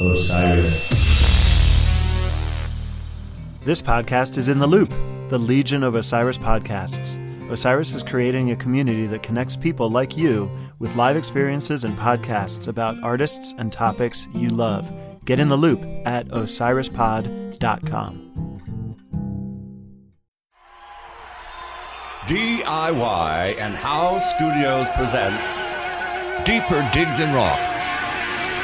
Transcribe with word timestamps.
Osiris. 0.00 0.88
This 3.64 3.82
podcast 3.82 4.38
is 4.38 4.48
in 4.48 4.58
the 4.58 4.66
loop, 4.66 4.88
the 5.28 5.36
Legion 5.38 5.82
of 5.82 5.94
Osiris 5.94 6.38
podcasts. 6.38 7.18
Osiris 7.50 7.92
is 7.94 8.02
creating 8.02 8.50
a 8.50 8.56
community 8.56 9.06
that 9.06 9.22
connects 9.22 9.56
people 9.56 9.90
like 9.90 10.16
you 10.16 10.50
with 10.78 10.96
live 10.96 11.16
experiences 11.16 11.84
and 11.84 11.98
podcasts 11.98 12.66
about 12.66 12.96
artists 13.02 13.54
and 13.58 13.70
topics 13.72 14.26
you 14.34 14.48
love. 14.48 14.90
Get 15.26 15.38
in 15.38 15.50
the 15.50 15.56
loop 15.56 15.82
at 16.06 16.26
osirispod.com. 16.28 18.26
DIY 22.26 23.60
and 23.60 23.74
How 23.74 24.18
Studios 24.20 24.88
presents 24.90 25.44
Deeper 26.46 26.88
Digs 26.92 27.20
in 27.20 27.32
Rock, 27.34 27.58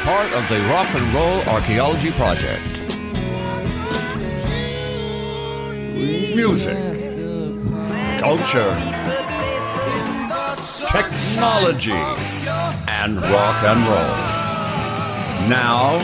part 0.07 0.33
of 0.35 0.49
the 0.49 0.61
Rock 0.69 0.95
and 0.95 1.13
Roll 1.13 1.41
Archaeology 1.49 2.13
Project. 2.13 2.81
Music, 6.37 6.77
culture, 8.17 8.71
technology, 10.87 11.91
and 12.87 13.21
rock 13.21 13.65
and 13.65 13.81
roll. 13.89 15.49
Now, 15.49 15.97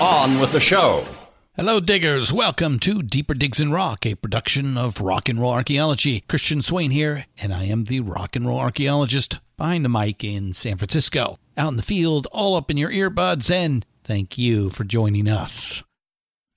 on 0.00 0.40
with 0.40 0.50
the 0.50 0.58
show. 0.58 1.06
Hello, 1.54 1.78
diggers. 1.78 2.32
Welcome 2.32 2.80
to 2.80 3.04
Deeper 3.04 3.34
Digs 3.34 3.60
in 3.60 3.70
Rock, 3.70 4.04
a 4.04 4.16
production 4.16 4.76
of 4.76 5.00
Rock 5.00 5.28
and 5.28 5.40
Roll 5.40 5.52
Archaeology. 5.52 6.24
Christian 6.26 6.60
Swain 6.60 6.90
here, 6.90 7.26
and 7.40 7.54
I 7.54 7.66
am 7.66 7.84
the 7.84 8.00
rock 8.00 8.34
and 8.34 8.48
roll 8.48 8.58
archaeologist 8.58 9.38
behind 9.56 9.84
the 9.84 9.88
mic 9.88 10.24
in 10.24 10.52
San 10.54 10.76
Francisco. 10.76 11.38
Out 11.56 11.68
in 11.68 11.76
the 11.76 11.82
field, 11.82 12.26
all 12.32 12.56
up 12.56 12.70
in 12.70 12.76
your 12.76 12.90
earbuds, 12.90 13.48
and 13.48 13.86
thank 14.02 14.36
you 14.36 14.70
for 14.70 14.82
joining 14.82 15.28
us. 15.28 15.84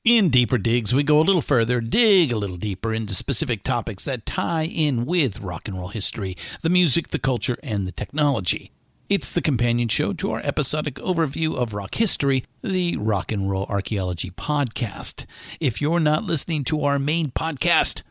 In 0.04 0.30
Deeper 0.30 0.58
Digs, 0.58 0.94
we 0.94 1.04
go 1.04 1.20
a 1.20 1.22
little 1.22 1.42
further, 1.42 1.82
dig 1.82 2.32
a 2.32 2.38
little 2.38 2.58
deeper 2.58 2.94
into 2.94 3.14
specific 3.14 3.62
topics 3.62 4.06
that 4.06 4.26
tie 4.26 4.64
in 4.66 5.06
with 5.06 5.40
rock 5.40 5.68
and 5.68 5.78
roll 5.78 5.90
history, 5.90 6.36
the 6.62 6.70
music, 6.70 7.10
the 7.10 7.20
culture, 7.20 7.58
and 7.62 7.86
the 7.86 7.92
technology. 7.92 8.72
It's 9.08 9.32
the 9.32 9.42
companion 9.42 9.88
show 9.88 10.14
to 10.14 10.32
our 10.32 10.42
episodic 10.44 10.96
overview 10.96 11.56
of 11.56 11.74
rock 11.74 11.96
history, 11.96 12.44
the 12.64 12.98
Rock 12.98 13.32
and 13.32 13.50
Roll 13.50 13.66
Archaeology 13.66 14.32
Podcast. 14.32 15.26
If 15.60 15.80
you're 15.80 16.00
not 16.00 16.24
listening 16.24 16.64
to 16.66 16.82
our 16.82 16.98
main 16.98 17.30
podcast, 17.30 18.02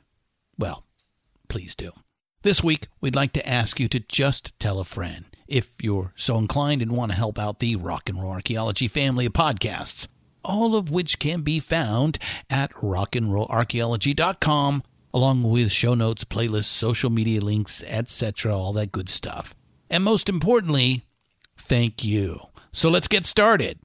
well, 0.56 0.84
please 1.48 1.74
do. 1.74 1.90
This 2.42 2.62
week, 2.62 2.86
we'd 3.00 3.16
like 3.16 3.32
to 3.32 3.48
ask 3.48 3.80
you 3.80 3.88
to 3.88 4.00
just 4.00 4.58
tell 4.60 4.78
a 4.78 4.84
friend 4.84 5.24
if 5.48 5.82
you're 5.82 6.12
so 6.16 6.38
inclined 6.38 6.82
and 6.82 6.92
want 6.92 7.12
to 7.12 7.16
help 7.16 7.38
out 7.38 7.58
the 7.58 7.76
Rock 7.76 8.08
and 8.08 8.20
Roll 8.20 8.32
Archaeology 8.32 8.88
family 8.88 9.26
of 9.26 9.32
podcasts, 9.32 10.08
all 10.44 10.76
of 10.76 10.90
which 10.90 11.18
can 11.18 11.42
be 11.42 11.60
found 11.60 12.18
at 12.48 12.72
rockandrollarchaeology.com, 12.74 14.82
along 15.12 15.42
with 15.42 15.72
show 15.72 15.94
notes, 15.94 16.24
playlists, 16.24 16.64
social 16.64 17.10
media 17.10 17.40
links, 17.40 17.82
etc., 17.86 18.56
all 18.56 18.72
that 18.72 18.92
good 18.92 19.08
stuff. 19.08 19.54
And 19.90 20.04
most 20.04 20.28
importantly, 20.28 21.04
thank 21.56 22.04
you. 22.04 22.40
So 22.72 22.88
let's 22.88 23.08
get 23.08 23.26
started. 23.26 23.78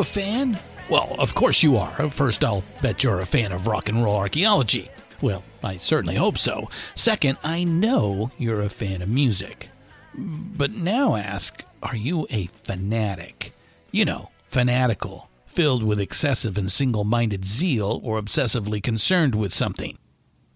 A 0.00 0.04
fan? 0.04 0.58
Well, 0.88 1.14
of 1.18 1.34
course 1.34 1.62
you 1.62 1.76
are. 1.76 2.10
First, 2.10 2.42
I'll 2.42 2.64
bet 2.80 3.04
you're 3.04 3.20
a 3.20 3.26
fan 3.26 3.52
of 3.52 3.66
rock 3.66 3.90
and 3.90 4.02
roll 4.02 4.16
archaeology. 4.16 4.88
Well, 5.20 5.42
I 5.62 5.76
certainly 5.76 6.16
hope 6.16 6.38
so. 6.38 6.70
Second, 6.94 7.36
I 7.44 7.64
know 7.64 8.30
you're 8.38 8.62
a 8.62 8.70
fan 8.70 9.02
of 9.02 9.10
music. 9.10 9.68
But 10.14 10.72
now 10.72 11.16
ask, 11.16 11.62
are 11.82 11.94
you 11.94 12.26
a 12.30 12.46
fanatic? 12.46 13.52
You 13.92 14.06
know, 14.06 14.30
fanatical, 14.48 15.28
filled 15.44 15.82
with 15.82 16.00
excessive 16.00 16.56
and 16.56 16.72
single 16.72 17.04
minded 17.04 17.44
zeal 17.44 18.00
or 18.02 18.20
obsessively 18.20 18.82
concerned 18.82 19.34
with 19.34 19.52
something. 19.52 19.98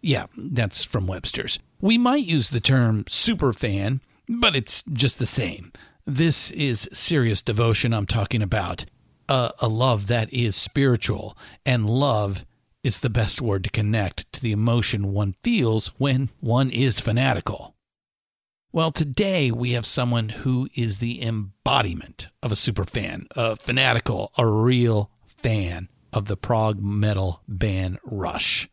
Yeah, 0.01 0.27
that's 0.37 0.85
from 0.85 1.07
Webster's. 1.07 1.59
We 1.83 1.99
might 1.99 2.25
use 2.25 2.49
the 2.49 2.61
term 2.61 3.05
superfan, 3.05 4.01
but 4.27 4.57
it's 4.57 4.83
just 4.91 5.19
the 5.19 5.27
same. 5.27 5.71
This 6.07 6.51
is 6.51 6.89
serious 6.93 7.43
devotion 7.43 7.93
I'm 7.93 8.07
talking 8.07 8.41
about 8.41 8.87
a, 9.29 9.53
a 9.61 9.69
love 9.69 10.07
that 10.09 10.33
is 10.33 10.57
spiritual, 10.57 11.37
and 11.65 11.89
love 11.89 12.45
is 12.83 13.01
the 13.01 13.11
best 13.11 13.41
word 13.41 13.65
to 13.65 13.71
connect 13.71 14.31
to 14.33 14.41
the 14.43 14.53
emotion 14.53 15.13
one 15.13 15.35
feels 15.43 15.89
when 15.99 16.29
one 16.41 16.71
is 16.71 17.01
fanatical. 17.01 17.75
Well, 18.73 18.91
today 18.91 19.51
we 19.51 19.73
have 19.73 19.87
someone 19.87 20.31
who 20.31 20.69
is 20.75 20.99
the 20.99 21.23
embodiment 21.23 22.29
of 22.43 22.51
a 22.51 22.57
superfan, 22.57 23.27
a 23.37 23.57
fanatical, 23.57 24.33
a 24.37 24.47
real 24.47 25.11
fan 25.27 25.89
of 26.13 26.27
the 26.27 26.37
prog 26.37 26.83
metal 26.83 27.41
band 27.47 27.99
Rush. 28.05 28.69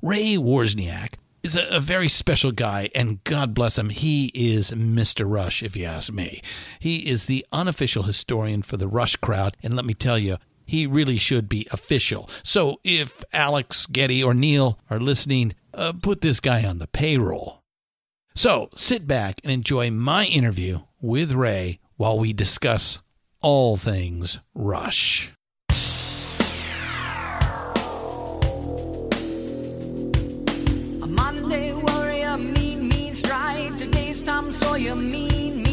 Ray 0.00 0.36
Wozniak 0.36 1.14
is 1.44 1.54
a, 1.54 1.66
a, 1.68 1.78
very 1.78 2.08
special 2.08 2.50
guy, 2.50 2.90
and 2.94 3.22
God 3.24 3.54
bless 3.54 3.78
him, 3.78 3.90
he 3.90 4.32
is 4.34 4.70
Mr. 4.70 5.30
Rush, 5.30 5.62
if 5.62 5.76
you 5.76 5.84
ask 5.84 6.10
me. 6.10 6.40
He 6.80 7.08
is 7.08 7.26
the 7.26 7.46
unofficial 7.52 8.04
historian 8.04 8.62
for 8.62 8.78
the 8.78 8.88
Rush 8.88 9.16
crowd, 9.16 9.56
and 9.62 9.76
let 9.76 9.84
me 9.84 9.94
tell 9.94 10.18
you, 10.18 10.38
he 10.64 10.86
really 10.86 11.18
should 11.18 11.48
be 11.48 11.68
official. 11.70 12.30
So 12.42 12.80
if 12.82 13.22
Alex, 13.32 13.84
Geddy, 13.86 14.24
or 14.24 14.32
Neil 14.32 14.78
are 14.88 14.98
listening, 14.98 15.54
uh, 15.74 15.92
put 15.92 16.22
this 16.22 16.40
guy 16.40 16.64
on 16.64 16.78
the 16.78 16.86
payroll. 16.86 17.60
So 18.34 18.70
sit 18.74 19.06
back 19.06 19.40
and 19.44 19.52
enjoy 19.52 19.90
my 19.90 20.24
interview 20.24 20.80
with 21.00 21.32
Ray 21.32 21.80
while 21.96 22.18
we 22.18 22.32
discuss 22.32 23.00
all 23.42 23.76
things 23.76 24.38
Rush. 24.54 25.33
For 34.74 34.78
your 34.78 34.96
mean, 34.96 35.62
mean 35.62 35.63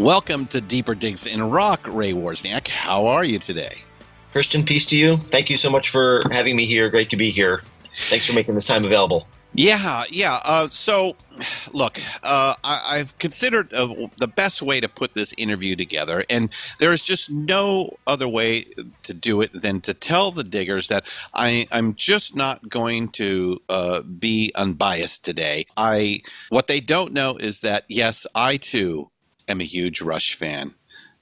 Welcome 0.00 0.46
to 0.46 0.60
Deeper 0.60 0.96
Digs 0.96 1.24
in 1.24 1.50
Rock, 1.50 1.86
Ray 1.86 2.12
Wozniak. 2.12 2.66
How 2.66 3.06
are 3.06 3.22
you 3.22 3.38
today? 3.38 3.78
Christian, 4.32 4.64
peace 4.64 4.84
to 4.86 4.96
you. 4.96 5.18
Thank 5.30 5.48
you 5.48 5.56
so 5.56 5.70
much 5.70 5.90
for 5.90 6.22
having 6.32 6.56
me 6.56 6.66
here. 6.66 6.90
Great 6.90 7.10
to 7.10 7.16
be 7.16 7.30
here. 7.30 7.62
Thanks 8.08 8.26
for 8.26 8.32
making 8.32 8.56
this 8.56 8.64
time 8.64 8.84
available. 8.84 9.28
Yeah, 9.52 10.02
yeah. 10.10 10.40
Uh, 10.44 10.66
so, 10.68 11.14
look, 11.72 12.00
uh, 12.24 12.54
I, 12.64 12.98
have 12.98 13.16
considered 13.18 13.72
uh, 13.72 14.08
the 14.18 14.26
best 14.26 14.62
way 14.62 14.80
to 14.80 14.88
put 14.88 15.14
this 15.14 15.32
interview 15.38 15.76
together, 15.76 16.24
and 16.28 16.50
there 16.80 16.92
is 16.92 17.04
just 17.04 17.30
no 17.30 17.96
other 18.04 18.26
way 18.26 18.66
to 19.04 19.14
do 19.14 19.40
it 19.42 19.50
than 19.54 19.80
to 19.82 19.94
tell 19.94 20.32
the 20.32 20.42
diggers 20.42 20.88
that 20.88 21.04
I, 21.34 21.68
am 21.70 21.94
just 21.94 22.34
not 22.34 22.68
going 22.68 23.10
to 23.10 23.62
uh, 23.68 24.02
be 24.02 24.50
unbiased 24.56 25.24
today. 25.24 25.66
I 25.76 26.22
what 26.48 26.66
they 26.66 26.80
don't 26.80 27.12
know 27.12 27.36
is 27.36 27.60
that 27.60 27.84
yes, 27.88 28.26
I 28.34 28.56
too 28.56 29.10
am 29.48 29.60
a 29.60 29.64
huge 29.64 30.00
Rush 30.00 30.34
fan 30.34 30.74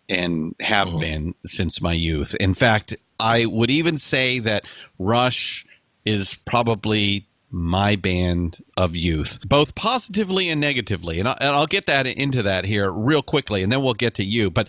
and 0.09 0.55
have 0.61 0.89
mm-hmm. 0.89 1.01
been 1.01 1.35
since 1.47 1.81
my 1.81 1.93
youth. 1.93 2.35
In 2.37 2.55
fact, 2.55 2.97
I 3.19 3.47
would 3.47 3.71
even 3.71 3.99
say 3.99 4.39
that 4.41 4.65
Rush 4.99 5.67
is 6.05 6.37
probably 6.47 7.27
my 7.51 7.97
band 7.97 8.65
of 8.77 8.97
youth, 8.97 9.39
both 9.47 9.75
positively 9.75 10.49
and 10.49 10.61
negatively. 10.61 11.21
And, 11.21 11.29
I, 11.29 11.37
and 11.41 11.51
I'll 11.51 11.67
get 11.67 11.87
that 11.87 12.07
into 12.07 12.43
that 12.43 12.65
here 12.65 12.91
real 12.91 13.23
quickly, 13.23 13.63
and 13.63 13.71
then 13.71 13.83
we'll 13.83 13.95
get 13.95 14.15
to 14.15 14.25
you. 14.25 14.51
But 14.51 14.69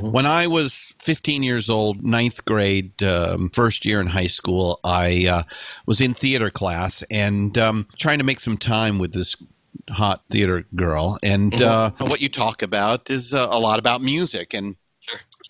when 0.00 0.26
I 0.26 0.48
was 0.48 0.94
15 0.98 1.42
years 1.42 1.70
old, 1.70 2.04
ninth 2.04 2.44
grade, 2.44 3.02
um, 3.02 3.50
first 3.50 3.84
year 3.84 4.00
in 4.00 4.08
high 4.08 4.26
school, 4.26 4.80
I 4.82 5.26
uh, 5.26 5.42
was 5.86 6.00
in 6.00 6.14
theater 6.14 6.50
class 6.50 7.04
and 7.10 7.56
um, 7.56 7.86
trying 7.98 8.18
to 8.18 8.24
make 8.24 8.40
some 8.40 8.56
time 8.56 8.98
with 8.98 9.12
this 9.12 9.36
hot 9.90 10.22
theater 10.30 10.66
girl. 10.74 11.18
And 11.22 11.60
uh, 11.60 11.90
what 12.00 12.20
you 12.20 12.28
talk 12.28 12.62
about 12.62 13.10
is 13.10 13.34
uh, 13.34 13.48
a 13.50 13.58
lot 13.58 13.78
about 13.78 14.02
music. 14.02 14.54
And 14.54 14.76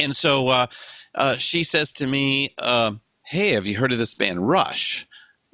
and 0.00 0.15
so 0.15 0.49
uh, 0.49 0.67
uh, 1.15 1.35
she 1.37 1.65
says 1.65 1.93
to 1.94 2.06
me, 2.06 2.55
uh, 2.59 2.94
"Hey, 3.25 3.50
have 3.50 3.67
you 3.67 3.76
heard 3.76 3.93
of 3.93 3.99
this 3.99 4.15
band 4.15 4.47
Rush?" 4.49 5.06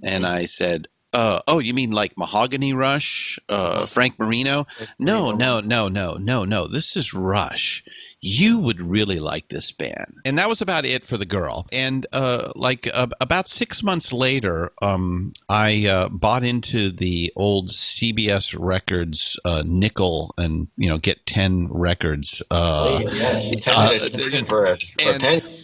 And 0.02 0.26
I 0.26 0.46
said, 0.46 0.88
uh, 1.12 1.40
"Oh, 1.46 1.58
you 1.58 1.74
mean 1.74 1.90
like 1.90 2.16
Mahogany 2.16 2.72
Rush, 2.72 3.38
uh, 3.48 3.86
Frank 3.86 4.18
Marino?" 4.18 4.66
No, 4.98 5.32
no, 5.32 5.60
no, 5.60 5.88
no, 5.88 6.14
no, 6.14 6.44
no. 6.44 6.66
This 6.66 6.96
is 6.96 7.12
Rush. 7.12 7.84
You 8.22 8.58
would 8.58 8.80
really 8.80 9.18
like 9.18 9.48
this 9.48 9.72
band, 9.72 10.18
and 10.26 10.36
that 10.38 10.48
was 10.48 10.60
about 10.60 10.84
it 10.84 11.06
for 11.06 11.16
the 11.16 11.24
girl. 11.24 11.66
And 11.72 12.06
uh, 12.12 12.52
like 12.54 12.88
uh, 12.92 13.06
about 13.20 13.48
six 13.48 13.82
months 13.82 14.12
later, 14.12 14.72
um, 14.82 15.32
I 15.48 15.86
uh, 15.86 16.08
bought 16.10 16.44
into 16.44 16.90
the 16.90 17.32
old 17.34 17.70
CBS 17.70 18.54
Records 18.58 19.38
uh, 19.44 19.62
nickel, 19.64 20.34
and 20.36 20.68
you 20.76 20.90
know, 20.90 20.98
get 20.98 21.24
ten 21.24 21.68
records. 21.70 22.42
Uh, 22.50 22.98
Please, 22.98 23.14
yes. 23.14 23.50
Tell 23.62 23.78
uh, 23.78 23.92
me 23.92 23.98
that 24.00 24.14
it's 24.14 24.48
for 24.48 24.64
a, 24.66 24.78
for 24.78 25.10
a 25.10 25.12
and- 25.14 25.22
penny. 25.22 25.59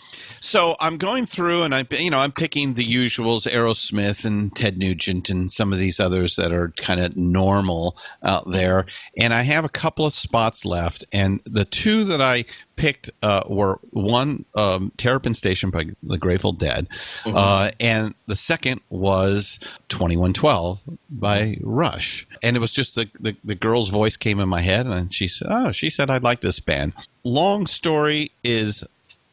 So 0.47 0.77
I'm 0.79 0.97
going 0.97 1.27
through 1.27 1.65
and 1.65 1.75
I, 1.75 1.85
you 1.91 2.09
know, 2.09 2.21
I'm 2.21 2.31
picking 2.31 2.75
the 2.75 2.87
usuals, 2.87 3.51
Aerosmith 3.51 4.25
and 4.25 4.55
Ted 4.55 4.79
Nugent 4.79 5.29
and 5.29 5.51
some 5.51 5.73
of 5.73 5.79
these 5.79 5.99
others 5.99 6.37
that 6.37 6.53
are 6.53 6.73
kind 6.77 7.01
of 7.01 7.17
normal 7.17 7.97
out 8.23 8.51
there. 8.51 8.87
And 9.17 9.35
I 9.35 9.43
have 9.43 9.65
a 9.65 9.69
couple 9.69 10.07
of 10.07 10.15
spots 10.15 10.65
left. 10.65 11.05
And 11.13 11.41
the 11.45 11.65
two 11.65 12.05
that 12.05 12.21
I 12.23 12.45
picked 12.77 13.11
uh, 13.23 13.43
were 13.49 13.81
one, 13.91 14.45
um, 14.55 14.93
Terrapin 14.97 15.35
Station 15.35 15.71
by 15.71 15.87
the 16.03 16.19
Grateful 16.19 16.53
Dead. 16.53 16.87
Uh, 17.25 17.73
and 17.81 18.15
the 18.27 18.37
second 18.37 18.83
was 18.89 19.59
2112 19.89 20.79
by 21.11 21.59
Rush. 21.61 22.27
And 22.43 22.57
it 22.57 22.61
was 22.61 22.73
just 22.73 22.95
the, 22.95 23.11
the, 23.19 23.37
the 23.43 23.55
girl's 23.57 23.89
voice 23.89 24.17
came 24.17 24.39
in 24.39 24.49
my 24.49 24.61
head 24.61 24.87
and 24.87 25.13
she 25.13 25.27
said, 25.27 25.49
oh, 25.51 25.73
she 25.73 25.91
said, 25.91 26.09
I'd 26.09 26.23
like 26.23 26.41
this 26.41 26.61
band. 26.61 26.93
Long 27.25 27.67
story 27.67 28.31
is 28.45 28.85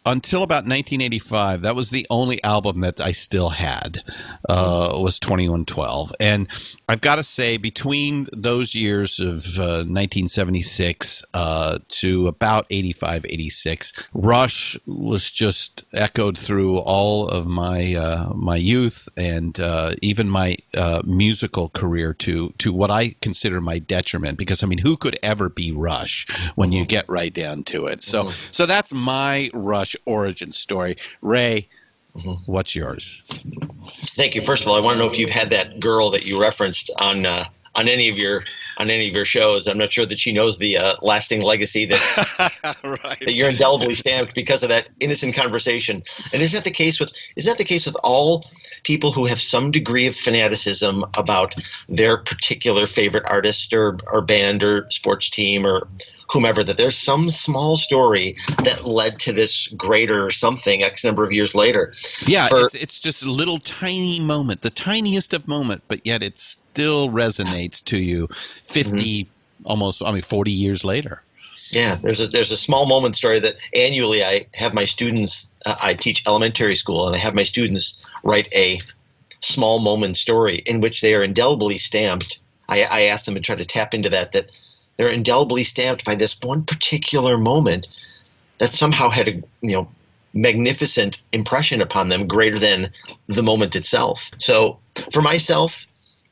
until 0.05 0.43
about 0.43 0.65
1985, 0.65 1.61
that 1.61 1.75
was 1.75 1.89
the 1.89 2.05
only 2.09 2.43
album 2.43 2.81
that 2.81 2.99
I 2.99 3.11
still 3.11 3.49
had. 3.49 4.03
Uh, 4.49 4.97
was 4.99 5.19
2112, 5.19 6.13
and 6.19 6.47
I've 6.89 7.01
got 7.01 7.15
to 7.15 7.23
say, 7.23 7.57
between 7.57 8.27
those 8.33 8.75
years 8.75 9.19
of 9.19 9.57
uh, 9.57 9.87
1976 9.87 11.23
uh, 11.33 11.79
to 11.87 12.27
about 12.27 12.65
85, 12.69 13.25
86, 13.25 13.93
Rush 14.13 14.77
was 14.85 15.31
just 15.31 15.83
echoed 15.93 16.37
through 16.37 16.77
all 16.79 17.27
of 17.29 17.47
my 17.47 17.95
uh, 17.95 18.33
my 18.33 18.57
youth 18.57 19.07
and 19.15 19.59
uh, 19.59 19.95
even 20.01 20.29
my 20.29 20.57
uh, 20.73 21.01
musical 21.05 21.69
career 21.69 22.13
to 22.15 22.53
to 22.57 22.73
what 22.73 22.91
I 22.91 23.15
consider 23.21 23.61
my 23.61 23.79
detriment. 23.79 24.37
Because 24.37 24.61
I 24.61 24.67
mean, 24.67 24.79
who 24.79 24.97
could 24.97 25.17
ever 25.23 25.49
be 25.49 25.71
Rush 25.71 26.27
when 26.55 26.71
you 26.71 26.85
get 26.85 27.07
right 27.07 27.33
down 27.33 27.63
to 27.65 27.87
it? 27.87 28.03
So 28.03 28.29
so 28.51 28.65
that's 28.65 28.93
my 28.93 29.49
Rush 29.53 29.92
origin 30.05 30.51
story. 30.51 30.97
Ray, 31.21 31.69
what's 32.45 32.75
yours? 32.75 33.23
Thank 34.15 34.35
you. 34.35 34.41
First 34.41 34.63
of 34.63 34.69
all, 34.69 34.75
I 34.75 34.79
want 34.79 34.95
to 34.95 34.99
know 34.99 35.09
if 35.09 35.17
you've 35.17 35.29
had 35.29 35.49
that 35.51 35.79
girl 35.79 36.11
that 36.11 36.25
you 36.25 36.39
referenced 36.39 36.91
on 36.97 37.25
uh, 37.25 37.45
on 37.75 37.87
any 37.87 38.09
of 38.09 38.17
your 38.17 38.43
on 38.77 38.89
any 38.89 39.07
of 39.07 39.15
your 39.15 39.25
shows. 39.25 39.67
I'm 39.67 39.77
not 39.77 39.91
sure 39.91 40.05
that 40.05 40.19
she 40.19 40.31
knows 40.31 40.57
the 40.57 40.77
uh, 40.77 40.95
lasting 41.01 41.41
legacy 41.41 41.85
that 41.85 42.77
right. 42.83 43.19
that 43.19 43.33
you're 43.33 43.49
indelibly 43.49 43.95
stamped 43.95 44.35
because 44.35 44.63
of 44.63 44.69
that 44.69 44.89
innocent 44.99 45.35
conversation. 45.35 46.03
And 46.31 46.41
isn't 46.41 46.57
that 46.57 46.63
the 46.63 46.71
case 46.71 46.99
with 46.99 47.11
isn't 47.35 47.49
that 47.49 47.57
the 47.57 47.65
case 47.65 47.85
with 47.85 47.95
all 48.03 48.45
people 48.83 49.11
who 49.11 49.25
have 49.25 49.41
some 49.41 49.71
degree 49.71 50.07
of 50.07 50.15
fanaticism 50.15 51.05
about 51.15 51.55
their 51.87 52.17
particular 52.17 52.85
favorite 52.85 53.23
artist 53.27 53.73
or, 53.73 53.97
or 54.07 54.21
band 54.21 54.63
or 54.63 54.87
sports 54.91 55.29
team 55.29 55.65
or 55.65 55.87
whomever 56.29 56.63
that 56.63 56.77
there's 56.77 56.97
some 56.97 57.29
small 57.29 57.75
story 57.75 58.35
that 58.63 58.85
led 58.85 59.19
to 59.19 59.33
this 59.33 59.67
greater 59.77 60.31
something 60.31 60.83
x 60.83 61.03
number 61.03 61.25
of 61.25 61.31
years 61.31 61.53
later 61.53 61.93
Yeah, 62.25 62.47
For- 62.47 62.65
it's, 62.65 62.75
it's 62.75 62.99
just 62.99 63.23
a 63.23 63.31
little 63.31 63.59
tiny 63.59 64.19
moment, 64.19 64.61
the 64.61 64.69
tiniest 64.69 65.33
of 65.33 65.47
moment, 65.47 65.83
but 65.87 66.05
yet 66.05 66.23
it 66.23 66.37
still 66.37 67.09
resonates 67.09 67.83
to 67.85 67.97
you 67.97 68.29
50, 68.65 69.29
almost, 69.65 70.01
I 70.01 70.11
mean, 70.11 70.21
40 70.21 70.51
years 70.51 70.83
later. 70.83 71.21
Yeah, 71.71 71.97
there's 72.01 72.19
a 72.19 72.27
there's 72.27 72.51
a 72.51 72.57
small 72.57 72.85
moment 72.85 73.15
story 73.15 73.39
that 73.39 73.55
annually 73.73 74.23
I 74.23 74.45
have 74.53 74.75
my 74.75 74.85
students. 74.85 75.49
Uh, 75.65 75.75
I 75.79 75.95
teach 75.95 76.21
elementary 76.27 76.75
school, 76.75 77.07
and 77.07 77.15
I 77.15 77.19
have 77.19 77.33
my 77.33 77.43
students 77.43 78.03
write 78.23 78.47
a 78.53 78.79
small 79.41 79.79
moment 79.79 80.17
story 80.17 80.57
in 80.65 80.81
which 80.81 81.01
they 81.01 81.15
are 81.15 81.23
indelibly 81.23 81.79
stamped. 81.79 82.37
I, 82.69 82.83
I 82.83 83.01
asked 83.03 83.25
them 83.25 83.33
to 83.35 83.41
try 83.41 83.55
to 83.55 83.65
tap 83.65 83.95
into 83.95 84.09
that 84.09 84.33
that 84.33 84.51
they're 84.97 85.09
indelibly 85.09 85.63
stamped 85.63 86.05
by 86.05 86.15
this 86.15 86.35
one 86.41 86.63
particular 86.63 87.37
moment 87.37 87.87
that 88.59 88.73
somehow 88.73 89.09
had 89.09 89.27
a 89.27 89.33
you 89.61 89.73
know 89.73 89.87
magnificent 90.33 91.21
impression 91.31 91.81
upon 91.81 92.09
them 92.09 92.27
greater 92.27 92.57
than 92.59 92.91
the 93.27 93.43
moment 93.43 93.75
itself. 93.75 94.31
So 94.39 94.79
for 95.11 95.21
myself 95.21 95.85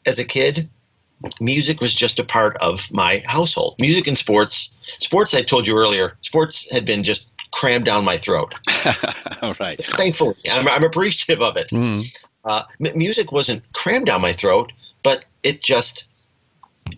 as 0.06 0.18
a 0.18 0.26
kid, 0.26 0.68
music 1.40 1.82
was 1.82 1.94
just 1.94 2.20
a 2.20 2.24
part 2.24 2.58
of 2.58 2.82
my 2.92 3.24
household. 3.26 3.76
Music 3.80 4.08
and 4.08 4.18
sports. 4.18 4.76
Sports, 5.00 5.34
I 5.34 5.44
told 5.44 5.68
you 5.68 5.78
earlier, 5.78 6.18
sports 6.24 6.66
had 6.72 6.86
been 6.86 7.04
just 7.04 7.26
crammed 7.52 7.86
down 7.86 8.04
my 8.04 8.18
throat. 8.18 8.56
All 9.42 9.54
right. 9.60 9.80
Thankfully, 9.90 10.36
I'm, 10.50 10.68
I'm 10.68 10.84
appreciative 10.84 11.42
of 11.42 11.58
it. 11.58 11.70
Mm. 11.70 12.04
Uh, 12.44 12.64
m- 12.84 12.98
music 12.98 13.32
wasn't 13.32 13.62
crammed 13.74 14.08
down 14.08 14.22
my 14.22 14.34
throat, 14.34 14.72
but 15.04 15.26
it 15.44 15.62
just 15.62 16.06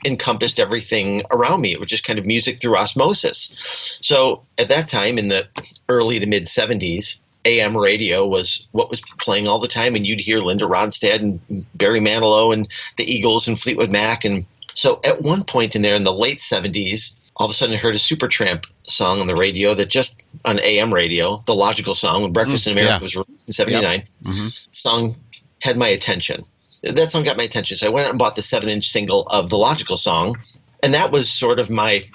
encompassed 0.06 0.60
everything 0.60 1.24
around 1.32 1.62
me. 1.62 1.72
It 1.72 1.80
was 1.80 1.90
just 1.90 2.04
kind 2.04 2.20
of 2.20 2.26
music 2.26 2.60
through 2.60 2.78
osmosis. 2.78 3.54
So 4.02 4.44
at 4.58 4.70
that 4.70 4.90
time, 4.90 5.18
in 5.18 5.28
the 5.30 5.48
early 5.90 6.20
to 6.20 6.26
mid 6.26 6.46
70s, 6.46 7.16
AM 7.46 7.76
radio 7.76 8.26
was 8.26 8.68
what 8.72 8.90
was 8.90 9.02
playing 9.20 9.48
all 9.48 9.60
the 9.60 9.68
time, 9.68 9.96
and 9.96 10.08
you'd 10.08 10.22
hear 10.22 10.40
Linda 10.40 10.66
Ronstadt 10.66 11.20
and 11.20 11.66
Barry 11.76 12.00
Manilow 12.00 12.54
and 12.54 12.68
the 12.98 13.04
Eagles 13.04 13.48
and 13.48 13.60
Fleetwood 13.60 13.92
Mac. 13.92 14.24
And 14.24 14.46
so 14.76 15.00
at 15.04 15.22
one 15.22 15.44
point 15.44 15.76
in 15.76 15.82
there 15.82 15.96
in 15.96 16.04
the 16.06 16.14
late 16.14 16.40
70s, 16.40 17.12
all 17.36 17.46
of 17.48 17.52
a 17.52 17.54
sudden 17.54 17.76
I 17.76 17.80
heard 17.80 17.96
a 17.96 18.00
Supertramp 18.00 18.66
song 18.88 19.20
on 19.20 19.28
the 19.28 19.36
radio 19.36 19.74
that 19.76 19.90
just 19.90 20.16
on 20.46 20.60
AM 20.60 20.94
radio, 20.94 21.44
the 21.46 21.56
logical 21.56 21.96
song, 21.96 22.24
when 22.24 22.32
Breakfast 22.32 22.68
in 22.68 22.74
America 22.74 22.96
yeah. 22.98 23.02
was 23.02 23.16
released 23.16 23.48
in 23.48 23.54
79 23.54 24.04
Mhm. 24.24 24.68
song 24.76 25.16
had 25.60 25.78
my 25.78 25.88
attention. 25.88 26.46
That 26.84 27.12
song 27.12 27.24
got 27.24 27.38
my 27.38 27.44
attention. 27.44 27.78
So 27.78 27.88
I 27.88 27.90
went 27.90 28.06
out 28.06 28.10
and 28.12 28.20
bought 28.20 28.36
the 28.36 28.44
seven 28.44 28.70
inch 28.70 28.90
single 28.90 29.24
of 29.28 29.50
the 29.50 29.58
Logical 29.58 29.98
song. 29.98 30.38
And 30.82 30.94
that 30.94 31.12
was 31.12 31.32
sort 31.32 31.60
of 31.60 31.70
my 31.70 32.06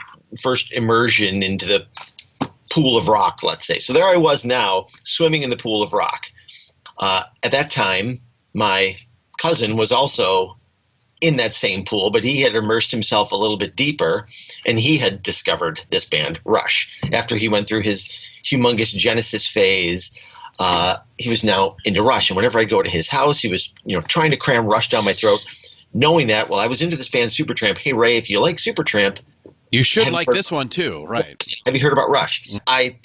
first 0.43 0.71
immersion 0.73 1.43
into 1.43 1.67
the 1.67 1.87
pool 2.71 2.99
of 2.99 3.09
rock, 3.09 3.43
let's 3.43 3.67
say. 3.67 3.79
So 3.79 3.93
there 3.93 4.05
I 4.05 4.17
was 4.17 4.45
now, 4.45 4.87
swimming 5.05 5.43
in 5.43 5.51
the 5.51 5.57
pool 5.57 5.83
of 5.83 5.93
rock. 5.93 6.27
Uh, 6.99 7.23
at 7.43 7.53
that 7.53 7.71
time, 7.71 8.21
my 8.55 8.97
cousin 9.39 9.77
was 9.77 9.91
also 9.91 10.57
in 11.21 11.37
that 11.37 11.55
same 11.55 11.85
pool, 11.85 12.11
but 12.11 12.23
he 12.23 12.43
had 12.43 12.55
immersed 12.55 12.91
himself 12.91 13.33
a 13.33 13.37
little 13.37 13.59
bit 13.59 13.75
deeper, 13.75 14.27
and 14.67 14.79
he 14.79 14.99
had 14.99 15.23
discovered 15.23 15.81
this 15.91 16.05
band, 16.05 16.39
Rush. 16.45 16.89
After 17.13 17.37
he 17.37 17.49
went 17.49 17.67
through 17.67 17.83
his 17.83 18.09
humongous 18.45 18.93
Genesis 18.95 19.47
phase, 19.47 20.13
uh, 20.59 20.97
he 21.19 21.29
was 21.31 21.45
now 21.45 21.77
into 21.85 22.03
Rush. 22.03 22.31
And 22.31 22.37
whenever 22.37 22.59
I'd 22.59 22.69
go 22.71 22.83
to 22.83 22.91
his 22.91 23.09
house, 23.09 23.41
he 23.41 23.49
was, 23.49 23.73
you 23.85 23.97
know, 23.97 24.03
trying 24.03 24.31
to 24.31 24.37
cram 24.37 24.67
Rush 24.67 24.89
down 24.89 25.05
my 25.05 25.15
throat. 25.15 25.41
Knowing 25.95 26.27
that, 26.27 26.49
well, 26.51 26.59
I 26.59 26.67
was 26.67 26.81
into 26.83 26.97
this 26.97 27.09
band 27.09 27.31
Supertramp. 27.31 27.79
Hey 27.79 27.93
Ray, 27.95 28.17
if 28.19 28.29
you 28.29 28.41
like 28.41 28.57
Supertramp, 28.57 29.19
You 29.71 29.83
should 29.83 30.11
like 30.11 30.27
heard- 30.27 30.37
this 30.37 30.51
one 30.51 30.69
too, 30.69 31.05
right? 31.07 31.43
have 31.65 31.75
you 31.75 31.81
heard 31.81 31.93
about 31.95 32.11
Rush? 32.11 32.53
I 32.67 32.97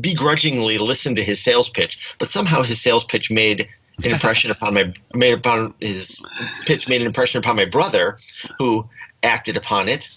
begrudgingly 0.00 0.78
listened 0.78 1.16
to 1.16 1.22
his 1.24 1.42
sales 1.42 1.68
pitch, 1.68 1.98
but 2.18 2.30
somehow 2.30 2.62
his 2.62 2.80
sales 2.80 3.04
pitch 3.04 3.30
made 3.30 3.68
an 4.04 4.12
impression 4.12 4.50
upon 4.56 4.74
my 4.74 4.94
made 5.14 5.34
upon 5.34 5.74
his 5.80 6.24
pitch 6.64 6.88
made 6.88 7.00
an 7.00 7.06
impression 7.06 7.38
upon 7.38 7.56
my 7.56 7.64
brother, 7.66 8.16
who 8.58 8.88
acted 9.22 9.56
upon 9.56 9.88
it 9.88 10.08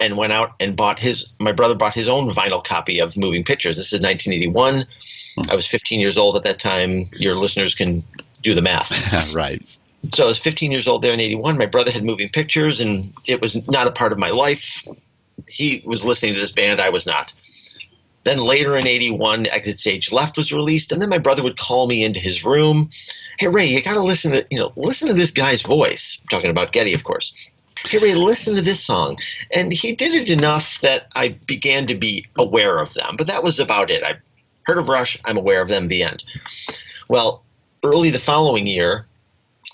and 0.00 0.16
went 0.16 0.32
out 0.32 0.54
and 0.60 0.76
bought 0.76 0.98
his 0.98 1.28
my 1.38 1.52
brother 1.52 1.74
bought 1.74 1.94
his 1.94 2.08
own 2.08 2.30
vinyl 2.30 2.62
copy 2.62 3.00
of 3.00 3.16
Moving 3.16 3.44
Pictures. 3.44 3.76
This 3.76 3.92
is 3.92 4.00
1981. 4.00 4.86
I 5.50 5.54
was 5.54 5.66
15 5.66 6.00
years 6.00 6.18
old 6.18 6.36
at 6.36 6.44
that 6.44 6.58
time. 6.58 7.08
Your 7.12 7.34
listeners 7.34 7.74
can 7.74 8.02
do 8.42 8.54
the 8.54 8.62
math. 8.62 9.34
right. 9.34 9.62
So 10.14 10.24
I 10.24 10.26
was 10.26 10.38
15 10.38 10.70
years 10.70 10.88
old 10.88 11.02
there 11.02 11.12
in 11.12 11.20
81. 11.20 11.58
My 11.58 11.66
brother 11.66 11.90
had 11.90 12.04
moving 12.04 12.28
pictures, 12.28 12.80
and 12.80 13.12
it 13.26 13.40
was 13.40 13.68
not 13.68 13.86
a 13.86 13.92
part 13.92 14.12
of 14.12 14.18
my 14.18 14.30
life. 14.30 14.86
He 15.48 15.82
was 15.86 16.04
listening 16.04 16.34
to 16.34 16.40
this 16.40 16.50
band. 16.50 16.80
I 16.80 16.88
was 16.88 17.06
not. 17.06 17.32
then 18.24 18.38
later 18.38 18.76
in 18.76 18.86
81, 18.86 19.46
Exit 19.48 19.78
Stage 19.78 20.12
Left 20.12 20.36
was 20.36 20.52
released. 20.52 20.92
And 20.92 21.00
then 21.00 21.08
my 21.08 21.18
brother 21.18 21.42
would 21.42 21.56
call 21.56 21.86
me 21.88 22.04
into 22.04 22.20
his 22.20 22.44
room. 22.44 22.90
Hey, 23.38 23.48
Ray, 23.48 23.66
you 23.66 23.82
got 23.82 23.94
to 23.94 24.02
listen 24.02 24.32
to, 24.32 24.46
you 24.50 24.58
know, 24.58 24.72
listen 24.76 25.08
to 25.08 25.14
this 25.14 25.30
guy's 25.30 25.62
voice. 25.62 26.18
I'm 26.22 26.28
talking 26.28 26.50
about 26.50 26.72
Geddy, 26.72 26.94
of 26.94 27.04
course. 27.04 27.32
Hey, 27.84 27.98
Ray, 27.98 28.14
listen 28.14 28.54
to 28.56 28.62
this 28.62 28.84
song. 28.84 29.18
And 29.52 29.72
he 29.72 29.94
did 29.94 30.12
it 30.12 30.28
enough 30.28 30.80
that 30.80 31.06
I 31.14 31.30
began 31.46 31.86
to 31.86 31.94
be 31.94 32.26
aware 32.36 32.78
of 32.78 32.92
them. 32.94 33.14
But 33.16 33.26
that 33.28 33.42
was 33.44 33.58
about 33.58 33.90
it. 33.90 34.02
I 34.02 34.16
heard 34.64 34.78
of 34.78 34.88
Rush. 34.88 35.18
I'm 35.24 35.36
aware 35.36 35.62
of 35.62 35.68
them. 35.68 35.88
The 35.88 36.02
end. 36.02 36.24
Well, 37.08 37.44
early 37.84 38.10
the 38.10 38.18
following 38.18 38.66
year, 38.66 39.06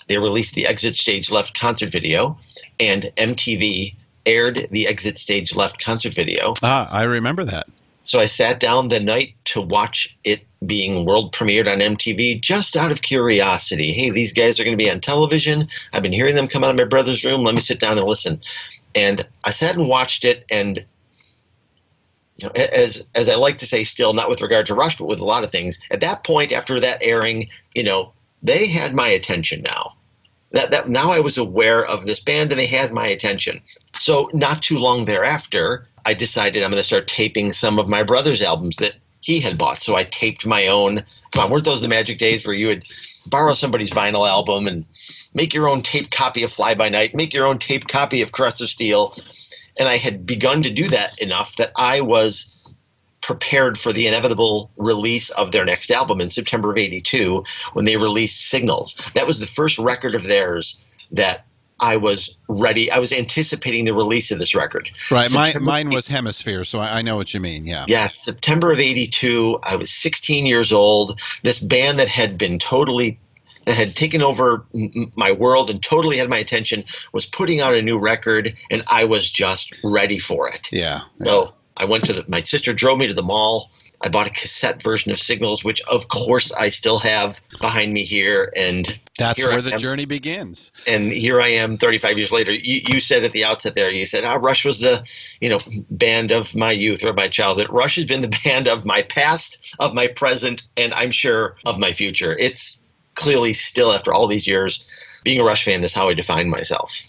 they 0.07 0.17
released 0.17 0.53
the 0.53 0.67
Exit 0.67 0.95
Stage 0.95 1.31
Left 1.31 1.57
concert 1.59 1.91
video, 1.91 2.37
and 2.79 3.11
MTV 3.17 3.95
aired 4.25 4.67
the 4.71 4.87
Exit 4.87 5.17
Stage 5.17 5.55
Left 5.55 5.83
concert 5.83 6.13
video. 6.13 6.53
Ah, 6.63 6.89
I 6.91 7.03
remember 7.03 7.43
that. 7.45 7.67
So 8.05 8.19
I 8.19 8.27
sat 8.27 8.59
down 8.59 8.87
the 8.87 8.99
night 8.99 9.33
to 9.45 9.61
watch 9.61 10.15
it 10.23 10.41
being 10.65 11.05
world 11.05 11.33
premiered 11.33 11.71
on 11.71 11.79
MTV 11.79 12.39
just 12.41 12.75
out 12.75 12.91
of 12.91 13.01
curiosity. 13.01 13.91
Hey, 13.91 14.11
these 14.11 14.31
guys 14.31 14.59
are 14.59 14.63
going 14.63 14.77
to 14.77 14.83
be 14.83 14.89
on 14.89 15.01
television. 15.01 15.67
I've 15.91 16.03
been 16.03 16.13
hearing 16.13 16.35
them 16.35 16.47
come 16.47 16.63
out 16.63 16.69
of 16.69 16.77
my 16.77 16.85
brother's 16.85 17.23
room. 17.25 17.43
Let 17.43 17.55
me 17.55 17.61
sit 17.61 17.79
down 17.79 17.97
and 17.97 18.07
listen. 18.07 18.39
And 18.93 19.27
I 19.43 19.51
sat 19.51 19.75
and 19.75 19.89
watched 19.89 20.23
it, 20.23 20.45
and 20.49 20.85
as 22.55 23.03
as 23.13 23.27
I 23.27 23.35
like 23.35 23.57
to 23.59 23.65
say, 23.65 23.83
still 23.83 24.13
not 24.13 24.29
with 24.29 24.41
regard 24.41 24.67
to 24.67 24.75
Rush, 24.75 24.97
but 24.97 25.07
with 25.07 25.19
a 25.19 25.25
lot 25.25 25.43
of 25.43 25.51
things. 25.51 25.79
At 25.91 26.01
that 26.01 26.23
point, 26.23 26.51
after 26.51 26.79
that 26.79 27.01
airing, 27.01 27.49
you 27.73 27.83
know, 27.83 28.13
they 28.43 28.67
had 28.67 28.93
my 28.93 29.07
attention 29.07 29.63
now. 29.63 29.95
That, 30.51 30.71
that 30.71 30.87
now 30.87 31.11
I 31.11 31.19
was 31.19 31.37
aware 31.37 31.85
of 31.85 32.05
this 32.05 32.21
band 32.21 32.51
and 32.51 32.59
they 32.59 32.67
had 32.67 32.93
my 32.93 33.07
attention. 33.07 33.61
So 33.99 34.29
not 34.33 34.61
too 34.61 34.77
long 34.77 35.03
thereafter, 35.03 35.87
I 36.05 36.13
decided 36.13 36.63
I'm 36.63 36.71
going 36.71 36.79
to 36.79 36.83
start 36.83 37.07
taping 37.07 37.53
some 37.53 37.79
of 37.79 37.87
my 37.87 38.03
brother's 38.03 38.41
albums 38.41 38.77
that 38.77 38.93
he 39.21 39.39
had 39.39 39.57
bought. 39.57 39.81
So 39.81 39.95
I 39.95 40.03
taped 40.03 40.45
my 40.45 40.67
own. 40.67 41.03
Come 41.33 41.45
on, 41.45 41.51
weren't 41.51 41.65
those 41.65 41.81
the 41.81 41.87
magic 41.87 42.19
days 42.19 42.45
where 42.45 42.55
you 42.55 42.67
would 42.67 42.83
borrow 43.25 43.53
somebody's 43.53 43.89
vinyl 43.89 44.29
album 44.29 44.67
and 44.67 44.85
make 45.33 45.53
your 45.53 45.67
own 45.67 45.81
tape 45.81 46.11
copy 46.11 46.43
of 46.43 46.51
Fly 46.51 46.75
By 46.75 46.89
Night, 46.89 47.15
make 47.15 47.33
your 47.33 47.47
own 47.47 47.57
tape 47.57 47.87
copy 47.87 48.21
of 48.21 48.31
Caress 48.31 48.61
of 48.61 48.69
Steel, 48.69 49.17
and 49.77 49.89
I 49.89 49.97
had 49.97 50.25
begun 50.25 50.61
to 50.63 50.69
do 50.69 50.87
that 50.89 51.19
enough 51.19 51.55
that 51.55 51.71
I 51.75 52.01
was 52.01 52.51
prepared 53.21 53.79
for 53.79 53.91
the 53.91 54.07
inevitable 54.07 54.69
release 54.77 55.31
of 55.31 55.51
their 55.51 55.65
next 55.65 55.89
album 55.89 56.21
in 56.21 56.29
September 56.29 56.71
of 56.71 56.77
82 56.77 57.43
when 57.73 57.85
they 57.85 57.97
released 57.97 58.47
Signals. 58.47 58.95
That 59.15 59.25
was 59.25 59.39
the 59.39 59.47
first 59.47 59.79
record 59.79 60.13
of 60.13 60.23
theirs 60.23 60.79
that 61.11 61.45
I 61.79 61.97
was 61.97 62.35
ready. 62.47 62.89
I 62.89 62.99
was 62.99 63.11
anticipating 63.11 63.85
the 63.85 63.93
release 63.93 64.31
of 64.31 64.39
this 64.39 64.55
record. 64.55 64.89
Right. 65.11 65.31
My, 65.33 65.53
mine 65.59 65.89
was 65.89 66.07
Hemisphere, 66.07 66.63
so 66.63 66.79
I, 66.79 66.99
I 66.99 67.01
know 67.01 67.17
what 67.17 67.33
you 67.33 67.39
mean. 67.39 67.65
Yeah. 67.65 67.85
Yes, 67.87 68.15
September 68.15 68.71
of 68.71 68.79
82. 68.79 69.59
I 69.61 69.75
was 69.75 69.91
16 69.91 70.45
years 70.45 70.71
old. 70.71 71.19
This 71.43 71.59
band 71.59 71.99
that 71.99 72.07
had 72.07 72.37
been 72.37 72.59
totally 72.59 73.19
that 73.65 73.75
had 73.75 73.95
taken 73.95 74.21
over 74.21 74.65
my 75.15 75.31
world 75.31 75.69
and 75.69 75.81
totally 75.81 76.17
had 76.17 76.29
my 76.29 76.37
attention 76.37 76.83
was 77.13 77.25
putting 77.25 77.61
out 77.61 77.73
a 77.73 77.81
new 77.81 77.97
record 77.97 78.55
and 78.69 78.83
I 78.87 79.05
was 79.05 79.29
just 79.29 79.73
ready 79.83 80.19
for 80.19 80.47
it. 80.49 80.67
Yeah. 80.71 81.01
So 81.23 81.53
I 81.75 81.85
went 81.85 82.05
to 82.05 82.13
the, 82.13 82.25
my 82.27 82.43
sister 82.43 82.73
drove 82.73 82.99
me 82.99 83.07
to 83.07 83.13
the 83.13 83.23
mall. 83.23 83.71
I 84.01 84.09
bought 84.09 84.27
a 84.27 84.29
cassette 84.29 84.81
version 84.81 85.11
of 85.11 85.19
Signals, 85.19 85.63
which 85.63 85.81
of 85.83 86.07
course 86.07 86.51
I 86.51 86.69
still 86.69 86.99
have 86.99 87.39
behind 87.61 87.93
me 87.93 88.03
here. 88.03 88.51
And 88.55 88.99
That's 89.17 89.39
here 89.39 89.49
where 89.49 89.61
the 89.61 89.71
journey 89.71 90.05
begins. 90.05 90.71
And 90.87 91.11
here 91.11 91.41
I 91.41 91.49
am, 91.49 91.77
35 91.77 92.17
years 92.17 92.31
later. 92.31 92.51
You, 92.51 92.81
you 92.87 92.99
said 92.99 93.23
at 93.23 93.31
the 93.31 93.45
outset 93.45 93.75
there, 93.75 93.89
you 93.89 94.05
said, 94.05 94.23
"Ah, 94.23 94.35
Rush 94.35 94.65
was 94.65 94.79
the, 94.79 95.03
you 95.39 95.49
know, 95.49 95.59
band 95.89 96.31
of 96.31 96.55
my 96.55 96.71
youth 96.71 97.03
or 97.03 97.13
my 97.13 97.29
childhood." 97.29 97.67
Rush 97.69 97.95
has 97.95 98.05
been 98.05 98.21
the 98.21 98.39
band 98.43 98.67
of 98.67 98.85
my 98.85 99.01
past, 99.03 99.57
of 99.79 99.93
my 99.93 100.07
present, 100.07 100.63
and 100.77 100.93
I'm 100.93 101.11
sure 101.11 101.55
of 101.65 101.79
my 101.79 101.93
future. 101.93 102.37
It's 102.37 102.79
clearly 103.15 103.53
still 103.53 103.93
after 103.93 104.13
all 104.13 104.27
these 104.27 104.45
years, 104.45 104.85
being 105.23 105.39
a 105.39 105.43
Rush 105.43 105.65
fan 105.65 105.83
is 105.83 105.93
how 105.93 106.09
I 106.09 106.13
define 106.13 106.49
myself. 106.49 107.01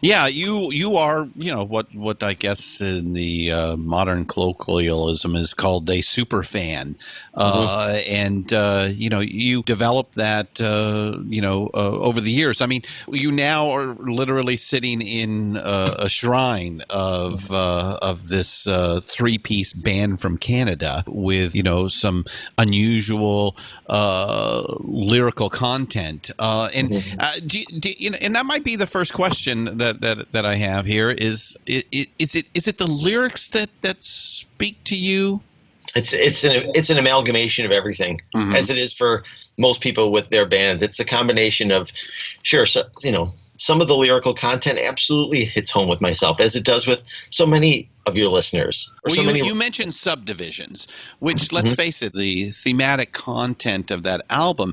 Yeah, 0.00 0.26
you 0.26 0.70
you 0.72 0.96
are 0.96 1.28
you 1.36 1.54
know 1.54 1.64
what 1.64 1.94
what 1.94 2.22
I 2.22 2.34
guess 2.34 2.80
in 2.80 3.12
the 3.12 3.50
uh, 3.50 3.76
modern 3.76 4.24
colloquialism 4.24 5.36
is 5.36 5.54
called 5.54 5.88
a 5.90 6.00
super 6.00 6.42
fan, 6.42 6.96
uh, 7.34 7.98
and 8.08 8.52
uh, 8.52 8.88
you 8.90 9.08
know 9.08 9.20
you 9.20 9.62
develop 9.62 10.12
that 10.14 10.60
uh, 10.60 11.18
you 11.26 11.40
know 11.40 11.70
uh, 11.74 11.98
over 11.98 12.20
the 12.20 12.30
years. 12.30 12.60
I 12.60 12.66
mean, 12.66 12.82
you 13.08 13.30
now 13.30 13.70
are 13.70 13.94
literally 13.94 14.56
sitting 14.56 15.02
in 15.02 15.56
uh, 15.56 15.96
a 15.98 16.08
shrine 16.08 16.82
of 16.90 17.50
uh, 17.50 17.98
of 18.02 18.28
this 18.28 18.66
uh, 18.66 19.00
three 19.02 19.38
piece 19.38 19.72
band 19.72 20.20
from 20.20 20.38
Canada 20.38 21.04
with 21.06 21.54
you 21.54 21.62
know 21.62 21.88
some 21.88 22.24
unusual 22.58 23.56
uh, 23.88 24.64
lyrical 24.80 25.50
content, 25.50 26.30
uh, 26.38 26.70
and 26.74 27.04
uh, 27.18 27.32
do, 27.46 27.62
do, 27.78 27.90
you 27.96 28.10
know, 28.10 28.18
and 28.20 28.34
that 28.34 28.46
might 28.46 28.64
be 28.64 28.76
the 28.76 28.86
first 28.86 29.12
question 29.12 29.75
that 29.78 30.00
that, 30.00 30.32
that 30.32 30.46
I 30.46 30.56
have 30.56 30.84
here 30.86 31.10
is 31.10 31.56
is 31.66 31.84
it 32.34 32.46
is 32.54 32.66
it 32.66 32.78
the 32.78 32.86
lyrics 32.86 33.48
that 33.48 33.70
that 33.82 34.02
speak 34.02 34.82
to 34.84 34.96
you? 34.96 35.40
It's 35.94 36.12
it's 36.12 36.44
an 36.44 36.70
it's 36.74 36.90
an 36.90 36.98
amalgamation 36.98 37.64
of 37.64 37.72
everything, 37.72 38.20
mm-hmm. 38.34 38.54
as 38.54 38.70
it 38.70 38.78
is 38.78 38.92
for 38.92 39.22
most 39.56 39.80
people 39.80 40.12
with 40.12 40.28
their 40.28 40.46
bands. 40.46 40.82
It's 40.82 41.00
a 41.00 41.04
combination 41.04 41.72
of, 41.72 41.90
sure, 42.42 42.66
so, 42.66 42.82
you 43.02 43.12
know, 43.12 43.32
some 43.58 43.80
of 43.80 43.88
the 43.88 43.96
lyrical 43.96 44.34
content 44.34 44.78
absolutely 44.78 45.44
hits 45.44 45.70
home 45.70 45.88
with 45.88 46.00
myself, 46.00 46.40
as 46.40 46.56
it 46.56 46.64
does 46.64 46.86
with 46.86 47.00
so 47.30 47.46
many 47.46 47.88
of 48.06 48.16
your 48.16 48.28
listeners. 48.28 48.88
Or 49.04 49.08
Well, 49.08 49.16
so 49.16 49.20
you, 49.22 49.26
many, 49.26 49.46
you 49.46 49.54
mentioned 49.54 49.94
subdivisions, 49.94 50.86
which 51.18 51.52
let's 51.52 51.74
face 51.74 52.02
it, 52.02 52.12
the 52.12 52.50
thematic 52.52 53.12
content 53.12 53.90
of 53.90 54.04
that 54.04 54.24
album 54.30 54.72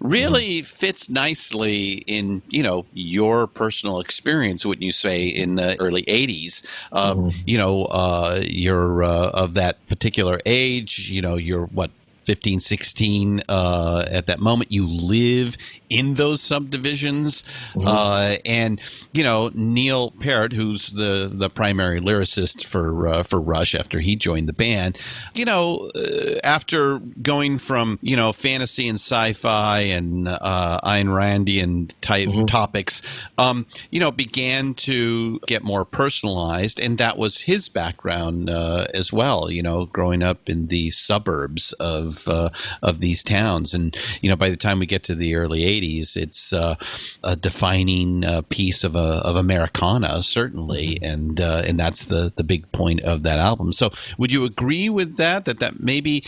really 0.00 0.62
fits 0.62 1.08
nicely 1.08 2.04
in 2.06 2.42
you 2.48 2.62
know 2.62 2.84
your 2.92 3.46
personal 3.46 4.00
experience. 4.00 4.66
Wouldn't 4.66 4.84
you 4.84 4.92
say 4.92 5.26
in 5.26 5.54
the 5.56 5.80
early 5.80 6.02
'80s? 6.02 6.62
Uh, 6.92 7.30
You 7.46 7.58
know, 7.58 7.86
uh, 7.86 8.40
you're 8.42 9.02
uh, 9.02 9.30
of 9.30 9.54
that 9.54 9.86
particular 9.88 10.40
age. 10.44 11.10
You 11.10 11.22
know, 11.22 11.36
you're 11.36 11.66
what. 11.66 11.90
15, 12.24 12.60
16 12.60 13.42
uh, 13.48 14.06
at 14.10 14.26
that 14.26 14.40
moment. 14.40 14.72
You 14.72 14.88
live 14.88 15.56
in 15.88 16.14
those 16.14 16.42
subdivisions. 16.42 17.44
Uh, 17.84 18.36
and, 18.44 18.80
you 19.12 19.22
know, 19.22 19.50
Neil 19.54 20.10
Peart, 20.10 20.52
who's 20.52 20.88
the, 20.88 21.30
the 21.32 21.48
primary 21.48 22.00
lyricist 22.00 22.64
for, 22.64 23.06
uh, 23.06 23.22
for 23.22 23.40
Rush 23.40 23.74
after 23.74 24.00
he 24.00 24.16
joined 24.16 24.48
the 24.48 24.52
band, 24.52 24.98
you 25.34 25.44
know, 25.44 25.88
uh, 25.94 26.36
after 26.42 26.98
going 26.98 27.58
from, 27.58 27.98
you 28.02 28.16
know, 28.16 28.32
fantasy 28.32 28.88
and 28.88 28.98
sci 28.98 29.32
fi 29.34 29.80
and 29.80 30.26
uh, 30.28 30.80
Ayn 30.82 31.08
Randian 31.08 31.92
type 32.00 32.28
topics, 32.46 33.02
um, 33.38 33.66
you 33.90 34.00
know, 34.00 34.10
began 34.10 34.74
to 34.74 35.38
get 35.46 35.62
more 35.62 35.84
personalized. 35.84 36.80
And 36.80 36.98
that 36.98 37.18
was 37.18 37.42
his 37.42 37.68
background 37.68 38.50
uh, 38.50 38.86
as 38.94 39.12
well, 39.12 39.50
you 39.50 39.62
know, 39.62 39.86
growing 39.86 40.22
up 40.22 40.48
in 40.48 40.66
the 40.68 40.90
suburbs 40.90 41.72
of 41.74 42.13
uh, 42.28 42.50
of 42.82 43.00
these 43.00 43.22
towns. 43.22 43.74
And 43.74 43.96
you 44.20 44.30
know, 44.30 44.36
by 44.36 44.50
the 44.50 44.56
time 44.56 44.78
we 44.78 44.86
get 44.86 45.04
to 45.04 45.14
the 45.14 45.34
early 45.34 45.60
'80s, 45.62 46.16
it's 46.16 46.52
uh, 46.52 46.76
a 47.22 47.36
defining 47.36 48.24
uh, 48.24 48.42
piece 48.48 48.84
of 48.84 48.96
a, 48.96 49.20
of 49.24 49.36
Americana, 49.36 50.22
certainly, 50.22 50.98
and 51.02 51.40
uh, 51.40 51.62
and 51.66 51.78
that's 51.78 52.06
the 52.06 52.32
the 52.36 52.44
big 52.44 52.70
point 52.72 53.00
of 53.00 53.22
that 53.22 53.38
album. 53.38 53.72
So, 53.72 53.90
would 54.18 54.32
you 54.32 54.44
agree 54.44 54.88
with 54.88 55.16
that? 55.16 55.44
That 55.44 55.60
that 55.60 55.80
maybe 55.80 56.24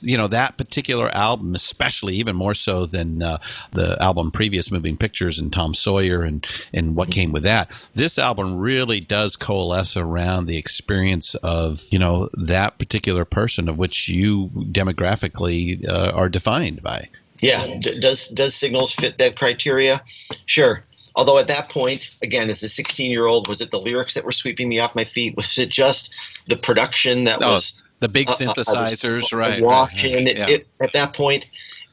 you 0.00 0.16
know 0.16 0.28
that 0.28 0.58
particular 0.58 1.14
album, 1.14 1.54
especially 1.54 2.14
even 2.14 2.36
more 2.36 2.54
so 2.54 2.86
than 2.86 3.22
uh, 3.22 3.38
the 3.72 3.96
album 4.00 4.30
previous, 4.30 4.70
Moving 4.70 4.96
Pictures 4.96 5.38
and 5.38 5.52
Tom 5.52 5.74
Sawyer 5.74 6.22
and 6.22 6.46
and 6.72 6.96
what 6.96 7.10
came 7.10 7.32
with 7.32 7.42
that. 7.42 7.70
This 7.94 8.18
album 8.18 8.56
really 8.56 9.00
does 9.00 9.36
coalesce 9.36 9.96
around 9.96 10.46
the 10.46 10.58
experience 10.58 11.34
of 11.36 11.84
you 11.90 11.98
know 11.98 12.28
that 12.34 12.78
particular 12.78 13.24
person 13.24 13.68
of 13.68 13.78
which 13.78 14.08
you 14.08 14.50
demographically 15.30 15.88
uh, 15.88 16.10
are 16.14 16.28
defined 16.28 16.82
by. 16.82 17.08
yeah, 17.40 17.66
d- 17.80 18.00
does 18.00 18.28
does 18.28 18.54
Signals 18.54 18.94
fit 18.94 19.18
that 19.18 19.36
criteria? 19.36 20.02
Sure. 20.46 20.82
Although 21.16 21.38
at 21.38 21.46
that 21.46 21.68
point, 21.68 22.16
again, 22.22 22.50
as 22.50 22.62
a 22.64 22.68
16 22.68 23.10
year 23.10 23.26
old, 23.26 23.46
was 23.48 23.60
it 23.60 23.70
the 23.70 23.80
lyrics 23.80 24.14
that 24.14 24.24
were 24.24 24.32
sweeping 24.32 24.68
me 24.68 24.80
off 24.80 24.94
my 24.94 25.04
feet? 25.04 25.36
Was 25.36 25.56
it 25.58 25.68
just 25.68 26.10
the 26.48 26.56
production 26.56 27.24
that 27.24 27.38
Oh, 27.42 27.52
was 27.54 27.80
the 28.00 28.08
big 28.08 28.28
uh, 28.28 28.32
uh, 28.32 28.36
synthesizers, 28.36 29.32
right? 29.36 29.60
awash 29.62 30.02
right, 30.02 30.12
in 30.12 30.24
right, 30.24 30.32
it, 30.32 30.38
yeah. 30.38 30.48
it 30.48 30.66
at 30.80 30.92
that 30.92 31.14
point 31.14 31.46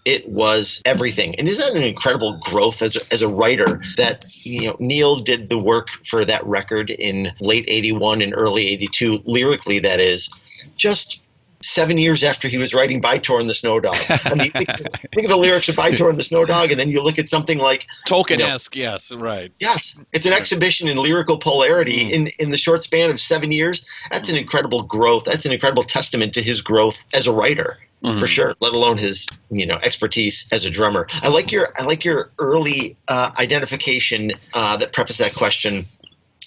it 0.03 0.27
was 0.27 0.81
everything 0.83 1.35
and 1.35 1.47
isn't 1.47 1.63
that 1.73 1.79
an 1.79 1.87
incredible 1.87 2.39
growth 2.39 2.81
as 2.81 2.95
a, 2.95 3.13
as 3.13 3.21
a 3.21 3.27
writer 3.27 3.83
that 3.97 4.25
you 4.43 4.61
know 4.65 4.75
neil 4.79 5.17
did 5.17 5.47
the 5.49 5.59
work 5.59 5.89
for 6.09 6.25
that 6.25 6.43
record 6.47 6.89
in 6.89 7.31
late 7.39 7.65
81 7.67 8.23
and 8.23 8.33
early 8.35 8.67
82 8.69 9.19
lyrically 9.25 9.77
that 9.77 9.99
is 9.99 10.27
just 10.75 11.19
seven 11.63 11.97
years 11.97 12.23
after 12.23 12.47
he 12.47 12.57
was 12.57 12.73
writing 12.73 13.01
By-Tor 13.01 13.39
and 13.39 13.49
the 13.49 13.53
Snow 13.53 13.79
Dog. 13.79 13.95
I 14.09 14.33
mean, 14.35 14.51
think, 14.51 14.69
think 15.13 15.25
of 15.25 15.29
the 15.29 15.37
lyrics 15.37 15.69
of 15.69 15.75
By-Tor 15.75 16.09
and 16.09 16.19
the 16.19 16.23
Snow 16.23 16.45
Dog, 16.45 16.71
and 16.71 16.79
then 16.79 16.89
you 16.89 17.01
look 17.01 17.19
at 17.19 17.29
something 17.29 17.57
like 17.57 17.87
Tolkien-esque, 18.07 18.75
yes, 18.75 19.11
right. 19.11 19.51
Yes, 19.59 19.97
it's 20.13 20.25
an 20.25 20.33
exhibition 20.33 20.87
in 20.87 20.97
lyrical 20.97 21.37
polarity 21.37 22.11
in, 22.11 22.27
in 22.39 22.51
the 22.51 22.57
short 22.57 22.83
span 22.83 23.09
of 23.09 23.19
seven 23.19 23.51
years. 23.51 23.87
That's 24.11 24.29
an 24.29 24.35
incredible 24.35 24.83
growth. 24.83 25.23
That's 25.25 25.45
an 25.45 25.51
incredible 25.51 25.83
testament 25.83 26.33
to 26.33 26.41
his 26.41 26.61
growth 26.61 26.97
as 27.13 27.27
a 27.27 27.33
writer, 27.33 27.77
for 28.19 28.27
sure. 28.27 28.55
Let 28.59 28.73
alone 28.73 28.97
his 28.97 29.27
you 29.49 29.65
know 29.65 29.77
expertise 29.83 30.47
as 30.51 30.65
a 30.65 30.69
drummer. 30.69 31.07
I 31.11 31.29
like 31.29 31.51
your 31.51 31.69
I 31.77 31.83
like 31.83 32.03
your 32.03 32.31
early 32.39 32.97
uh, 33.07 33.31
identification 33.37 34.31
uh, 34.53 34.77
that 34.77 34.93
prefaced 34.93 35.19
that 35.19 35.35
question. 35.35 35.87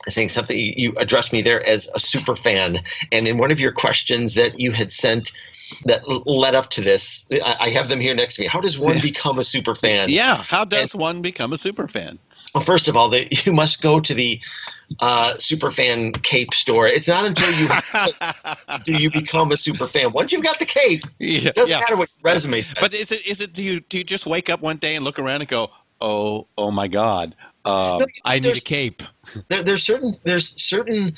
Saying 0.09 0.29
something 0.29 0.57
you 0.59 0.93
addressed 0.97 1.33
me 1.33 1.41
there 1.41 1.65
as 1.67 1.89
a 1.95 2.01
super 2.01 2.37
fan, 2.37 2.83
and 3.13 3.27
in 3.27 3.39
one 3.39 3.51
of 3.51 3.61
your 3.61 3.73
questions 3.73 4.35
that 4.35 4.61
you 4.61 4.73
had 4.73 4.93
sent 4.93 5.33
that 5.87 6.03
led 6.27 6.55
up 6.55 6.71
to 6.71 6.83
this, 6.83 7.25
I 7.43 7.71
have 7.71 7.89
them 7.89 8.01
here 8.01 8.15
next 8.15 8.35
to 8.37 8.43
me. 8.43 8.49
How 8.49 8.61
does 8.61 8.79
one 8.79 9.01
become 9.01 9.39
a 9.39 9.45
super 9.45 9.75
fan? 9.75 10.07
Yeah, 10.11 10.37
how 10.37 10.65
does 10.65 10.95
one 10.95 11.23
become 11.23 11.53
a 11.53 11.59
super 11.59 11.89
fan? 11.89 12.19
Well, 12.55 12.63
first 12.63 12.87
of 12.87 12.97
all, 12.97 13.09
the, 13.09 13.27
you 13.45 13.53
must 13.53 13.83
go 13.83 13.99
to 13.99 14.15
the 14.15 14.41
uh, 15.01 15.35
superfan 15.35 16.23
cape 16.23 16.55
store. 16.55 16.87
It's 16.87 17.09
not 17.09 17.25
until 17.25 17.51
you 17.53 17.69
do 18.85 18.93
you 19.03 19.11
become 19.11 19.51
a 19.53 19.57
super 19.57 19.87
fan. 19.89 20.13
Once 20.13 20.31
you've 20.33 20.45
got 20.45 20.59
the 20.59 20.67
cape, 20.67 21.03
Yeah, 21.19 21.49
it 21.49 21.55
doesn't 21.55 21.73
yeah. 21.73 21.81
matter 21.81 21.97
what 21.97 22.11
your 22.17 22.33
resume 22.33 22.63
says. 22.63 22.77
But 22.81 22.95
is 22.95 23.11
it 23.11 23.27
is 23.27 23.41
it 23.41 23.53
do 23.53 23.63
you 23.63 23.81
do 23.81 23.99
you 23.99 24.05
just 24.05 24.27
wake 24.27 24.49
up 24.51 24.61
one 24.61 24.77
day 24.77 24.95
and 24.95 25.05
look 25.05 25.19
around 25.19 25.41
and 25.41 25.49
go, 25.49 25.71
oh 26.01 26.47
oh 26.57 26.71
my 26.71 26.87
god, 26.89 27.35
No, 28.01 28.07
I 28.25 28.39
need 28.39 28.57
a 28.57 28.61
cape. 28.61 29.03
there, 29.49 29.63
there's 29.63 29.85
certain 29.85 30.13
there's 30.25 30.61
certain 30.61 31.15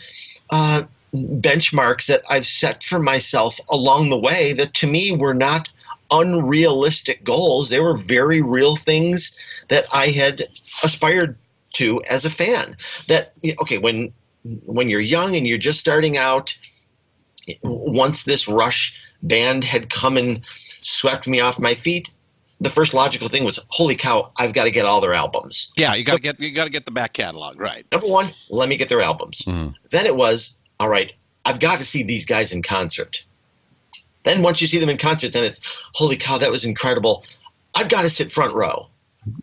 uh, 0.50 0.84
benchmarks 1.14 2.06
that 2.06 2.22
I've 2.28 2.46
set 2.46 2.82
for 2.82 2.98
myself 2.98 3.58
along 3.68 4.10
the 4.10 4.18
way 4.18 4.52
that 4.54 4.74
to 4.74 4.86
me 4.86 5.12
were 5.12 5.34
not 5.34 5.68
unrealistic 6.10 7.24
goals. 7.24 7.68
They 7.68 7.80
were 7.80 7.96
very 7.96 8.40
real 8.40 8.76
things 8.76 9.36
that 9.68 9.86
I 9.92 10.08
had 10.08 10.48
aspired 10.82 11.36
to 11.74 12.02
as 12.04 12.24
a 12.24 12.30
fan. 12.30 12.76
That 13.08 13.32
okay, 13.60 13.78
when 13.78 14.12
when 14.64 14.88
you're 14.88 15.00
young 15.00 15.36
and 15.36 15.46
you're 15.46 15.58
just 15.58 15.80
starting 15.80 16.16
out, 16.16 16.54
once 17.62 18.24
this 18.24 18.48
Rush 18.48 18.94
band 19.22 19.64
had 19.64 19.90
come 19.90 20.16
and 20.16 20.44
swept 20.82 21.26
me 21.26 21.40
off 21.40 21.58
my 21.58 21.74
feet, 21.74 22.10
the 22.60 22.70
first 22.70 22.94
logical 22.94 23.28
thing 23.28 23.44
was, 23.44 23.58
"Holy 23.68 23.96
cow! 23.96 24.32
I've 24.36 24.52
got 24.52 24.64
to 24.64 24.70
get 24.70 24.84
all 24.84 25.00
their 25.00 25.14
albums." 25.14 25.68
Yeah, 25.76 25.94
you 25.94 26.04
got 26.04 26.16
to 26.16 26.22
get 26.22 26.40
you 26.40 26.52
got 26.52 26.64
to 26.64 26.70
get 26.70 26.84
the 26.86 26.90
back 26.92 27.12
catalog 27.12 27.60
right. 27.60 27.86
Number 27.92 28.06
one, 28.06 28.30
let 28.50 28.68
me 28.68 28.76
get 28.76 28.88
their 28.88 29.00
albums. 29.02 29.42
Then 29.90 30.06
it 30.06 30.16
was, 30.16 30.56
all 30.80 30.88
right, 30.88 31.12
I've 31.44 31.60
got 31.60 31.78
to 31.78 31.84
see 31.84 32.02
these 32.02 32.24
guys 32.24 32.52
in 32.52 32.62
concert. 32.62 33.22
Then 34.24 34.42
once 34.42 34.60
you 34.60 34.66
see 34.66 34.78
them 34.78 34.88
in 34.88 34.98
concert, 34.98 35.32
then 35.32 35.44
it's, 35.44 35.60
holy 35.94 36.16
cow, 36.16 36.38
that 36.38 36.50
was 36.50 36.64
incredible. 36.64 37.24
I've 37.76 37.88
got 37.88 38.02
to 38.02 38.10
sit 38.10 38.32
front 38.32 38.54
row. 38.54 38.88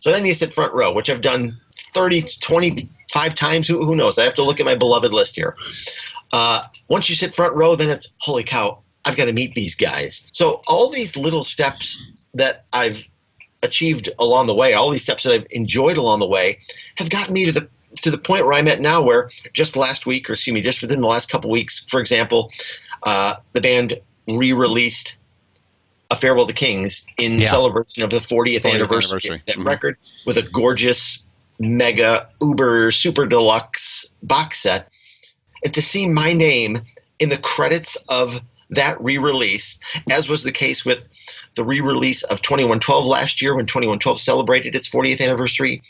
So 0.00 0.12
then 0.12 0.26
you 0.26 0.34
sit 0.34 0.52
front 0.52 0.74
row, 0.74 0.92
which 0.92 1.08
I've 1.08 1.22
done 1.22 1.58
30, 1.94 2.28
25 2.40 3.34
times. 3.34 3.66
Who, 3.66 3.84
who 3.86 3.96
knows? 3.96 4.18
I 4.18 4.24
have 4.24 4.34
to 4.34 4.42
look 4.44 4.60
at 4.60 4.66
my 4.66 4.74
beloved 4.74 5.12
list 5.12 5.36
here. 5.36 5.56
Uh, 6.32 6.64
once 6.88 7.08
you 7.08 7.14
sit 7.14 7.34
front 7.34 7.54
row, 7.54 7.76
then 7.76 7.88
it's, 7.88 8.08
holy 8.18 8.44
cow, 8.44 8.80
I've 9.06 9.16
got 9.16 9.26
to 9.26 9.32
meet 9.32 9.54
these 9.54 9.74
guys. 9.74 10.28
So 10.32 10.60
all 10.66 10.90
these 10.90 11.16
little 11.16 11.44
steps 11.44 11.98
that 12.34 12.64
I've 12.72 12.98
achieved 13.62 14.10
along 14.18 14.46
the 14.46 14.54
way, 14.54 14.74
all 14.74 14.90
these 14.90 15.02
steps 15.02 15.22
that 15.24 15.32
I've 15.32 15.46
enjoyed 15.50 15.96
along 15.96 16.20
the 16.20 16.26
way, 16.26 16.58
have 16.96 17.08
gotten 17.10 17.32
me 17.32 17.46
to 17.46 17.52
the 17.52 17.68
to 18.02 18.10
the 18.10 18.18
point 18.18 18.44
where 18.44 18.54
I'm 18.54 18.66
at 18.66 18.80
now, 18.80 19.02
where 19.02 19.30
just 19.52 19.76
last 19.76 20.04
week, 20.04 20.28
or 20.28 20.32
excuse 20.32 20.52
me, 20.52 20.60
just 20.60 20.82
within 20.82 21.00
the 21.00 21.06
last 21.06 21.28
couple 21.30 21.48
weeks, 21.48 21.84
for 21.88 22.00
example, 22.00 22.50
uh, 23.04 23.36
the 23.52 23.60
band 23.60 23.94
re-released 24.26 25.14
"A 26.10 26.16
Farewell 26.18 26.46
to 26.48 26.52
Kings" 26.52 27.04
in 27.18 27.40
Yeah. 27.40 27.50
celebration 27.50 28.02
of 28.02 28.10
the 28.10 28.20
40th, 28.20 28.62
40th 28.62 28.74
anniversary, 28.74 29.04
anniversary. 29.04 29.36
of 29.36 29.46
that 29.46 29.56
Mhm. 29.58 29.66
record 29.66 29.96
with 30.26 30.36
a 30.38 30.42
gorgeous, 30.42 31.24
mega, 31.60 32.28
uber, 32.42 32.90
super 32.90 33.26
deluxe 33.26 34.06
box 34.24 34.60
set, 34.62 34.88
and 35.64 35.72
to 35.72 35.80
see 35.80 36.06
my 36.06 36.32
name 36.32 36.82
in 37.20 37.28
the 37.28 37.38
credits 37.38 37.96
of 38.08 38.40
that 38.70 39.00
re-release, 39.00 39.78
as 40.10 40.28
was 40.28 40.42
the 40.42 40.50
case 40.50 40.84
with 40.84 41.04
the 41.56 41.64
re-release 41.64 42.22
of 42.24 42.42
2112 42.42 43.06
last 43.06 43.42
year 43.42 43.54
when 43.54 43.66
2112 43.66 44.20
celebrated 44.20 44.74
its 44.74 44.88
40th 44.88 45.20
anniversary. 45.20 45.82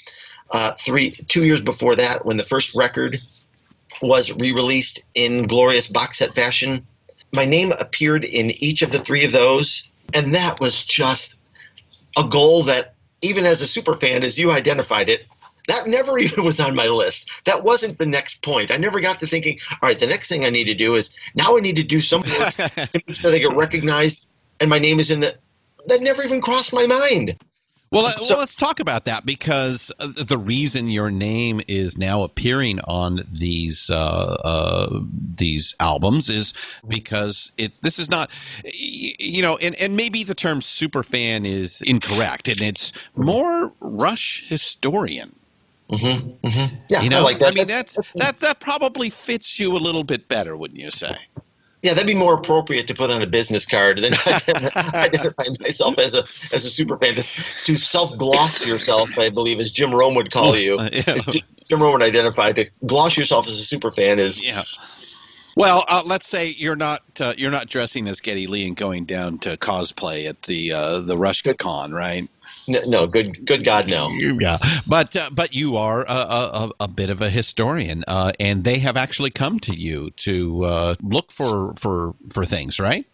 Uh, 0.51 0.75
three, 0.85 1.13
two 1.29 1.45
years 1.45 1.61
before 1.61 1.97
that, 1.97 2.25
when 2.27 2.37
the 2.37 2.45
first 2.45 2.75
record 2.75 3.19
was 4.03 4.31
re-released 4.33 5.03
in 5.15 5.47
glorious 5.47 5.89
box 5.89 6.19
set 6.19 6.35
fashion, 6.35 6.87
my 7.33 7.45
name 7.45 7.73
appeared 7.73 8.25
in 8.25 8.51
each 8.63 8.83
of 8.83 8.93
the 8.93 9.03
three 9.03 9.25
of 9.25 9.33
those, 9.33 9.89
and 10.13 10.35
that 10.35 10.61
was 10.61 10.83
just 10.85 11.37
a 12.17 12.25
goal 12.25 12.63
that, 12.65 12.95
even 13.23 13.47
as 13.47 13.63
a 13.63 13.67
super 13.67 13.97
fan, 13.97 14.23
as 14.23 14.39
you 14.39 14.53
identified 14.53 15.09
it, 15.09 15.25
that 15.67 15.89
never 15.89 16.19
even 16.21 16.45
was 16.45 16.61
on 16.61 16.75
my 16.75 16.87
list. 16.87 17.29
That 17.45 17.65
wasn't 17.65 17.99
the 17.99 18.07
next 18.07 18.43
point. 18.43 18.71
I 18.71 18.77
never 18.77 19.01
got 19.01 19.21
to 19.21 19.27
thinking, 19.27 19.59
all 19.71 19.89
right, 19.89 19.99
the 19.99 20.07
next 20.07 20.29
thing 20.29 20.45
I 20.45 20.51
need 20.51 20.65
to 20.65 20.75
do 20.75 20.95
is 20.95 21.17
now 21.35 21.57
I 21.57 21.61
need 21.61 21.77
to 21.77 21.83
do 21.83 22.01
some 22.01 22.23
work 22.39 22.55
so 23.15 23.31
they 23.31 23.41
get 23.41 23.57
recognized 23.57 24.27
and 24.61 24.71
my 24.71 24.79
name 24.79 25.01
is 25.01 25.11
in 25.11 25.21
the. 25.21 25.37
That 25.87 26.01
never 26.03 26.23
even 26.23 26.41
crossed 26.41 26.73
my 26.73 26.87
mind. 26.87 27.37
Well, 27.91 28.07
uh, 28.07 28.13
So- 28.13 28.35
well, 28.35 28.39
let's 28.41 28.57
talk 28.57 28.81
about 28.81 29.05
that 29.05 29.25
because 29.25 29.93
uh, 30.01 30.09
the 30.27 30.39
reason 30.39 30.89
your 30.89 31.11
name 31.13 31.61
is 31.69 31.97
now 31.97 32.25
appearing 32.25 32.81
on 32.81 33.21
these 33.31 33.89
uh, 33.89 33.95
uh, 33.95 35.01
these 35.37 35.75
albums 35.79 36.29
is 36.29 36.55
because 36.89 37.53
it. 37.57 37.73
This 37.83 38.01
is 38.01 38.11
not, 38.11 38.31
you 38.65 39.43
know, 39.43 39.57
and, 39.59 39.77
and 39.81 39.97
maybe 39.97 40.25
the 40.25 40.35
term 40.35 40.61
super 40.61 41.05
fan 41.05 41.47
is 41.47 41.83
incorrect, 41.83 42.49
and 42.49 42.61
it's 42.61 42.91
more 43.15 43.73
Rush 43.81 44.45
historian. 44.49 45.37
Yeah, 45.89 47.03
You 47.03 47.11
know, 47.11 47.19
I 47.19 47.23
like 47.23 47.39
that. 47.39 47.53
I 47.53 47.55
mean, 47.55 47.69
that's 47.69 47.97
that 48.17 48.41
that 48.41 48.59
probably 48.59 49.11
fits 49.11 49.61
you 49.61 49.73
a 49.73 49.79
little 49.79 50.03
bit 50.03 50.27
better, 50.27 50.57
wouldn't 50.57 50.81
you 50.81 50.91
say? 50.91 51.17
Yeah, 51.85 51.93
that'd 51.93 52.07
be 52.07 52.15
more 52.15 52.33
appropriate 52.33 52.89
to 52.89 52.95
put 52.95 53.11
on 53.11 53.21
a 53.21 53.27
business 53.27 53.67
card 53.67 54.01
than 54.01 54.15
identify 54.95 55.45
myself 55.61 55.99
as 55.99 56.15
a 56.15 56.25
as 56.51 56.65
a 56.65 56.71
super 56.71 56.97
fan. 56.97 57.13
To, 57.13 57.77
self 57.77 58.17
gloss 58.17 58.65
yourself, 58.65 59.19
I 59.19 59.29
believe, 59.29 59.61
as 59.61 59.71
Jim 59.71 59.95
Rome 59.95 60.15
would 60.15 60.33
call 60.33 60.57
you. 60.57 60.79
Uh, 60.79 60.89
yeah. 60.93 61.19
Jim 61.69 61.83
Rome 61.83 61.93
would 61.93 62.03
identify 62.03 62.53
to 62.53 62.71
gloss 62.87 63.19
yourself 63.19 63.47
as 63.49 63.59
a 63.59 63.63
super 63.63 63.91
fan 63.91 64.19
is 64.19 64.43
Yeah. 64.43 64.65
Well, 65.57 65.85
uh, 65.87 66.03
let's 66.07 66.27
say 66.27 66.49
you're 66.49 66.75
not 66.75 67.03
uh, 67.21 67.35
you're 67.37 67.51
not 67.51 67.69
dressing 67.69 68.09
as 68.09 68.19
Geddy 68.23 68.47
Lee 68.47 68.67
and 68.67 68.75
going 68.75 69.05
down 69.05 69.39
to 69.41 69.59
cosplay 69.59 70.27
at 70.27 70.41
the 70.45 70.73
uh, 70.73 71.01
the 71.01 71.19
Rush 71.19 71.43
Con, 71.59 71.93
right? 71.93 72.31
No, 72.67 72.81
no 72.87 73.07
good 73.07 73.45
good 73.47 73.65
God 73.65 73.89
no. 73.89 74.09
Yeah, 74.11 74.59
but 74.87 75.15
uh, 75.17 75.31
but 75.33 75.55
you 75.55 75.77
are 75.77 76.03
a, 76.03 76.13
a, 76.13 76.71
a- 76.81 76.89
bit 76.89 77.11
of 77.11 77.21
a 77.21 77.31
historian, 77.31 78.05
uh, 78.07 78.33
and 78.39 78.65
they 78.65 78.79
have 78.79 78.97
actually 78.97 79.31
come 79.31 79.59
to 79.61 79.75
you 79.75 80.11
to 80.19 80.65
uh, 80.65 80.95
look 81.03 81.33
for 81.33 81.75
for 81.77 82.15
for 82.31 82.45
things, 82.45 82.79
right? 82.79 83.07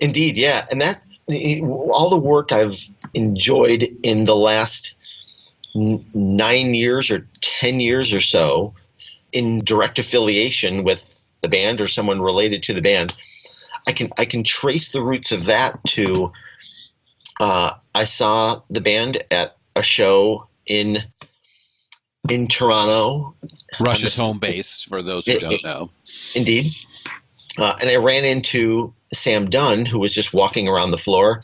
Indeed, 0.00 0.36
yeah, 0.36 0.66
and 0.70 0.80
that 0.80 1.00
all 1.28 2.10
the 2.10 2.18
work 2.18 2.52
I've 2.52 2.78
enjoyed 3.14 3.88
in 4.02 4.24
the 4.26 4.36
last 4.36 4.94
n- 5.74 6.04
nine 6.12 6.74
years 6.74 7.10
or 7.10 7.26
ten 7.40 7.80
years 7.80 8.12
or 8.12 8.20
so 8.20 8.74
in 9.32 9.64
direct 9.64 9.98
affiliation 9.98 10.84
with 10.84 11.14
the 11.42 11.48
band 11.48 11.80
or 11.80 11.88
someone 11.88 12.20
related 12.20 12.62
to 12.64 12.74
the 12.74 12.82
band, 12.82 13.14
I 13.86 13.92
can 13.92 14.10
I 14.18 14.24
can 14.24 14.44
trace 14.44 14.88
the 14.92 15.02
roots 15.02 15.32
of 15.32 15.44
that 15.44 15.82
to. 15.88 16.32
Uh, 17.40 17.72
I 17.94 18.04
saw 18.04 18.62
the 18.70 18.80
band 18.80 19.24
at 19.30 19.56
a 19.76 19.82
show 19.82 20.46
in 20.66 21.02
in 22.28 22.48
Toronto, 22.48 23.34
Rush's 23.80 24.16
home 24.16 24.38
base, 24.38 24.82
for 24.82 25.02
those 25.02 25.26
who 25.26 25.32
Yeah, 25.32 25.38
don't 25.40 25.64
know. 25.64 25.90
Indeed. 26.34 26.72
Uh, 27.58 27.76
and 27.80 27.90
I 27.90 27.96
ran 27.96 28.24
into 28.24 28.94
Sam 29.12 29.50
Dunn, 29.50 29.84
who 29.86 29.98
was 29.98 30.14
just 30.14 30.32
walking 30.32 30.66
around 30.66 30.90
the 30.90 30.98
floor. 30.98 31.42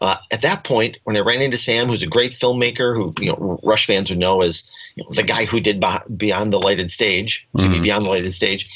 Uh, 0.00 0.16
at 0.30 0.42
that 0.42 0.64
point, 0.64 0.96
when 1.04 1.16
I 1.16 1.20
ran 1.20 1.40
into 1.40 1.56
Sam, 1.58 1.86
who's 1.86 2.02
a 2.02 2.06
great 2.06 2.32
filmmaker, 2.32 2.94
who 2.94 3.14
you 3.22 3.30
know 3.30 3.60
Rush 3.62 3.86
fans 3.86 4.10
would 4.10 4.18
know 4.18 4.42
as 4.42 4.68
you 4.96 5.04
know, 5.04 5.10
the 5.10 5.22
guy 5.22 5.44
who 5.44 5.60
did 5.60 5.82
Beyond 6.16 6.52
the 6.52 6.58
Lighted 6.58 6.90
Stage, 6.90 7.46
me, 7.54 7.80
Beyond 7.80 8.04
the 8.04 8.10
Lighted 8.10 8.32
Stage. 8.32 8.66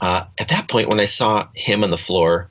Uh, 0.00 0.24
at 0.38 0.48
that 0.48 0.68
point, 0.68 0.88
when 0.88 1.00
I 1.00 1.06
saw 1.06 1.48
him 1.54 1.84
on 1.84 1.90
the 1.90 1.98
floor 1.98 2.50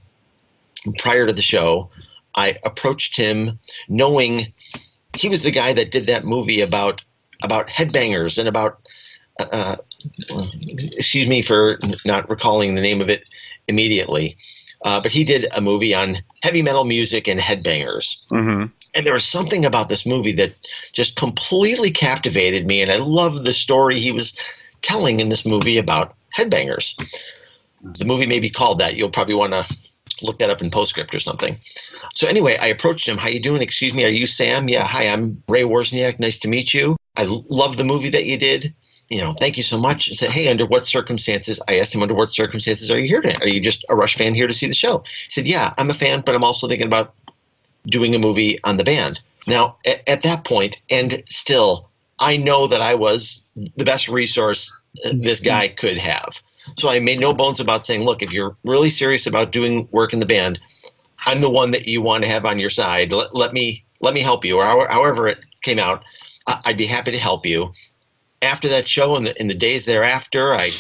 prior 1.00 1.28
to 1.28 1.34
the 1.34 1.42
show, 1.42 1.90
I 2.38 2.60
approached 2.64 3.18
him, 3.18 3.60
knowing 3.90 4.54
he 5.18 5.28
was 5.28 5.42
the 5.42 5.52
guy 5.52 5.74
that 5.74 5.92
did 5.92 6.06
that 6.06 6.24
movie 6.24 6.62
about 6.62 7.02
about 7.44 7.68
headbangers 7.68 8.38
and 8.38 8.48
about 8.48 8.80
uh, 9.40 9.78
excuse 10.94 11.28
me 11.28 11.42
for 11.42 11.80
not 12.06 12.30
recalling 12.30 12.76
the 12.76 12.82
name 12.82 13.02
of 13.02 13.10
it 13.10 13.28
immediately, 13.68 14.38
uh, 14.86 15.02
but 15.02 15.12
he 15.12 15.24
did 15.24 15.48
a 15.52 15.62
movie 15.62 15.94
on 15.94 16.18
heavy 16.42 16.62
metal 16.62 16.86
music 16.86 17.28
and 17.28 17.40
headbangers. 17.40 18.18
Mm-hmm. 18.32 18.66
And 18.96 19.06
there 19.06 19.14
was 19.14 19.26
something 19.26 19.66
about 19.66 19.90
this 19.90 20.06
movie 20.06 20.32
that 20.34 20.54
just 20.94 21.16
completely 21.16 21.92
captivated 21.92 22.66
me, 22.66 22.82
and 22.82 22.92
I 22.92 22.98
loved 22.98 23.46
the 23.46 23.54
story 23.54 24.00
he 24.00 24.12
was 24.12 24.38
telling 24.82 25.20
in 25.20 25.30
this 25.30 25.46
movie 25.46 25.78
about 25.78 26.16
headbangers. 26.36 26.94
The 27.82 28.06
movie 28.06 28.26
may 28.26 28.40
be 28.40 28.50
called 28.50 28.80
that. 28.80 28.96
You'll 28.96 29.12
probably 29.12 29.36
want 29.36 29.54
to 29.54 29.66
just 30.18 30.28
look 30.28 30.40
that 30.40 30.50
up 30.50 30.62
in 30.62 30.72
Postscript 30.72 31.14
or 31.14 31.20
something. 31.20 31.58
So 32.16 32.28
anyway, 32.28 32.58
I 32.58 32.68
approached 32.68 33.08
him. 33.08 33.18
How 33.18 33.30
you 33.30 33.40
doing? 33.40 33.62
Excuse 33.62 33.94
me, 33.94 34.04
are 34.06 34.10
you 34.10 34.28
Sam? 34.28 34.70
Yeah, 34.70 34.86
hi, 34.86 35.08
I'm 35.08 35.44
Ray 35.48 35.64
Wozniak. 35.64 36.20
Nice 36.20 36.40
to 36.40 36.48
meet 36.48 36.74
you. 36.74 36.98
I 37.16 37.26
love 37.26 37.78
the 37.78 37.84
movie 37.84 38.10
that 38.10 38.26
you 38.26 38.38
did. 38.38 38.74
You 39.10 39.22
know, 39.22 39.34
thank 39.40 39.56
you 39.56 39.64
so 39.64 39.78
much. 39.78 40.10
I 40.12 40.16
said, 40.16 40.32
hey, 40.32 40.50
under 40.50 40.66
what 40.66 40.86
circumstances? 40.86 41.62
I 41.70 41.80
asked 41.80 41.96
him, 41.96 42.02
under 42.02 42.14
what 42.14 42.34
circumstances 42.34 42.92
are 42.92 43.00
you 43.00 43.08
here 43.08 43.22
today? 43.22 43.38
Are 43.40 43.48
you 43.48 43.62
just 43.62 43.86
a 43.90 43.96
Rush 43.96 44.18
fan 44.18 44.36
here 44.36 44.48
to 44.48 44.54
see 44.54 44.68
the 44.68 44.74
show? 44.74 45.04
He 45.26 45.30
said, 45.30 45.48
yeah, 45.48 45.74
I'm 45.78 45.90
a 45.90 45.94
fan, 45.94 46.24
but 46.26 46.36
I'm 46.36 46.44
also 46.44 46.68
thinking 46.68 46.88
about 46.88 47.14
doing 47.86 48.14
a 48.16 48.20
movie 48.20 48.60
on 48.66 48.76
the 48.76 48.84
band. 48.84 49.22
Now, 49.46 49.78
at, 49.86 50.02
at 50.08 50.24
that 50.24 50.44
point, 50.44 50.82
and 50.90 51.24
still, 51.30 51.90
I 52.20 52.36
know 52.36 52.68
that 52.68 52.82
I 52.82 52.96
was 52.96 53.44
the 53.56 53.86
best 53.86 54.10
resource 54.10 54.74
uh, 55.06 55.14
this 55.14 55.40
guy 55.40 55.70
could 55.70 55.98
have. 55.98 56.42
So 56.76 56.90
I 56.90 57.00
made 57.00 57.20
no 57.20 57.34
bones 57.34 57.60
about 57.60 57.86
saying, 57.86 58.04
look, 58.04 58.22
if 58.22 58.32
you're 58.32 58.58
really 58.64 58.90
serious 58.90 59.26
about 59.26 59.52
doing 59.52 59.88
work 59.92 60.14
in 60.14 60.20
the 60.20 60.26
band, 60.26 60.60
I'm 61.26 61.42
the 61.42 61.50
one 61.50 61.72
that 61.72 61.88
you 61.88 62.02
want 62.02 62.24
to 62.24 62.30
have 62.30 62.46
on 62.46 62.60
your 62.60 62.70
side. 62.70 63.12
Let, 63.12 63.36
let 63.36 63.54
me 63.54 63.86
let 64.00 64.14
me 64.14 64.22
help 64.22 64.46
you, 64.46 64.58
or 64.58 64.66
how, 64.66 64.88
however 64.88 65.28
it 65.28 65.40
came 65.64 65.80
out. 65.80 66.04
I'd 66.46 66.78
be 66.78 66.86
happy 66.86 67.12
to 67.12 67.18
help 67.18 67.46
you. 67.46 67.74
After 68.42 68.68
that 68.70 68.88
show 68.88 69.16
and 69.16 69.28
the, 69.28 69.40
in 69.42 69.48
the 69.48 69.56
days 69.56 69.86
thereafter, 69.86 70.54
I 70.54 70.72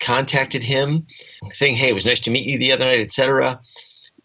contacted 0.00 0.62
him, 0.62 1.06
saying, 1.52 1.76
"Hey, 1.76 1.88
it 1.88 1.94
was 1.94 2.06
nice 2.06 2.20
to 2.20 2.30
meet 2.30 2.46
you 2.46 2.58
the 2.58 2.72
other 2.72 2.86
night, 2.86 3.00
etc." 3.00 3.60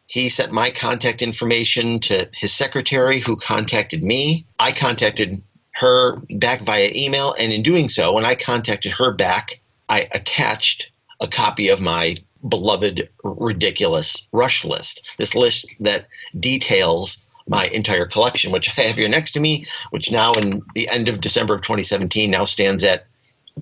He 0.07 0.29
sent 0.29 0.51
my 0.51 0.71
contact 0.71 1.21
information 1.21 1.99
to 2.01 2.29
his 2.33 2.53
secretary, 2.53 3.19
who 3.19 3.35
contacted 3.35 4.03
me. 4.03 4.45
I 4.59 4.71
contacted 4.71 5.41
her 5.75 6.17
back 6.37 6.61
via 6.63 6.91
email, 6.93 7.33
and 7.33 7.51
in 7.51 7.63
doing 7.63 7.89
so, 7.89 8.13
when 8.13 8.25
I 8.25 8.35
contacted 8.35 8.93
her 8.93 9.13
back, 9.13 9.59
I 9.89 10.07
attached 10.11 10.90
a 11.21 11.27
copy 11.27 11.69
of 11.69 11.79
my 11.79 12.15
beloved, 12.49 13.07
ridiculous 13.23 14.27
Rush 14.31 14.65
list. 14.65 15.15
This 15.17 15.36
list 15.36 15.67
that 15.79 16.07
details 16.39 17.17
my 17.47 17.65
entire 17.67 18.05
collection, 18.05 18.51
which 18.51 18.69
I 18.77 18.81
have 18.81 18.95
here 18.95 19.07
next 19.07 19.31
to 19.34 19.39
me, 19.39 19.65
which 19.91 20.12
now 20.12 20.31
in 20.34 20.62
the 20.75 20.89
end 20.89 21.07
of 21.07 21.21
December 21.21 21.55
of 21.55 21.62
2017 21.62 22.29
now 22.31 22.45
stands 22.45 22.84
at 22.84 23.05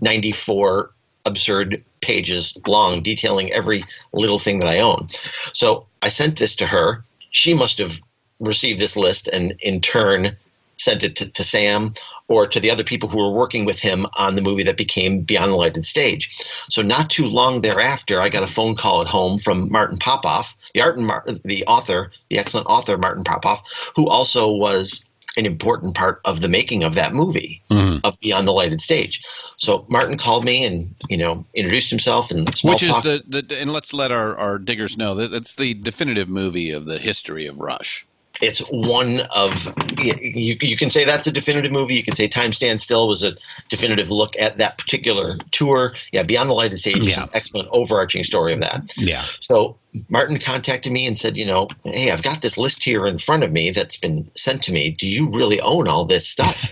94 0.02 0.92
absurd 1.26 1.84
pages 2.02 2.58
long, 2.66 3.04
detailing 3.04 3.52
every 3.52 3.84
little 4.14 4.40
thing 4.40 4.60
that 4.60 4.70
I 4.70 4.80
own. 4.80 5.10
So 5.54 5.88
I 6.02 6.10
sent 6.10 6.40
this 6.40 6.56
to 6.56 6.68
her. 6.68 7.04
She 7.32 7.54
must 7.54 7.78
have 7.80 8.00
received 8.40 8.80
this 8.80 8.96
list 8.96 9.28
and 9.28 9.54
in 9.60 9.82
turn 9.82 10.38
sent 10.80 11.04
it 11.04 11.16
to, 11.18 11.30
to 11.30 11.44
Sam 11.44 11.94
or 12.28 12.48
to 12.48 12.60
the 12.60 12.72
other 12.72 12.84
people 12.84 13.10
who 13.10 13.18
were 13.18 13.32
working 13.32 13.66
with 13.66 13.80
him 13.80 14.06
on 14.14 14.36
the 14.36 14.42
movie 14.42 14.64
that 14.64 14.78
became 14.78 15.22
Beyond 15.22 15.52
the 15.52 15.56
Lighted 15.56 15.86
Stage. 15.86 16.30
So 16.70 16.82
not 16.82 17.10
too 17.10 17.26
long 17.26 17.62
thereafter, 17.62 18.22
I 18.22 18.30
got 18.30 18.44
a 18.44 18.52
phone 18.52 18.76
call 18.76 19.02
at 19.02 19.08
home 19.08 19.40
from 19.40 19.72
Martin 19.72 19.98
Popoff, 19.98 20.56
the 20.74 20.82
art 20.82 20.98
and 20.98 21.08
Mar- 21.08 21.26
the 21.44 21.66
author, 21.66 22.12
the 22.30 22.40
excellent 22.40 22.68
author 22.68 22.98
Martin 22.98 23.24
Popoff, 23.24 23.62
who 23.96 24.08
also 24.08 24.52
was 24.52 25.04
an 25.38 25.46
important 25.46 25.96
part 25.96 26.22
of 26.26 26.42
the 26.42 26.50
making 26.50 26.84
of 26.84 26.96
that 26.96 27.14
movie 27.14 27.62
mm-hmm. 27.72 28.06
of 28.06 28.20
Beyond 28.20 28.48
the 28.48 28.52
Lighted 28.52 28.82
Stage. 28.82 29.24
So 29.58 29.86
Martin 29.90 30.18
called 30.18 30.44
me 30.44 30.66
and 30.66 30.94
you 31.08 31.18
know 31.18 31.46
introduced 31.54 31.90
himself 31.90 32.32
and 32.32 32.50
Which 32.64 32.84
is 32.84 32.90
talk. 32.90 33.04
the, 33.04 33.24
the 33.28 33.58
and 33.60 33.72
let's 33.72 33.94
let 33.94 34.12
our, 34.12 34.36
our 34.38 34.58
diggers 34.58 34.98
know 34.98 35.16
that 35.16 35.34
it's 35.34 35.54
the 35.54 35.74
definitive 35.74 36.30
movie 36.30 36.72
of 36.72 36.86
the 36.86 37.00
history 37.00 37.46
of 37.48 37.58
Rush. 37.58 38.06
It's 38.42 38.60
one 38.70 39.22
of 39.34 39.74
you, 39.98 40.58
you 40.62 40.78
can 40.78 40.90
say 40.90 41.06
that's 41.06 41.28
a 41.28 41.32
definitive 41.32 41.72
movie 41.72 41.96
you 41.96 42.04
can 42.04 42.16
say 42.16 42.28
time 42.28 42.54
stands 42.54 42.84
still 42.84 43.08
was 43.08 43.24
a 43.24 43.34
definitive 43.70 44.10
look 44.12 44.34
at 44.38 44.58
that 44.58 44.78
particular 44.78 45.38
tour 45.52 45.94
yeah 46.12 46.24
beyond 46.24 46.50
the 46.50 46.54
lighted 46.54 46.80
stage 46.80 46.98
is 46.98 47.08
Yeah. 47.10 47.24
an 47.24 47.30
excellent 47.34 47.70
overarching 47.72 48.24
story 48.24 48.54
of 48.54 48.60
that 48.62 48.94
Yeah. 48.96 49.26
so 49.40 49.78
martin 50.08 50.40
contacted 50.40 50.92
me 50.92 51.08
and 51.08 51.18
said 51.18 51.36
you 51.36 51.46
know 51.46 51.68
hey 51.84 52.12
i've 52.12 52.22
got 52.24 52.42
this 52.42 52.58
list 52.58 52.84
here 52.84 53.06
in 53.08 53.20
front 53.20 53.44
of 53.44 53.52
me 53.52 53.72
that's 53.72 53.98
been 53.98 54.30
sent 54.36 54.64
to 54.64 54.72
me 54.72 54.92
do 54.92 55.08
you 55.08 55.30
really 55.30 55.60
own 55.62 55.88
all 55.88 56.06
this 56.06 56.28
stuff 56.28 56.70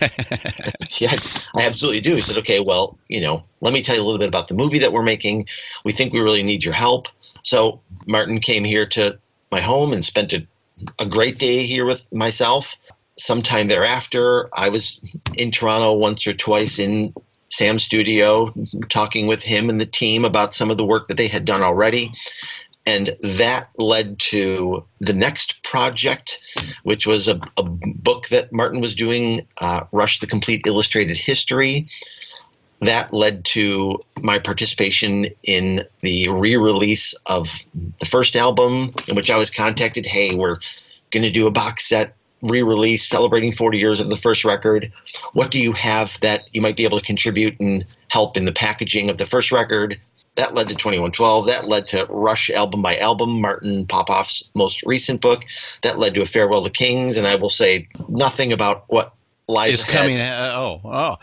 I 0.60 0.70
said, 0.70 1.00
yeah, 1.00 1.16
I 1.56 1.62
absolutely 1.62 2.00
do. 2.00 2.16
He 2.16 2.22
said, 2.22 2.36
okay, 2.38 2.60
well, 2.60 2.98
you 3.08 3.20
know, 3.20 3.44
let 3.60 3.72
me 3.72 3.82
tell 3.82 3.94
you 3.94 4.02
a 4.02 4.04
little 4.04 4.18
bit 4.18 4.28
about 4.28 4.48
the 4.48 4.54
movie 4.54 4.78
that 4.80 4.92
we're 4.92 5.02
making. 5.02 5.46
We 5.84 5.92
think 5.92 6.12
we 6.12 6.20
really 6.20 6.42
need 6.42 6.64
your 6.64 6.74
help. 6.74 7.06
So 7.42 7.80
Martin 8.06 8.40
came 8.40 8.64
here 8.64 8.84
to 8.88 9.18
my 9.50 9.60
home 9.60 9.92
and 9.92 10.04
spent 10.04 10.32
a, 10.32 10.46
a 10.98 11.06
great 11.06 11.38
day 11.38 11.66
here 11.66 11.84
with 11.84 12.06
myself. 12.12 12.76
Sometime 13.18 13.68
thereafter, 13.68 14.48
I 14.52 14.68
was 14.68 15.00
in 15.34 15.50
Toronto 15.50 15.94
once 15.94 16.26
or 16.26 16.34
twice 16.34 16.78
in 16.78 17.12
Sam's 17.50 17.82
studio, 17.82 18.54
talking 18.88 19.26
with 19.26 19.42
him 19.42 19.70
and 19.70 19.80
the 19.80 19.86
team 19.86 20.24
about 20.24 20.54
some 20.54 20.70
of 20.70 20.76
the 20.76 20.84
work 20.84 21.08
that 21.08 21.16
they 21.16 21.28
had 21.28 21.44
done 21.44 21.62
already. 21.62 22.12
And 22.86 23.16
that 23.22 23.68
led 23.76 24.18
to 24.30 24.84
the 25.00 25.12
next 25.12 25.62
project, 25.62 26.38
which 26.84 27.06
was 27.06 27.28
a, 27.28 27.40
a 27.56 27.62
book 27.62 28.28
that 28.28 28.52
Martin 28.52 28.80
was 28.80 28.94
doing, 28.94 29.46
uh, 29.58 29.84
Rush 29.92 30.20
the 30.20 30.26
Complete 30.26 30.62
Illustrated 30.66 31.18
History. 31.18 31.88
That 32.80 33.12
led 33.12 33.44
to 33.46 33.98
my 34.20 34.38
participation 34.38 35.26
in 35.42 35.84
the 36.02 36.28
re 36.28 36.56
release 36.56 37.14
of 37.26 37.50
the 38.00 38.06
first 38.06 38.36
album, 38.36 38.94
in 39.08 39.16
which 39.16 39.30
I 39.30 39.36
was 39.36 39.50
contacted 39.50 40.06
hey, 40.06 40.34
we're 40.34 40.58
going 41.10 41.24
to 41.24 41.30
do 41.30 41.46
a 41.46 41.50
box 41.50 41.88
set 41.88 42.14
re 42.42 42.62
release 42.62 43.06
celebrating 43.06 43.52
40 43.52 43.78
years 43.78 44.00
of 44.00 44.10
the 44.10 44.16
first 44.16 44.44
record. 44.44 44.92
What 45.32 45.50
do 45.50 45.58
you 45.58 45.72
have 45.72 46.18
that 46.20 46.44
you 46.52 46.60
might 46.60 46.76
be 46.76 46.84
able 46.84 47.00
to 47.00 47.04
contribute 47.04 47.58
and 47.58 47.84
help 48.08 48.36
in 48.36 48.44
the 48.44 48.52
packaging 48.52 49.10
of 49.10 49.18
the 49.18 49.26
first 49.26 49.50
record? 49.50 50.00
That 50.36 50.54
led 50.54 50.68
to 50.68 50.74
2112. 50.76 51.46
That 51.46 51.66
led 51.66 51.88
to 51.88 52.06
Rush 52.08 52.48
album 52.48 52.80
by 52.80 52.96
album, 52.96 53.40
Martin 53.40 53.86
Popoff's 53.88 54.44
most 54.54 54.84
recent 54.84 55.20
book. 55.20 55.42
That 55.82 55.98
led 55.98 56.14
to 56.14 56.22
a 56.22 56.26
Farewell 56.26 56.62
to 56.62 56.70
Kings. 56.70 57.16
And 57.16 57.26
I 57.26 57.34
will 57.34 57.50
say 57.50 57.88
nothing 58.08 58.52
about 58.52 58.84
what 58.86 59.14
lies 59.48 59.74
Is 59.74 59.82
ahead. 59.82 60.00
coming. 60.00 60.20
Uh, 60.20 60.52
oh, 60.54 60.80
oh. 60.84 61.16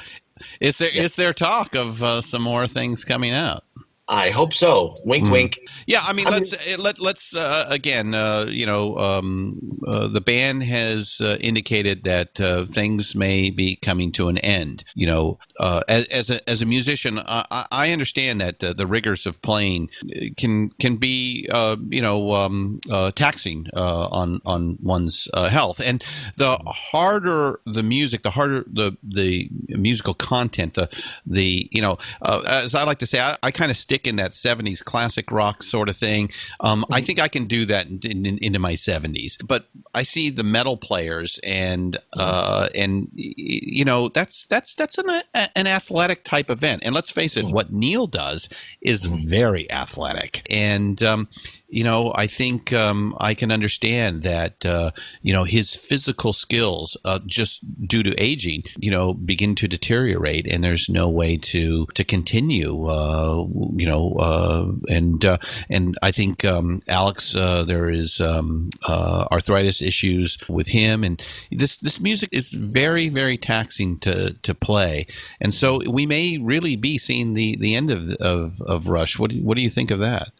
Is 0.61 0.77
there 0.77 0.89
is 0.89 1.15
there 1.15 1.33
talk 1.33 1.75
of 1.75 2.01
uh, 2.01 2.21
some 2.21 2.41
more 2.41 2.67
things 2.67 3.03
coming 3.03 3.33
out? 3.33 3.64
I 4.07 4.29
hope 4.29 4.53
so. 4.53 4.95
Wink, 5.03 5.31
wink. 5.31 5.59
Yeah, 5.87 6.01
I 6.03 6.13
mean, 6.13 6.27
I 6.27 6.31
let's 6.31 6.53
uh, 6.53 6.77
let 6.77 6.99
let's 6.99 7.35
uh, 7.35 7.65
again. 7.69 8.13
Uh, 8.13 8.45
you 8.47 8.65
know, 8.65 8.95
um, 8.97 9.59
uh, 9.87 10.07
the 10.07 10.21
band 10.21 10.61
has 10.63 11.17
uh, 11.19 11.37
indicated 11.41 12.03
that 12.03 12.39
uh, 12.39 12.65
things 12.65 13.15
may 13.15 13.49
be 13.49 13.77
coming 13.77 14.11
to 14.13 14.27
an 14.27 14.37
end. 14.39 14.83
You 14.93 15.07
know, 15.07 15.39
uh, 15.59 15.81
as 15.87 16.05
as 16.05 16.29
a, 16.29 16.47
as 16.47 16.61
a 16.61 16.65
musician, 16.67 17.17
I, 17.19 17.45
I- 17.49 17.65
I 17.71 17.91
understand 17.91 18.41
that 18.41 18.63
uh, 18.63 18.73
the 18.73 18.85
rigors 18.85 19.25
of 19.25 19.41
playing 19.41 19.89
can 20.37 20.69
can 20.79 20.97
be 20.97 21.47
uh, 21.51 21.77
you 21.89 22.01
know 22.01 22.31
um, 22.33 22.79
uh, 22.91 23.09
taxing 23.11 23.67
uh, 23.75 24.07
on 24.09 24.39
on 24.45 24.77
one's 24.83 25.27
uh, 25.33 25.49
health, 25.49 25.79
and 25.83 26.03
the 26.35 26.57
harder 26.57 27.59
the 27.65 27.81
music, 27.83 28.21
the 28.21 28.31
harder 28.31 28.63
the 28.71 28.95
the 29.03 29.49
musical 29.69 30.13
content, 30.13 30.75
the 30.75 30.89
the 31.25 31.67
you 31.71 31.81
know, 31.81 31.97
uh, 32.21 32.41
as 32.45 32.75
I 32.75 32.83
like 32.83 32.99
to 32.99 33.07
say, 33.07 33.19
I, 33.19 33.35
I 33.41 33.49
kind 33.49 33.71
of 33.71 33.77
stick 33.95 34.07
in 34.07 34.17
that 34.17 34.31
'70s 34.31 34.83
classic 34.83 35.31
rock 35.31 35.63
sort 35.63 35.87
of 35.87 35.95
thing. 35.95 36.29
Um, 36.59 36.85
I 36.91 37.01
think 37.01 37.19
I 37.19 37.27
can 37.27 37.45
do 37.45 37.65
that 37.65 37.87
in, 37.87 38.25
in, 38.25 38.37
into 38.39 38.59
my 38.59 38.73
'70s, 38.73 39.35
but 39.45 39.67
I 39.93 40.03
see 40.03 40.29
the 40.29 40.43
metal 40.43 40.75
players 40.77 41.39
and 41.43 41.97
uh, 42.13 42.67
and 42.75 43.09
you 43.13 43.85
know 43.85 44.09
that's 44.09 44.45
that's 44.47 44.75
that's 44.75 44.97
an 44.97 45.21
an 45.33 45.67
athletic 45.67 46.23
type 46.23 46.49
event. 46.49 46.83
And 46.83 46.93
let's 46.93 47.09
face 47.11 47.37
it, 47.37 47.45
what 47.45 47.71
Neil 47.71 48.07
does 48.07 48.49
is 48.81 49.05
very 49.05 49.71
athletic, 49.71 50.45
and 50.49 51.01
um, 51.01 51.29
you 51.67 51.83
know 51.83 52.11
I 52.15 52.27
think 52.27 52.73
um, 52.73 53.15
I 53.19 53.33
can 53.33 53.51
understand 53.51 54.23
that 54.23 54.65
uh, 54.65 54.91
you 55.21 55.33
know 55.33 55.43
his 55.43 55.75
physical 55.75 56.33
skills 56.33 56.97
uh, 57.05 57.19
just 57.25 57.61
due 57.87 58.03
to 58.03 58.21
aging, 58.21 58.63
you 58.77 58.91
know, 58.91 59.13
begin 59.13 59.55
to 59.55 59.67
deteriorate, 59.67 60.47
and 60.47 60.63
there's 60.63 60.89
no 60.89 61.09
way 61.09 61.37
to 61.37 61.87
to 61.93 62.03
continue. 62.03 62.87
Uh, 62.87 63.45
you 63.75 63.87
know, 63.87 64.13
uh, 64.13 64.71
and 64.89 65.23
uh, 65.25 65.37
and 65.69 65.97
I 66.01 66.11
think 66.11 66.45
um, 66.45 66.81
Alex, 66.87 67.35
uh, 67.35 67.63
there 67.63 67.89
is 67.89 68.21
um, 68.21 68.69
arthritis 68.87 69.81
issues 69.81 70.37
with 70.47 70.67
him, 70.67 71.03
and 71.03 71.21
this 71.51 71.77
this 71.77 71.99
music 71.99 72.29
is 72.31 72.51
very 72.51 73.09
very 73.09 73.37
taxing 73.37 73.97
to 73.99 74.33
to 74.33 74.55
play, 74.55 75.07
and 75.41 75.53
so 75.53 75.81
we 75.89 76.05
may 76.05 76.37
really 76.37 76.75
be 76.75 76.97
seeing 76.97 77.33
the 77.33 77.55
the 77.57 77.75
end 77.75 77.89
of 77.89 78.09
of, 78.15 78.61
of 78.61 78.87
Rush. 78.87 79.19
What 79.19 79.31
do 79.31 79.43
what 79.43 79.57
do 79.57 79.63
you 79.63 79.69
think 79.69 79.91
of 79.91 79.99
that? 79.99 80.31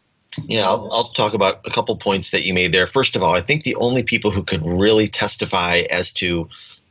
Yeah, 0.44 0.66
I'll, 0.66 0.90
I'll 0.92 1.08
talk 1.08 1.34
about 1.34 1.60
a 1.64 1.70
couple 1.70 1.96
points 1.96 2.30
that 2.30 2.44
you 2.44 2.52
made 2.52 2.72
there. 2.72 2.86
First 2.86 3.16
of 3.16 3.22
all, 3.22 3.34
I 3.34 3.40
think 3.40 3.62
the 3.62 3.76
only 3.76 4.02
people 4.02 4.30
who 4.30 4.42
could 4.42 4.64
really 4.64 5.08
testify 5.08 5.82
as 5.90 6.10
to 6.12 6.48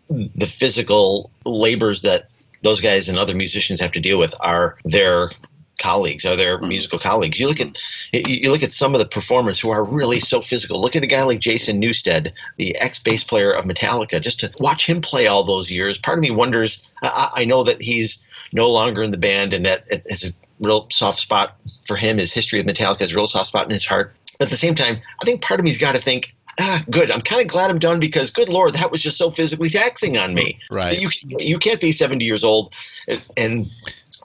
the 0.09 0.47
physical 0.47 1.31
labors 1.45 2.01
that 2.03 2.29
those 2.63 2.81
guys 2.81 3.07
and 3.07 3.17
other 3.17 3.35
musicians 3.35 3.79
have 3.79 3.91
to 3.93 3.99
deal 3.99 4.17
with 4.17 4.33
are 4.39 4.77
their 4.85 5.31
colleagues, 5.79 6.25
are 6.25 6.35
their 6.35 6.57
mm-hmm. 6.57 6.69
musical 6.69 6.99
colleagues. 6.99 7.39
You 7.39 7.47
look 7.47 7.59
at 7.59 7.77
you 8.11 8.51
look 8.51 8.63
at 8.63 8.73
some 8.73 8.93
of 8.95 8.99
the 8.99 9.05
performers 9.05 9.59
who 9.59 9.69
are 9.69 9.87
really 9.87 10.19
so 10.19 10.41
physical. 10.41 10.81
Look 10.81 10.95
at 10.95 11.03
a 11.03 11.07
guy 11.07 11.23
like 11.23 11.39
Jason 11.39 11.81
Newsted, 11.81 12.31
the 12.57 12.75
ex 12.77 12.99
bass 12.99 13.23
player 13.23 13.51
of 13.51 13.65
Metallica. 13.65 14.21
Just 14.21 14.39
to 14.41 14.51
watch 14.59 14.87
him 14.87 15.01
play 15.01 15.27
all 15.27 15.43
those 15.43 15.71
years, 15.71 15.97
part 15.97 16.17
of 16.17 16.21
me 16.21 16.31
wonders. 16.31 16.85
I, 17.01 17.29
I 17.35 17.45
know 17.45 17.63
that 17.63 17.81
he's 17.81 18.23
no 18.53 18.69
longer 18.69 19.03
in 19.03 19.11
the 19.11 19.17
band, 19.17 19.53
and 19.53 19.65
that 19.65 19.83
a 19.89 20.33
real 20.59 20.87
soft 20.91 21.19
spot 21.19 21.55
for 21.87 21.97
him. 21.97 22.17
His 22.17 22.33
history 22.33 22.59
of 22.59 22.65
Metallica 22.65 23.01
is 23.01 23.13
a 23.13 23.15
real 23.15 23.27
soft 23.27 23.47
spot 23.47 23.65
in 23.65 23.71
his 23.71 23.85
heart. 23.85 24.15
at 24.39 24.49
the 24.49 24.55
same 24.55 24.75
time, 24.75 25.01
I 25.21 25.25
think 25.25 25.41
part 25.41 25.59
of 25.59 25.63
me's 25.63 25.77
got 25.77 25.95
to 25.95 26.01
think, 26.01 26.35
ah, 26.59 26.83
good. 26.89 27.11
I'm 27.11 27.21
kind 27.21 27.41
of 27.41 27.47
glad 27.47 27.69
I'm 27.69 27.79
done 27.79 27.99
because, 27.99 28.31
good 28.31 28.49
lord, 28.49 28.73
that 28.75 28.91
was 28.91 29.01
just 29.01 29.17
so 29.17 29.31
physically 29.31 29.69
taxing 29.69 30.17
on 30.17 30.33
me. 30.33 30.59
Right. 30.69 30.99
You 30.99 31.09
you 31.21 31.59
can't 31.59 31.81
be 31.81 31.91
70 31.91 32.23
years 32.23 32.43
old 32.43 32.73
and, 33.07 33.21
and 33.37 33.71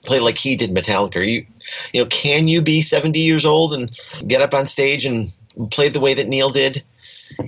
play 0.05 0.21
like 0.21 0.39
he 0.39 0.57
did 0.57 0.71
Metallica. 0.71 1.27
You 1.27 1.47
you 1.93 2.03
know, 2.03 2.07
can 2.07 2.49
you 2.49 2.63
be 2.63 2.83
70 2.83 3.19
years 3.21 3.45
old 3.45 3.75
and 3.75 3.91
get 4.27 4.43
up 4.43 4.55
on 4.55 4.67
stage 4.67 5.05
and 5.05 5.33
play 5.71 5.89
the 5.89 6.01
way 6.01 6.15
that 6.15 6.29
Neil 6.29 6.51
did? 6.51 6.85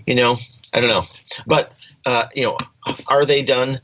You 0.07 0.15
know, 0.15 0.37
I 0.73 0.81
don't 0.81 0.89
know. 0.89 1.05
But 1.47 1.73
uh, 2.07 2.27
you 2.35 2.45
know, 2.45 2.59
are 3.07 3.27
they 3.27 3.43
done? 3.43 3.81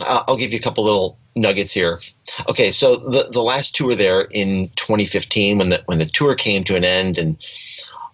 Uh, 0.00 0.24
I'll 0.26 0.38
give 0.38 0.52
you 0.52 0.58
a 0.58 0.62
couple 0.62 0.84
little 0.84 1.18
nuggets 1.34 1.72
here. 1.72 2.00
Okay, 2.48 2.70
so 2.70 2.96
the 2.96 3.28
the 3.30 3.42
last 3.42 3.74
tour 3.74 3.94
there 3.94 4.22
in 4.22 4.70
2015, 4.76 5.58
when 5.58 5.68
the 5.70 5.82
when 5.86 5.98
the 5.98 6.06
tour 6.06 6.34
came 6.34 6.64
to 6.64 6.76
an 6.76 6.84
end 6.84 7.18
and 7.18 7.36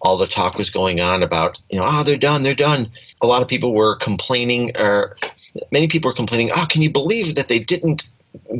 all 0.01 0.17
the 0.17 0.27
talk 0.27 0.57
was 0.57 0.69
going 0.69 1.01
on 1.01 1.23
about 1.23 1.59
you 1.69 1.77
know 1.77 1.85
oh 1.85 2.03
they're 2.03 2.17
done 2.17 2.43
they're 2.43 2.55
done. 2.55 2.91
A 3.21 3.27
lot 3.27 3.41
of 3.41 3.47
people 3.47 3.73
were 3.73 3.95
complaining, 3.97 4.71
or 4.77 5.15
many 5.71 5.87
people 5.87 6.09
were 6.09 6.15
complaining. 6.15 6.51
Oh, 6.55 6.65
can 6.69 6.81
you 6.81 6.91
believe 6.91 7.35
that 7.35 7.47
they 7.47 7.59
didn't 7.59 8.07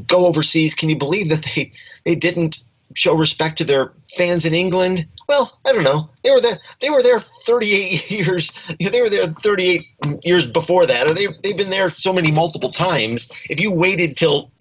go 0.08 0.26
overseas? 0.26 0.74
Can 0.74 0.89
you 0.89 0.98
believe 0.98 1.30
that 1.30 1.45
they 1.56 1.72
they 2.06 2.15
didn't 2.15 2.60
show 2.95 3.15
respect 3.15 3.58
to 3.60 3.65
their 3.65 3.93
fans 4.15 4.45
in 4.45 4.54
England? 4.54 5.06
Well, 5.28 5.60
I 5.65 5.71
don't 5.71 5.84
know. 5.84 6.10
They 6.23 6.32
were 6.32 6.41
there. 6.41 6.58
They 6.82 6.89
were 6.89 7.04
there 7.04 7.19
38 7.19 8.10
years. 8.12 8.52
You 8.80 8.88
know, 8.88 8.91
they 8.91 9.02
were 9.02 9.10
there 9.10 9.28
38 9.28 9.86
years 10.23 10.45
before 10.45 10.86
that, 10.86 11.08
or 11.08 11.13
they 11.13 11.28
they've 11.43 11.58
been 11.58 11.69
there 11.69 11.89
so 11.89 12.12
many 12.13 12.32
multiple 12.32 12.71
times. 12.71 13.30
If 13.49 13.60
you 13.60 13.71
waited 13.71 14.17
till 14.17 14.52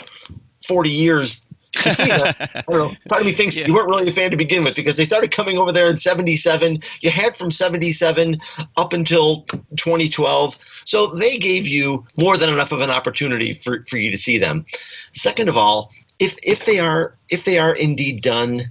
40 0.67 0.91
years 0.91 1.41
to 1.73 1.95
see 1.95 2.09
them, 2.09 2.35
I 2.41 2.62
don't 2.69 2.79
know. 2.79 2.93
Part 3.09 3.23
of 3.23 3.27
me 3.27 3.33
thinks 3.33 3.57
you 3.57 3.73
weren't 3.73 3.88
really 3.88 4.09
a 4.09 4.12
fan 4.12 4.31
to 4.31 4.37
begin 4.37 4.64
with 4.64 4.75
because 4.75 4.97
they 4.97 5.05
started 5.05 5.31
coming 5.31 5.57
over 5.59 5.73
there 5.73 5.88
in 5.88 5.97
77. 5.97 6.83
You 7.01 7.11
had 7.11 7.37
from 7.37 7.51
77 7.51 8.41
up 8.77 8.93
until 8.93 9.43
2012. 9.77 10.57
So 10.85 11.14
they 11.14 11.38
gave 11.38 11.67
you 11.67 12.05
more 12.19 12.37
than 12.37 12.51
enough 12.51 12.73
of 12.73 12.81
an 12.81 12.91
opportunity 12.91 13.61
for, 13.64 13.85
for 13.88 13.97
you 13.97 14.11
to 14.11 14.19
see 14.19 14.38
them. 14.38 14.67
Second 15.14 15.49
of 15.49 15.57
all, 15.57 15.91
if 16.19 16.37
if 16.43 16.65
they 16.65 16.79
are 16.79 17.15
if 17.31 17.45
they 17.45 17.59
are 17.59 17.75
indeed 17.75 18.23
done, 18.23 18.71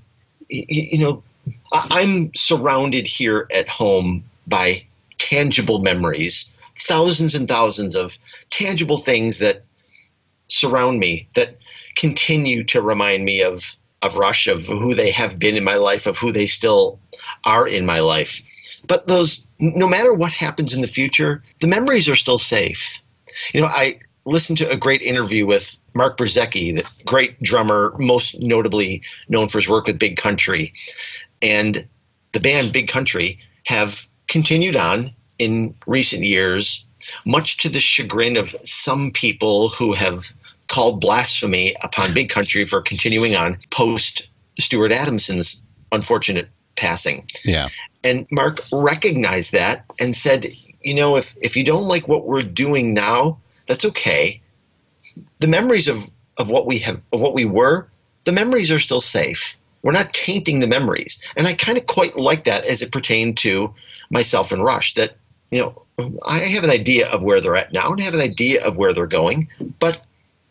you, 0.50 0.66
you 0.70 0.98
know, 1.00 1.24
I- 1.74 1.88
I'm 1.92 2.32
surrounded 2.36 3.08
here 3.08 3.48
at 3.54 3.70
home 3.70 4.24
by 4.48 4.86
tangible 5.18 5.80
memories, 5.80 6.46
thousands 6.88 7.34
and 7.34 7.48
thousands 7.48 7.96
of 7.96 8.18
tangible 8.50 9.00
things 9.00 9.40
that 9.40 9.64
surround 10.48 11.00
me 11.00 11.28
that 11.36 11.58
continue 11.98 12.64
to 12.66 12.82
remind 12.82 13.26
me 13.26 13.42
of 13.42 13.64
of 14.04 14.16
Rush, 14.16 14.48
of 14.48 14.66
who 14.66 14.94
they 14.94 15.10
have 15.12 15.40
been 15.40 15.58
in 15.58 15.64
my 15.64 15.76
life, 15.76 16.06
of 16.06 16.18
who 16.18 16.32
they 16.32 16.46
still 16.46 17.00
are 17.46 17.68
in 17.68 17.86
my 17.86 18.00
life. 18.00 18.42
But 18.88 19.08
those, 19.08 19.46
no 19.60 19.88
matter 19.88 20.14
what 20.14 20.32
happens 20.32 20.74
in 20.74 20.82
the 20.82 20.88
future, 20.88 21.44
the 21.62 21.68
memories 21.68 22.08
are 22.08 22.16
still 22.16 22.38
safe. 22.38 23.00
You 23.54 23.62
know, 23.62 23.68
I 23.68 24.00
listened 24.26 24.60
to 24.60 24.70
a 24.70 24.78
great 24.78 25.02
interview 25.02 25.48
with 25.48 25.76
Mark 25.98 26.18
Brzezicki, 26.18 26.76
the 26.76 26.86
great 27.06 27.42
drummer, 27.42 27.96
most 28.00 28.40
notably 28.40 29.02
known 29.28 29.50
for 29.50 29.58
his 29.58 29.68
work 29.68 29.88
with 29.88 30.00
Big 30.00 30.18
Country, 30.18 30.74
and 31.42 31.88
the 32.34 32.40
band 32.40 32.72
Big 32.72 32.88
Country 32.88 33.40
have 33.66 34.02
continued 34.28 34.76
on 34.76 35.14
in 35.40 35.76
recent 35.86 36.24
years, 36.24 36.86
much 37.26 37.58
to 37.58 37.70
the 37.70 37.80
chagrin 37.80 38.38
of 38.38 38.56
some 38.64 39.12
people 39.12 39.70
who 39.70 39.94
have 39.94 40.26
called 40.68 41.02
blasphemy 41.02 41.76
upon 41.82 42.14
Big 42.14 42.30
Country 42.30 42.66
for 42.66 42.82
continuing 42.82 43.36
on 43.36 43.58
post 43.72 44.28
Stuart 44.60 44.92
Adamson's 44.92 45.60
unfortunate 45.92 46.50
passing. 46.76 47.28
Yeah. 47.44 47.70
And 48.04 48.28
Mark 48.32 48.62
recognized 48.72 49.52
that 49.54 49.86
and 50.00 50.16
said, 50.16 50.48
you 50.82 50.94
know, 50.94 51.16
if, 51.16 51.28
if 51.42 51.56
you 51.56 51.64
don't 51.64 51.86
like 51.86 52.08
what 52.08 52.26
we're 52.26 52.44
doing 52.44 52.94
now, 52.94 53.40
that's 53.68 53.86
okay. 53.86 54.42
The 55.40 55.48
memories 55.48 55.88
of, 55.88 56.10
of 56.38 56.50
what 56.50 56.66
we 56.66 56.80
have 56.80 57.00
of 57.14 57.20
what 57.20 57.34
we 57.34 57.46
were, 57.46 57.88
the 58.26 58.32
memories 58.32 58.72
are 58.72 58.80
still 58.80 59.02
safe. 59.02 59.56
We're 59.84 59.92
not 59.92 60.14
tainting 60.14 60.60
the 60.60 60.68
memories. 60.68 61.18
And 61.36 61.48
I 61.48 61.54
kind 61.54 61.78
of 61.78 61.86
quite 61.86 62.18
like 62.18 62.44
that 62.46 62.66
as 62.66 62.82
it 62.82 62.92
pertained 62.92 63.38
to 63.38 63.74
myself 64.10 64.52
and 64.52 64.64
Rush, 64.64 64.96
that, 64.96 65.16
you 65.52 65.62
know, 65.62 65.84
I 66.26 66.40
have 66.40 66.64
an 66.64 66.70
idea 66.70 67.08
of 67.08 67.22
where 67.22 67.40
they're 67.40 67.56
at 67.56 67.74
now 67.74 67.92
and 67.92 68.02
have 68.02 68.14
an 68.14 68.20
idea 68.20 68.64
of 68.64 68.76
where 68.76 68.94
they're 68.94 69.08
going, 69.08 69.48
but 69.80 70.00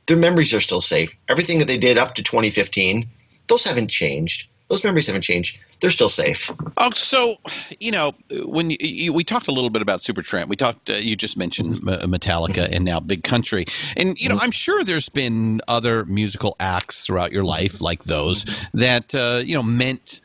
their 0.06 0.16
memories 0.16 0.54
are 0.54 0.60
still 0.60 0.80
safe. 0.80 1.14
Everything 1.28 1.58
that 1.58 1.66
they 1.66 1.78
did 1.78 1.98
up 1.98 2.14
to 2.14 2.22
2015, 2.22 3.08
those 3.48 3.64
haven't 3.64 3.90
changed. 3.90 4.48
Those 4.68 4.82
memories 4.82 5.06
haven't 5.06 5.22
changed. 5.22 5.56
They're 5.80 5.90
still 5.90 6.08
safe. 6.08 6.50
Oh, 6.76 6.90
so 6.96 7.36
you 7.78 7.92
know 7.92 8.14
when 8.44 8.70
you, 8.70 8.76
you, 8.80 9.12
we 9.12 9.22
talked 9.22 9.46
a 9.46 9.52
little 9.52 9.70
bit 9.70 9.80
about 9.82 10.00
Supertramp, 10.00 10.48
we 10.48 10.56
talked. 10.56 10.90
Uh, 10.90 10.94
you 10.94 11.14
just 11.16 11.36
mentioned 11.36 11.76
Mm-hmm. 11.76 11.88
M- 11.88 12.10
Metallica 12.10 12.68
and 12.70 12.84
now 12.84 12.98
Big 12.98 13.22
Country, 13.22 13.66
and 13.96 14.18
you 14.20 14.28
know 14.28 14.38
I'm 14.40 14.50
sure 14.50 14.82
there's 14.84 15.08
been 15.08 15.60
other 15.68 16.04
musical 16.06 16.56
acts 16.58 17.04
throughout 17.06 17.30
your 17.32 17.44
life 17.44 17.80
like 17.80 18.04
those 18.04 18.44
Mm-hmm. 18.44 18.78
that 18.78 19.14
uh, 19.14 19.42
you 19.44 19.54
know 19.54 19.62
meant 19.62 20.20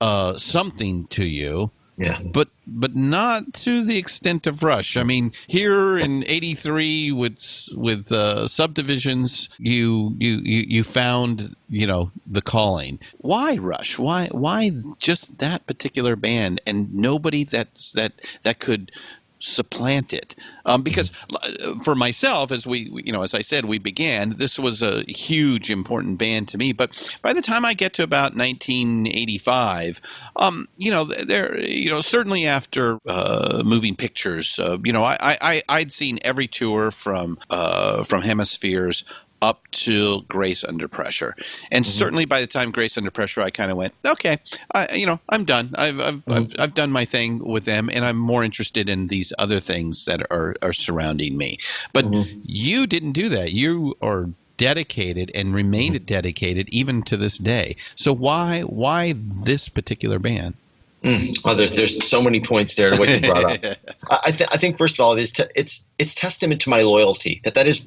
uh, 0.00 0.38
something 0.38 1.06
to 1.08 1.24
you. 1.24 1.70
Yeah. 2.02 2.18
but 2.22 2.48
but 2.66 2.94
not 2.96 3.52
to 3.54 3.84
the 3.84 3.98
extent 3.98 4.46
of 4.46 4.62
Rush. 4.62 4.96
I 4.96 5.02
mean, 5.02 5.32
here 5.46 5.98
in 5.98 6.24
'83 6.26 7.12
with 7.12 7.68
with 7.74 8.10
uh, 8.12 8.48
subdivisions, 8.48 9.48
you 9.58 10.14
you 10.18 10.40
you 10.42 10.64
you 10.68 10.84
found 10.84 11.56
you 11.68 11.86
know 11.86 12.10
the 12.26 12.42
calling. 12.42 12.98
Why 13.18 13.56
Rush? 13.56 13.98
Why 13.98 14.28
why 14.32 14.70
just 14.98 15.38
that 15.38 15.66
particular 15.66 16.16
band 16.16 16.60
and 16.66 16.94
nobody 16.94 17.44
that 17.44 17.68
that 17.94 18.12
that 18.42 18.58
could 18.58 18.92
supplant 19.42 20.12
it 20.12 20.34
um, 20.66 20.82
because 20.82 21.10
uh, 21.34 21.74
for 21.84 21.94
myself 21.94 22.52
as 22.52 22.66
we 22.66 22.90
you 23.04 23.12
know 23.12 23.22
as 23.22 23.34
i 23.34 23.42
said 23.42 23.64
we 23.64 23.78
began 23.78 24.30
this 24.38 24.58
was 24.58 24.82
a 24.82 25.02
huge 25.08 25.70
important 25.70 26.18
band 26.18 26.48
to 26.48 26.56
me. 26.56 26.72
But 26.72 27.18
by 27.22 27.32
the 27.32 27.42
time 27.42 27.64
i 27.64 27.74
get 27.74 27.92
to 27.94 28.02
about 28.02 28.36
1985 28.36 30.00
um, 30.36 30.68
you 30.76 30.90
know 30.90 31.04
there 31.04 31.58
you 31.58 31.90
know 31.90 32.00
certainly 32.00 32.46
after 32.46 32.98
uh, 33.06 33.62
moving 33.64 33.96
pictures 33.96 34.58
uh, 34.58 34.78
you 34.84 34.92
know 34.92 35.02
I, 35.02 35.36
I 35.40 35.62
i'd 35.68 35.92
seen 35.92 36.18
every 36.22 36.46
tour 36.46 36.90
from 36.90 37.38
uh, 37.50 38.04
from 38.04 38.22
hemispheres 38.22 39.04
up 39.42 39.70
to 39.72 40.22
Grace 40.22 40.64
Under 40.64 40.88
Pressure, 40.88 41.36
and 41.70 41.84
mm-hmm. 41.84 41.90
certainly 41.90 42.24
by 42.24 42.40
the 42.40 42.46
time 42.46 42.70
Grace 42.70 42.96
Under 42.96 43.10
Pressure, 43.10 43.42
I 43.42 43.50
kind 43.50 43.70
of 43.70 43.76
went, 43.76 43.92
okay, 44.06 44.38
I, 44.74 44.94
you 44.94 45.04
know, 45.04 45.20
I'm 45.28 45.44
done. 45.44 45.74
I've 45.74 46.00
I've, 46.00 46.14
mm-hmm. 46.14 46.32
I've 46.32 46.54
I've 46.58 46.74
done 46.74 46.90
my 46.90 47.04
thing 47.04 47.44
with 47.44 47.66
them, 47.66 47.90
and 47.92 48.04
I'm 48.04 48.16
more 48.16 48.42
interested 48.42 48.88
in 48.88 49.08
these 49.08 49.32
other 49.38 49.60
things 49.60 50.06
that 50.06 50.22
are 50.30 50.56
are 50.62 50.72
surrounding 50.72 51.36
me. 51.36 51.58
But 51.92 52.06
mm-hmm. 52.06 52.40
you 52.44 52.86
didn't 52.86 53.12
do 53.12 53.28
that. 53.28 53.52
You 53.52 53.96
are 54.00 54.30
dedicated 54.56 55.30
and 55.34 55.54
remained 55.54 56.06
dedicated 56.06 56.68
even 56.70 57.02
to 57.02 57.16
this 57.16 57.36
day. 57.36 57.76
So 57.96 58.12
why 58.12 58.62
why 58.62 59.14
this 59.16 59.68
particular 59.68 60.18
band? 60.18 60.54
Mm. 61.02 61.36
Oh, 61.44 61.54
there's 61.56 61.74
there's 61.74 62.06
so 62.06 62.22
many 62.22 62.40
points 62.40 62.76
there 62.76 62.92
to 62.92 62.98
what 62.98 63.10
you 63.10 63.20
brought 63.20 63.64
up. 63.64 63.76
I, 64.10 64.20
I, 64.26 64.30
th- 64.30 64.50
I 64.52 64.56
think 64.56 64.78
first 64.78 64.94
of 64.94 65.00
all, 65.00 65.16
it 65.16 65.22
is 65.22 65.30
te- 65.32 65.50
it's 65.56 65.84
it's 65.98 66.14
testament 66.14 66.60
to 66.62 66.70
my 66.70 66.82
loyalty 66.82 67.40
that 67.44 67.54
that 67.54 67.66
is 67.66 67.80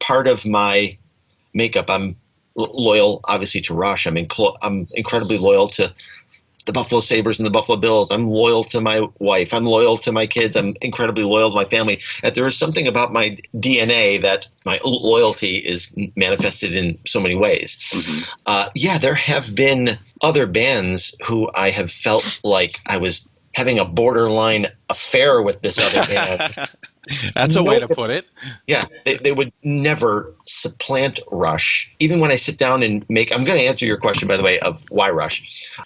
part 0.00 0.26
of 0.26 0.44
my 0.44 0.96
makeup. 1.52 1.88
I'm 1.88 2.16
loyal, 2.56 3.20
obviously, 3.24 3.60
to 3.62 3.74
Rush. 3.74 4.06
I'm 4.06 4.14
incl- 4.14 4.56
I'm 4.62 4.88
incredibly 4.92 5.38
loyal 5.38 5.68
to 5.70 5.94
the 6.66 6.72
Buffalo 6.72 7.00
Sabres 7.00 7.38
and 7.38 7.46
the 7.46 7.50
Buffalo 7.50 7.78
Bills. 7.78 8.10
I'm 8.10 8.28
loyal 8.28 8.64
to 8.64 8.80
my 8.80 9.06
wife. 9.18 9.52
I'm 9.52 9.64
loyal 9.64 9.98
to 9.98 10.12
my 10.12 10.26
kids. 10.26 10.56
I'm 10.56 10.74
incredibly 10.80 11.24
loyal 11.24 11.50
to 11.50 11.56
my 11.56 11.66
family. 11.66 12.00
That 12.22 12.34
there 12.34 12.48
is 12.48 12.58
something 12.58 12.86
about 12.86 13.12
my 13.12 13.38
DNA 13.54 14.22
that 14.22 14.46
my 14.64 14.80
loyalty 14.84 15.58
is 15.58 15.92
manifested 16.16 16.74
in 16.74 16.98
so 17.06 17.20
many 17.20 17.36
ways. 17.36 17.76
Uh, 18.46 18.70
yeah, 18.74 18.98
there 18.98 19.14
have 19.14 19.54
been 19.54 19.98
other 20.22 20.46
bands 20.46 21.14
who 21.26 21.50
I 21.54 21.70
have 21.70 21.90
felt 21.90 22.40
like 22.42 22.80
I 22.86 22.96
was 22.96 23.26
having 23.52 23.78
a 23.78 23.84
borderline 23.84 24.68
affair 24.88 25.42
with 25.42 25.60
this 25.60 25.78
other 25.78 26.06
band. 26.06 26.68
That's 27.36 27.56
a 27.56 27.62
way 27.62 27.78
to 27.78 27.88
put 27.88 28.10
it. 28.10 28.26
Yeah, 28.66 28.84
they, 29.04 29.16
they 29.16 29.32
would 29.32 29.52
never 29.62 30.34
supplant 30.46 31.20
Rush. 31.30 31.90
Even 31.98 32.20
when 32.20 32.30
I 32.30 32.36
sit 32.36 32.58
down 32.58 32.82
and 32.82 33.04
make, 33.08 33.34
I'm 33.34 33.44
going 33.44 33.58
to 33.58 33.64
answer 33.64 33.84
your 33.84 33.98
question, 33.98 34.28
by 34.28 34.36
the 34.36 34.42
way, 34.42 34.58
of 34.60 34.84
why 34.90 35.10
Rush. 35.10 35.42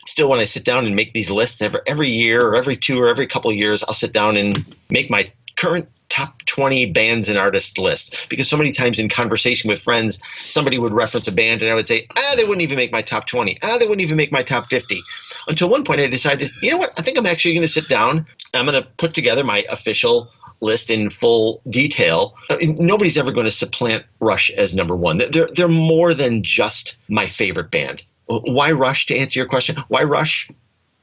Still, 0.06 0.28
when 0.28 0.40
I 0.40 0.44
sit 0.44 0.64
down 0.64 0.86
and 0.86 0.94
make 0.94 1.12
these 1.12 1.30
lists 1.30 1.60
every, 1.62 1.80
every 1.86 2.10
year 2.10 2.42
or 2.42 2.56
every 2.56 2.76
two 2.76 3.00
or 3.00 3.08
every 3.08 3.26
couple 3.26 3.50
of 3.50 3.56
years, 3.56 3.82
I'll 3.86 3.94
sit 3.94 4.12
down 4.12 4.36
and 4.36 4.64
make 4.90 5.10
my 5.10 5.30
current 5.56 5.88
top 6.08 6.42
20 6.46 6.92
bands 6.92 7.28
and 7.28 7.38
artists 7.38 7.76
list. 7.78 8.16
Because 8.28 8.48
so 8.48 8.56
many 8.56 8.72
times 8.72 8.98
in 8.98 9.08
conversation 9.08 9.68
with 9.68 9.80
friends, 9.80 10.18
somebody 10.38 10.78
would 10.78 10.92
reference 10.92 11.28
a 11.28 11.32
band 11.32 11.62
and 11.62 11.70
I 11.70 11.74
would 11.74 11.86
say, 11.86 12.06
ah, 12.16 12.34
they 12.36 12.44
wouldn't 12.44 12.62
even 12.62 12.76
make 12.76 12.92
my 12.92 13.02
top 13.02 13.26
20. 13.26 13.58
Ah, 13.62 13.78
they 13.78 13.86
wouldn't 13.86 14.00
even 14.00 14.16
make 14.16 14.32
my 14.32 14.42
top 14.42 14.66
50. 14.66 15.02
Until 15.48 15.68
one 15.68 15.84
point 15.84 16.00
I 16.00 16.06
decided, 16.06 16.50
you 16.62 16.70
know 16.70 16.78
what? 16.78 16.92
I 16.96 17.02
think 17.02 17.18
I'm 17.18 17.26
actually 17.26 17.52
going 17.52 17.66
to 17.66 17.72
sit 17.72 17.88
down. 17.88 18.26
I'm 18.54 18.66
going 18.66 18.82
to 18.82 18.88
put 18.96 19.14
together 19.14 19.44
my 19.44 19.64
official 19.68 20.30
list 20.60 20.90
in 20.90 21.10
full 21.10 21.60
detail. 21.68 22.34
I 22.50 22.56
mean, 22.56 22.76
nobody's 22.78 23.16
ever 23.16 23.32
going 23.32 23.46
to 23.46 23.52
supplant 23.52 24.04
Rush 24.20 24.50
as 24.50 24.74
number 24.74 24.96
one. 24.96 25.18
They're 25.30 25.48
they're 25.54 25.68
more 25.68 26.14
than 26.14 26.42
just 26.42 26.96
my 27.08 27.26
favorite 27.26 27.70
band. 27.70 28.02
Why 28.26 28.72
Rush? 28.72 29.06
To 29.06 29.16
answer 29.16 29.38
your 29.38 29.48
question, 29.48 29.76
why 29.88 30.02
Rush? 30.04 30.50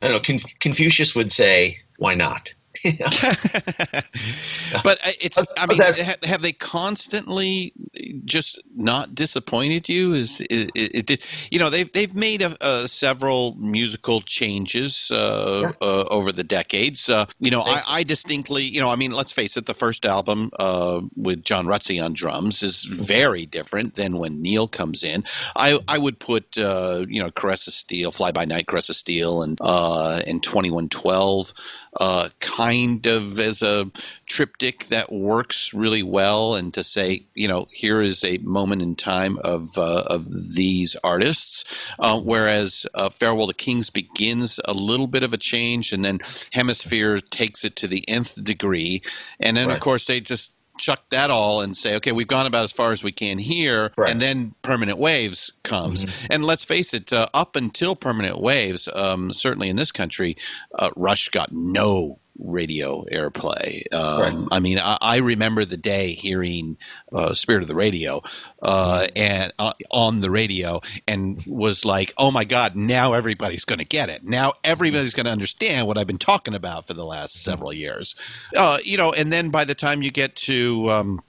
I 0.01 0.07
don't 0.09 0.17
know. 0.17 0.37
Con- 0.39 0.51
Confucius 0.59 1.15
would 1.15 1.31
say, 1.31 1.79
"Why 1.97 2.13
not?" 2.13 2.53
but 4.83 4.99
uh, 5.05 5.11
it's 5.21 5.41
i 5.57 5.65
mean 5.65 5.79
have, 6.23 6.41
they 6.41 6.53
constantly 6.53 7.73
just 8.25 8.59
not 8.75 9.15
disappointed 9.15 9.87
you? 9.89 10.13
Is 10.13 10.41
it, 10.41 10.71
it, 10.75 11.09
it 11.09 11.21
you 11.51 11.59
know 11.59 11.69
they've 11.69 11.91
they've 11.91 12.13
made 12.13 12.41
a, 12.41 12.55
uh 12.61 12.87
several 12.87 13.55
musical 13.55 14.21
changes 14.21 15.09
uh, 15.11 15.71
uh, 15.81 16.03
over 16.09 16.31
the 16.31 16.43
decades. 16.43 17.09
Uh, 17.09 17.25
you 17.39 17.51
know 17.51 17.61
I, 17.61 17.83
I 17.87 18.03
distinctly 18.03 18.63
you 18.63 18.79
know 18.79 18.89
i 18.89 18.95
mean 18.95 19.11
let's 19.11 19.31
face 19.31 19.57
it 19.57 19.65
the 19.65 19.73
first 19.73 20.05
album 20.05 20.51
uh, 20.59 21.01
with 21.15 21.43
john 21.43 21.65
rutsey 21.67 22.03
on 22.03 22.13
drums 22.13 22.63
is 22.63 22.83
very 22.83 23.45
different 23.45 23.95
than 23.95 24.17
when 24.17 24.41
neil 24.41 24.67
comes 24.67 25.03
in. 25.03 25.23
I 25.55 25.79
i 25.87 25.97
would 25.97 26.19
put 26.19 26.57
uh, 26.57 27.05
you 27.07 27.21
know 27.21 27.31
caress 27.31 27.67
of 27.67 27.73
steel 27.73 28.11
fly 28.11 28.31
by 28.31 28.45
night 28.45 28.67
caress 28.67 28.89
of 28.89 28.95
steel 28.95 29.41
and 29.41 29.57
uh 29.61 30.21
and 30.27 30.43
2112 30.43 31.53
uh, 31.97 32.29
kind 32.39 33.05
of 33.05 33.39
as 33.39 33.61
a 33.61 33.89
triptych 34.25 34.87
that 34.87 35.11
works 35.11 35.73
really 35.73 36.03
well, 36.03 36.55
and 36.55 36.73
to 36.73 36.83
say, 36.83 37.25
you 37.33 37.47
know, 37.47 37.67
here 37.71 38.01
is 38.01 38.23
a 38.23 38.37
moment 38.39 38.81
in 38.81 38.95
time 38.95 39.37
of 39.39 39.77
uh, 39.77 40.03
of 40.07 40.55
these 40.55 40.95
artists, 41.03 41.63
uh, 41.99 42.19
whereas 42.19 42.85
uh, 42.93 43.09
Farewell 43.09 43.47
to 43.47 43.53
Kings 43.53 43.89
begins 43.89 44.59
a 44.65 44.73
little 44.73 45.07
bit 45.07 45.23
of 45.23 45.33
a 45.33 45.37
change, 45.37 45.93
and 45.93 46.03
then 46.03 46.19
Hemisphere 46.51 47.19
takes 47.19 47.63
it 47.63 47.75
to 47.77 47.87
the 47.87 48.07
nth 48.09 48.43
degree, 48.43 49.01
and 49.39 49.57
then 49.57 49.69
of 49.69 49.79
course 49.79 50.05
they 50.05 50.19
just 50.19 50.51
chuck 50.77 51.03
that 51.11 51.29
all 51.29 51.61
and 51.61 51.75
say, 51.75 51.95
okay, 51.95 52.11
we've 52.11 52.27
gone 52.27 52.45
about 52.45 52.63
as 52.63 52.71
far 52.71 52.91
as 52.91 53.03
we 53.03 53.11
can 53.11 53.37
here, 53.37 53.91
Right. 53.97 54.09
and 54.09 54.21
then 54.21 54.55
Permanent 54.61 54.97
Waves 54.97 55.51
comes. 55.63 56.05
And 56.29 56.43
let's 56.45 56.65
face 56.65 56.93
it, 56.93 57.11
uh, 57.13 57.27
up 57.33 57.55
until 57.55 57.95
Permanent 57.95 58.39
Waves, 58.39 58.87
um, 58.93 59.31
certainly 59.33 59.69
in 59.69 59.75
this 59.75 59.91
country, 59.91 60.35
uh, 60.77 60.89
Rush 60.95 61.29
got 61.29 61.51
no 61.51 62.19
radio 62.37 63.05
airplay. 63.11 63.83
Um, 63.93 64.15
Right. 64.15 64.47
I 64.51 64.59
mean, 64.59 64.79
I, 64.79 64.97
I 65.01 65.17
remember 65.17 65.65
the 65.65 65.77
day 65.77 66.13
hearing 66.13 66.77
uh, 67.11 67.33
Spirit 67.33 67.61
of 67.61 67.67
the 67.67 67.75
Radio 67.75 68.21
uh, 68.61 69.07
and 69.15 69.53
uh, 69.59 69.73
on 69.91 70.21
the 70.21 70.31
radio, 70.31 70.81
and 71.07 71.43
was 71.47 71.85
like, 71.85 72.13
"Oh 72.17 72.31
my 72.31 72.45
God! 72.45 72.75
Now 72.75 73.13
everybody's 73.13 73.65
going 73.65 73.79
to 73.79 73.85
get 73.85 74.09
it. 74.09 74.23
Now 74.23 74.53
everybody's 74.63 75.13
going 75.13 75.25
to 75.25 75.31
understand 75.31 75.87
what 75.87 75.97
I've 75.97 76.07
been 76.07 76.17
talking 76.17 76.53
about 76.55 76.87
for 76.87 76.93
the 76.93 77.05
last 77.05 77.43
several 77.43 77.73
years." 77.73 78.15
Uh, 78.55 78.79
you 78.83 78.97
know, 78.97 79.11
and 79.11 79.31
then 79.31 79.49
by 79.49 79.65
the 79.65 79.75
time 79.75 80.01
you 80.01 80.11
get 80.11 80.35
to 80.37 80.89
um, 80.89 81.21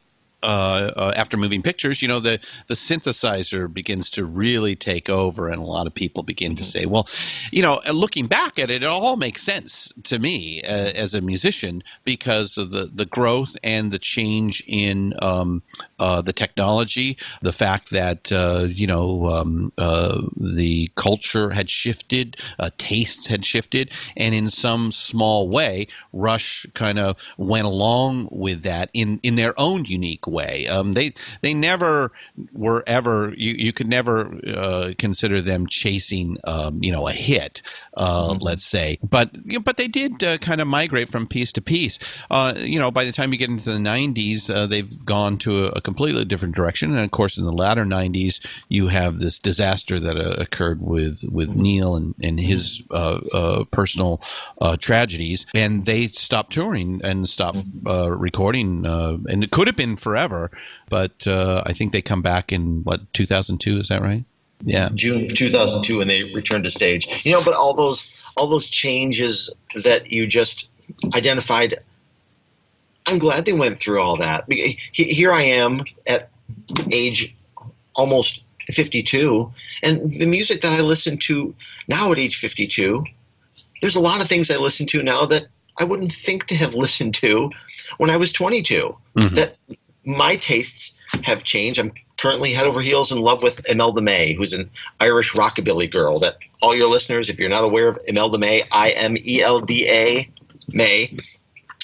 uh, 0.43 0.93
uh, 0.97 1.13
after 1.17 1.37
moving 1.37 1.63
pictures, 1.63 2.03
you 2.03 2.09
know, 2.09 2.21
the 2.21 2.39
the 2.69 2.75
synthesizer 2.75 3.73
begins 3.73 4.11
to 4.11 4.25
really 4.25 4.77
take 4.77 5.09
over, 5.09 5.49
and 5.49 5.61
a 5.61 5.65
lot 5.65 5.87
of 5.87 5.95
people 5.95 6.23
begin 6.23 6.55
to 6.57 6.65
say, 6.65 6.85
"Well, 6.85 7.09
you 7.51 7.63
know, 7.63 7.81
uh, 7.89 7.93
looking 7.93 8.27
back 8.27 8.59
at 8.59 8.71
it, 8.71 8.83
it 8.83 8.87
all 8.87 9.17
makes 9.17 9.43
sense 9.43 9.93
to 10.05 10.19
me 10.19 10.63
uh, 10.63 10.93
as 10.95 11.15
a 11.15 11.21
musician 11.21 11.83
because 12.05 12.59
of 12.59 12.71
the 12.71 12.91
the 12.93 13.07
growth 13.07 13.57
and 13.65 13.91
the 13.91 13.99
change 13.99 14.63
in 14.67 15.15
um, 15.23 15.63
uh, 15.99 16.21
the 16.21 16.35
technology, 16.35 17.17
the 17.41 17.53
fact 17.53 17.91
that 17.91 18.31
uh, 18.31 18.67
you 18.69 18.87
know 18.87 19.27
um, 19.29 19.73
uh, 19.79 20.21
the 20.37 20.91
culture 20.97 21.51
had 21.51 21.71
shifted, 21.71 22.37
uh, 22.59 22.71
tastes 22.77 23.27
had 23.27 23.45
shifted, 23.45 23.91
and 24.17 24.35
in 24.35 24.51
some 24.51 24.93
small 24.93 25.49
way, 25.49 25.87
Rush 26.13 26.67
kind 26.75 26.99
of 26.99 27.17
went 27.39 27.67
along 27.67 28.29
with 28.31 28.63
that 28.65 28.91
in 28.93 29.19
in 29.23 29.37
their 29.37 29.59
own 29.59 29.87
unique 29.87 30.26
way. 30.27 30.67
Um, 30.67 30.93
they 30.93 31.15
they 31.43 31.55
never 31.55 32.13
were 32.53 32.85
ever 32.87 33.33
you, 33.37 33.55
you 33.55 33.73
could 33.73 33.89
never 33.89 34.39
uh, 34.47 34.93
consider 34.99 35.41
them 35.41 35.67
chasing 35.67 36.39
um, 36.45 36.83
you 36.83 36.93
know 36.93 37.07
a 37.09 37.13
hit, 37.13 37.63
uh, 37.97 38.37
let's 38.41 38.65
say, 38.65 38.99
but 39.03 39.35
you 39.45 39.55
know, 39.55 39.61
but 39.61 39.77
they 39.77 39.89
did 39.89 40.23
uh, 40.23 40.39
kind 40.39 40.61
of 40.61 40.67
migrate 40.67 41.09
from 41.09 41.27
piece 41.27 41.53
to 41.53 41.61
piece. 41.61 41.99
Uh, 42.31 42.55
you 42.57 42.79
know, 42.79 42.91
by 42.91 43.05
the 43.05 43.13
time 43.13 43.33
you 43.33 43.39
get 43.39 43.51
into 43.51 43.71
the 43.71 43.79
'90s, 43.79 44.51
uh, 44.55 44.67
they've 44.67 45.05
gone 45.05 45.39
to 45.39 45.67
a, 45.67 45.69
a 45.77 45.81
completely 45.81 46.25
different 46.25 46.55
direction, 46.55 46.93
and 46.95 47.05
of 47.05 47.11
course, 47.11 47.37
in 47.37 47.45
the 47.45 47.53
latter 47.53 47.85
'90s, 47.85 48.45
you 48.69 48.89
have 48.89 49.19
this 49.19 49.39
disaster 49.39 49.99
that 50.01 50.17
uh, 50.17 50.37
occurred 50.39 50.81
with 50.83 51.23
with 51.31 51.55
Neil 51.55 51.97
and 51.97 52.15
and 52.23 52.41
his 52.41 52.83
uh, 52.91 53.21
uh, 53.33 53.65
personal 53.65 54.21
uh, 54.61 54.77
tragedies, 54.77 55.47
and 55.55 55.83
they 55.85 56.09
stopped 56.09 56.53
touring 56.53 57.01
and 57.05 57.29
stopped 57.29 57.59
uh, 57.87 58.11
recording, 58.11 58.87
uh, 58.87 59.17
and 59.29 59.45
it 59.45 59.51
could 59.51 59.67
have 59.67 59.77
been 59.77 59.97
forever, 60.17 60.51
but 60.89 61.27
uh, 61.27 61.63
I 61.67 61.73
think 61.75 61.93
they 61.93 62.01
come 62.03 62.23
back 62.23 62.53
in 62.53 62.83
what 62.85 63.13
2002. 63.13 63.79
Is 63.81 63.89
that 63.89 64.01
right? 64.03 64.25
Yeah. 64.63 64.89
June 64.95 65.29
2002 65.29 65.99
when 65.99 66.09
they 66.09 66.33
returned 66.33 66.65
to 66.65 66.71
stage. 66.71 67.07
You 67.27 67.33
know, 67.33 67.45
but 67.45 67.55
all 67.55 67.75
those 67.75 68.25
all 68.37 68.49
those 68.49 68.67
changes 68.67 69.51
that 69.85 70.11
you 70.13 70.27
just 70.27 70.69
identified, 71.15 71.79
I'm 73.07 73.19
glad 73.19 73.45
they 73.45 73.53
went 73.53 73.79
through 73.79 74.01
all 74.01 74.17
that. 74.19 74.45
He- 74.49 74.79
Here 74.93 75.33
I 75.33 75.43
am 75.43 75.85
at 76.07 76.31
age 76.91 77.35
almost 77.95 78.41
52, 78.73 79.53
and 79.83 80.11
the 80.11 80.27
music 80.27 80.61
that 80.63 80.73
I 80.73 80.81
listen 80.81 81.17
to 81.19 81.55
now 81.89 82.11
at 82.13 82.19
age 82.19 82.37
52, 82.37 83.05
there's 83.81 83.95
a 83.97 84.01
lot 84.01 84.21
of 84.21 84.29
things 84.29 84.51
I 84.51 84.57
listen 84.57 84.87
to 84.89 85.03
now 85.03 85.25
that 85.27 85.47
I 85.79 85.85
wouldn't 85.85 86.13
think 86.13 86.47
to 86.47 86.57
have 86.57 86.75
listened 86.75 87.15
to 87.17 87.51
when 87.99 88.11
I 88.11 88.17
was 88.17 88.33
22. 88.33 88.97
That 89.37 89.57
my 90.07 90.37
tastes 90.37 90.93
have 91.25 91.43
changed. 91.45 91.79
I'm 91.79 91.93
currently 92.19 92.53
head 92.53 92.67
over 92.67 92.81
heels 92.81 93.13
in 93.13 93.19
love 93.19 93.43
with 93.43 93.69
Imelda 93.69 94.01
May, 94.01 94.35
who's 94.35 94.53
an 94.53 94.71
Irish 95.01 95.33
rockabilly 95.35 95.91
girl. 95.91 96.21
That 96.21 96.39
all 96.63 96.75
your 96.75 96.89
listeners, 96.89 97.29
if 97.29 97.39
you're 97.39 97.49
not 97.49 97.65
aware 97.65 97.89
of 97.89 97.99
Imelda 98.07 98.39
May, 98.39 98.65
I 98.71 98.91
M 98.91 99.17
E 99.17 99.43
L 99.43 99.61
D 99.61 99.89
A 99.89 100.31
May, 100.69 101.17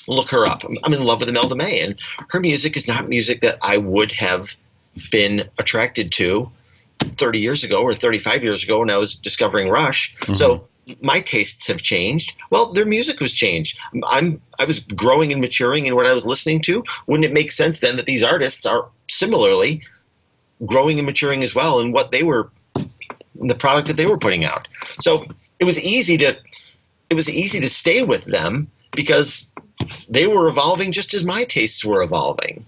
look 0.09 0.31
her 0.31 0.49
up. 0.49 0.65
I'm- 0.65 0.79
I'm 0.83 0.95
in 0.95 1.05
love 1.05 1.21
with 1.21 1.29
Imelda 1.29 1.55
May, 1.55 1.81
and 1.81 1.97
her 2.31 2.41
music 2.41 2.77
is 2.77 2.87
not 2.89 3.09
music 3.09 3.43
that 3.43 3.59
I 3.61 3.77
would 3.77 4.13
have 4.13 4.51
been 5.11 5.49
attracted 5.59 6.13
to 6.13 6.51
30 7.17 7.41
years 7.41 7.65
ago 7.65 7.83
or 7.83 7.95
35 7.95 8.45
years 8.45 8.63
ago 8.63 8.81
when 8.81 8.91
I 8.91 8.99
was 8.99 9.15
discovering 9.17 9.69
Rush. 9.69 10.15
Mm-hmm. 10.23 10.35
So 10.35 10.69
my 11.01 11.21
tastes 11.21 11.67
have 11.67 11.81
changed. 11.83 12.33
Well, 12.51 12.73
their 12.73 12.87
music 12.87 13.21
was 13.21 13.33
changed. 13.33 13.79
I'm 14.07 14.41
I 14.59 14.65
was 14.65 14.81
growing 14.81 15.33
and 15.33 15.41
maturing 15.41 15.87
in 15.87 15.95
what 15.95 16.07
I 16.07 16.15
was 16.15 16.27
listening 16.27 16.61
to. 16.63 16.85
Wouldn't 17.07 17.25
it 17.25 17.33
make 17.33 17.53
sense 17.53 17.81
then 17.81 17.97
that 17.97 18.07
these 18.07 18.23
artists 18.23 18.67
are 18.67 18.89
similarly 19.09 19.83
growing 20.67 20.99
and 20.99 21.07
maturing 21.07 21.43
as 21.43 21.55
well 21.55 21.81
in 21.81 21.93
what 21.93 22.13
they 22.13 22.23
were 22.23 22.51
the 23.35 23.55
product 23.55 23.89
that 23.89 23.97
they 23.97 24.07
were 24.07 24.19
putting 24.19 24.45
out? 24.45 24.67
So 25.01 25.25
it 25.61 25.65
was 25.65 25.79
easy 25.79 26.17
to 26.19 26.37
it 27.11 27.15
was 27.15 27.29
easy 27.29 27.61
to 27.61 27.69
stay 27.69 28.03
with 28.03 28.25
them 28.25 28.71
because 28.93 29.49
they 30.09 30.27
were 30.27 30.49
evolving 30.49 30.93
just 30.93 31.15
as 31.15 31.25
my 31.25 31.45
tastes 31.45 31.85
were 31.85 32.03
evolving. 32.03 32.65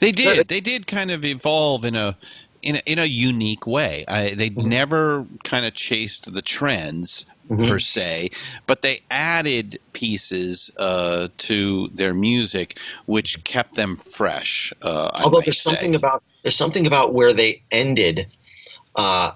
They 0.00 0.12
did. 0.12 0.48
They 0.48 0.60
did 0.60 0.86
kind 0.86 1.10
of 1.10 1.24
evolve 1.24 1.84
in 1.84 1.96
a 1.96 2.16
in 2.62 2.76
a, 2.76 2.82
in 2.86 2.98
a 2.98 3.04
unique 3.04 3.66
way. 3.66 4.04
I, 4.08 4.30
they 4.34 4.50
mm-hmm. 4.50 4.68
never 4.68 5.26
kind 5.44 5.66
of 5.66 5.74
chased 5.74 6.32
the 6.32 6.42
trends 6.42 7.24
per 7.48 7.78
se, 7.78 8.30
but 8.66 8.82
they 8.82 9.00
added 9.10 9.78
pieces 9.92 10.70
uh, 10.76 11.28
to 11.38 11.88
their 11.94 12.14
music 12.14 12.78
which 13.06 13.42
kept 13.44 13.74
them 13.74 13.96
fresh. 13.96 14.72
Uh, 14.82 15.10
Although 15.22 15.40
there's 15.40 15.60
say. 15.60 15.70
something 15.70 15.94
about 15.94 16.22
there's 16.42 16.56
something 16.56 16.86
about 16.86 17.14
where 17.14 17.32
they 17.32 17.62
ended 17.70 18.26
uh, 18.96 19.32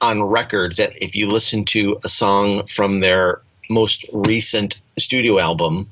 on 0.00 0.22
records 0.22 0.76
that 0.78 0.92
if 1.02 1.14
you 1.14 1.28
listen 1.28 1.64
to 1.66 1.98
a 2.04 2.08
song 2.08 2.66
from 2.66 3.00
their 3.00 3.42
most 3.68 4.04
recent 4.12 4.80
studio 4.98 5.38
album, 5.38 5.88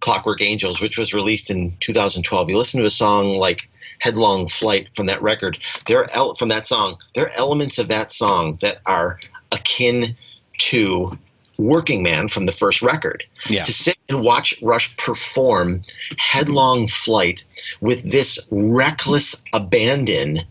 Clockwork 0.00 0.42
Angels, 0.42 0.80
which 0.80 0.98
was 0.98 1.14
released 1.14 1.50
in 1.50 1.76
2012, 1.80 2.50
you 2.50 2.58
listen 2.58 2.80
to 2.80 2.86
a 2.86 2.90
song 2.90 3.36
like 3.36 3.68
Headlong 4.00 4.48
Flight 4.48 4.88
from 4.96 5.06
that 5.06 5.22
record. 5.22 5.58
There 5.86 6.00
are 6.00 6.10
el- 6.10 6.34
from 6.34 6.48
that 6.48 6.66
song. 6.66 6.96
There 7.14 7.26
are 7.26 7.32
elements 7.36 7.78
of 7.78 7.88
that 7.88 8.12
song 8.12 8.58
that 8.62 8.78
are 8.86 9.20
akin 9.52 10.16
to 10.62 11.18
Working 11.58 12.02
Man 12.02 12.28
from 12.28 12.46
the 12.46 12.52
first 12.52 12.82
record. 12.82 13.24
Yeah. 13.48 13.64
To 13.64 13.72
sit 13.72 13.96
and 14.08 14.22
watch 14.22 14.54
Rush 14.62 14.96
perform 14.96 15.82
Headlong 16.16 16.88
Flight 16.88 17.44
with 17.80 18.10
this 18.10 18.38
reckless 18.50 19.36
abandon 19.52 20.42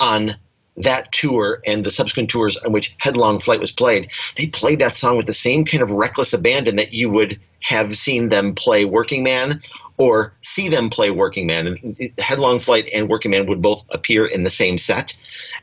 on 0.00 0.36
that 0.76 1.12
tour 1.12 1.60
and 1.66 1.84
the 1.84 1.90
subsequent 1.90 2.30
tours 2.30 2.56
on 2.58 2.72
which 2.72 2.94
Headlong 2.98 3.40
Flight 3.40 3.60
was 3.60 3.72
played, 3.72 4.10
they 4.36 4.46
played 4.46 4.78
that 4.80 4.96
song 4.96 5.16
with 5.16 5.26
the 5.26 5.32
same 5.32 5.64
kind 5.64 5.82
of 5.82 5.90
reckless 5.90 6.32
abandon 6.32 6.76
that 6.76 6.92
you 6.92 7.10
would 7.10 7.38
have 7.60 7.94
seen 7.94 8.28
them 8.28 8.54
play 8.54 8.84
Working 8.84 9.22
Man 9.22 9.60
or 9.98 10.32
see 10.42 10.68
them 10.68 10.90
play 10.90 11.10
Working 11.10 11.46
Man. 11.46 11.66
And 11.66 12.10
Headlong 12.18 12.58
Flight 12.58 12.88
and 12.92 13.08
Working 13.08 13.30
Man 13.30 13.46
would 13.46 13.62
both 13.62 13.84
appear 13.90 14.26
in 14.26 14.42
the 14.42 14.50
same 14.50 14.78
set. 14.78 15.14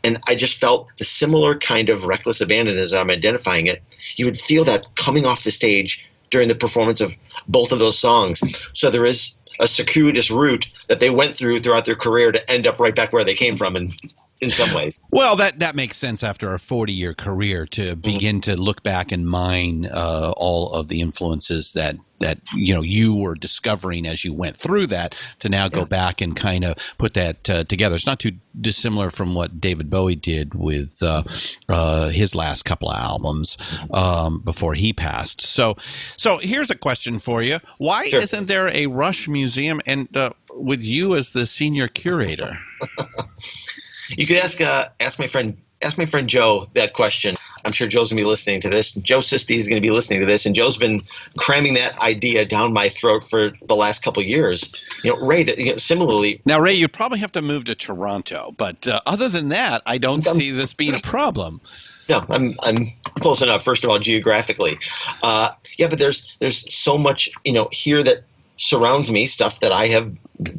And 0.03 0.19
I 0.27 0.35
just 0.35 0.59
felt 0.59 0.87
the 0.97 1.05
similar 1.05 1.57
kind 1.57 1.89
of 1.89 2.05
reckless 2.05 2.39
abandon 2.39 2.77
as 2.77 2.93
I'm 2.93 3.09
identifying 3.09 3.67
it. 3.67 3.81
You 4.15 4.25
would 4.25 4.39
feel 4.39 4.63
that 4.65 4.87
coming 4.95 5.25
off 5.25 5.43
the 5.43 5.51
stage 5.51 6.05
during 6.29 6.47
the 6.47 6.55
performance 6.55 7.01
of 7.01 7.15
both 7.47 7.71
of 7.71 7.79
those 7.79 7.99
songs. 7.99 8.41
So 8.73 8.89
there 8.89 9.05
is 9.05 9.33
a 9.59 9.67
circuitous 9.67 10.31
route 10.31 10.67
that 10.87 10.99
they 10.99 11.09
went 11.09 11.35
through 11.35 11.59
throughout 11.59 11.85
their 11.85 11.95
career 11.95 12.31
to 12.31 12.49
end 12.49 12.65
up 12.65 12.79
right 12.79 12.95
back 12.95 13.11
where 13.11 13.25
they 13.25 13.33
came 13.33 13.57
from. 13.57 13.75
And 13.75 13.93
in 14.41 14.51
some 14.51 14.73
ways. 14.73 14.99
Well, 15.11 15.35
that 15.37 15.59
that 15.59 15.75
makes 15.75 15.97
sense 15.97 16.23
after 16.23 16.53
a 16.53 16.59
forty-year 16.59 17.13
career 17.13 17.65
to 17.67 17.95
begin 17.95 18.41
to 18.41 18.55
look 18.55 18.83
back 18.83 19.11
and 19.11 19.25
mine 19.27 19.85
uh, 19.91 20.33
all 20.37 20.71
of 20.73 20.87
the 20.87 21.01
influences 21.01 21.71
that 21.73 21.97
that 22.19 22.39
you 22.53 22.73
know 22.73 22.81
you 22.81 23.15
were 23.15 23.33
discovering 23.35 24.05
as 24.05 24.25
you 24.25 24.33
went 24.33 24.57
through 24.57 24.87
that. 24.87 25.15
To 25.39 25.49
now 25.49 25.67
go 25.69 25.85
back 25.85 26.21
and 26.21 26.35
kind 26.35 26.65
of 26.65 26.77
put 26.97 27.13
that 27.13 27.49
uh, 27.49 27.63
together. 27.63 27.95
It's 27.95 28.05
not 28.05 28.19
too 28.19 28.33
dissimilar 28.59 29.09
from 29.09 29.35
what 29.35 29.59
David 29.61 29.89
Bowie 29.89 30.15
did 30.15 30.53
with 30.53 31.01
uh, 31.01 31.23
uh, 31.69 32.09
his 32.09 32.35
last 32.35 32.63
couple 32.65 32.89
of 32.89 32.97
albums 32.97 33.57
um, 33.91 34.41
before 34.41 34.73
he 34.73 34.91
passed. 34.91 35.41
So, 35.41 35.77
so 36.17 36.37
here's 36.39 36.69
a 36.69 36.75
question 36.77 37.19
for 37.19 37.41
you: 37.41 37.59
Why 37.77 38.07
Sure. 38.07 38.19
isn't 38.21 38.47
there 38.47 38.67
a 38.75 38.87
Rush 38.87 39.27
museum 39.27 39.79
and 39.85 40.15
uh, 40.15 40.31
with 40.53 40.81
you 40.81 41.15
as 41.15 41.31
the 41.31 41.45
senior 41.45 41.87
curator? 41.87 42.57
You 44.09 44.27
could 44.27 44.37
ask 44.37 44.59
uh, 44.61 44.89
ask 44.99 45.19
my 45.19 45.27
friend 45.27 45.57
ask 45.81 45.97
my 45.97 46.05
friend 46.05 46.27
Joe 46.27 46.67
that 46.75 46.93
question. 46.93 47.35
I'm 47.65 47.73
sure 47.73 47.87
Joe's 47.87 48.09
gonna 48.09 48.21
be 48.21 48.25
listening 48.25 48.61
to 48.61 48.69
this. 48.69 48.93
Joe 48.93 49.19
Sisti 49.19 49.57
is 49.57 49.67
gonna 49.67 49.81
be 49.81 49.91
listening 49.91 50.19
to 50.21 50.25
this, 50.25 50.45
and 50.45 50.55
Joe's 50.55 50.77
been 50.77 51.03
cramming 51.37 51.73
that 51.75 51.97
idea 51.99 52.45
down 52.45 52.73
my 52.73 52.89
throat 52.89 53.23
for 53.23 53.51
the 53.67 53.75
last 53.75 54.01
couple 54.01 54.21
of 54.21 54.27
years. 54.27 54.69
You 55.03 55.13
know, 55.13 55.25
Ray. 55.25 55.43
That 55.43 55.57
you 55.57 55.71
know, 55.71 55.77
similarly, 55.77 56.41
Now, 56.45 56.59
Ray, 56.59 56.73
you'd 56.73 56.93
probably 56.93 57.19
have 57.19 57.31
to 57.33 57.41
move 57.41 57.65
to 57.65 57.75
Toronto, 57.75 58.53
but 58.57 58.87
uh, 58.87 59.01
other 59.05 59.29
than 59.29 59.49
that, 59.49 59.81
I 59.85 59.97
don't 59.97 60.25
see 60.25 60.51
this 60.51 60.73
being 60.73 60.95
a 60.95 61.01
problem. 61.01 61.61
No, 62.07 62.25
I'm 62.29 62.55
I'm 62.61 62.91
close 63.19 63.41
enough. 63.41 63.63
First 63.63 63.83
of 63.83 63.91
all, 63.91 63.99
geographically, 63.99 64.79
uh, 65.21 65.51
yeah, 65.77 65.87
but 65.87 65.99
there's 65.99 66.37
there's 66.39 66.73
so 66.73 66.97
much 66.97 67.29
you 67.43 67.53
know 67.53 67.69
here 67.71 68.03
that 68.03 68.23
surrounds 68.57 69.09
me, 69.09 69.25
stuff 69.25 69.59
that 69.61 69.71
I 69.71 69.87
have 69.87 70.13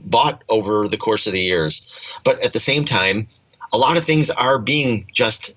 bought 0.04 0.42
over 0.48 0.88
the 0.88 0.96
course 0.96 1.26
of 1.26 1.32
the 1.32 1.40
years. 1.40 1.82
But 2.24 2.40
at 2.40 2.52
the 2.52 2.60
same 2.60 2.84
time, 2.84 3.28
a 3.72 3.78
lot 3.78 3.96
of 3.96 4.04
things 4.04 4.30
are 4.30 4.58
being 4.58 5.06
just 5.12 5.52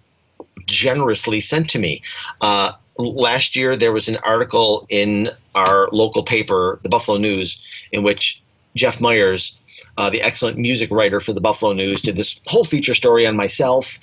generously 0.65 1.41
sent 1.41 1.69
to 1.71 1.79
me. 1.79 2.01
Uh, 2.41 2.73
last 2.97 3.55
year, 3.55 3.75
there 3.75 3.91
was 3.91 4.07
an 4.07 4.17
article 4.17 4.85
in 4.89 5.29
our 5.55 5.89
local 5.91 6.23
paper, 6.23 6.79
the 6.83 6.89
Buffalo 6.89 7.17
News, 7.17 7.57
in 7.91 8.03
which 8.03 8.41
Jeff 8.75 8.99
Miers, 8.99 9.53
uh, 9.97 10.09
the 10.09 10.21
excellent 10.21 10.57
music 10.57 10.89
writer 10.91 11.19
for 11.19 11.33
the 11.33 11.41
Buffalo 11.41 11.73
News, 11.73 12.01
did 12.01 12.15
this 12.15 12.39
whole 12.45 12.63
feature 12.63 12.93
story 12.93 13.25
on 13.25 13.35
myself. 13.35 13.99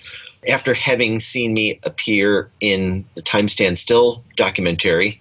After 0.49 0.73
having 0.73 1.21
seen 1.21 1.53
me 1.53 1.79
appear 1.83 2.51
in 2.61 3.05
the 3.15 3.23
Time 3.23 3.47
Stand 3.47 3.79
Still 3.79 4.25
documentary, 4.37 5.21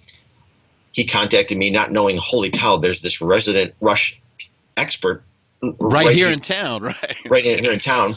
he 0.92 1.04
contacted 1.04 1.58
me, 1.58 1.70
not 1.70 1.92
knowing, 1.92 2.16
holy 2.16 2.50
cow, 2.50 2.78
there's 2.78 3.02
this 3.02 3.20
resident 3.20 3.74
Rush 3.80 4.18
expert 4.76 5.22
Right, 5.62 6.14
here 6.14 6.30
in 6.30 6.40
town, 6.40 6.82
right? 6.82 7.16
right 7.28 7.44
here 7.44 7.72
in 7.72 7.80
town. 7.80 8.16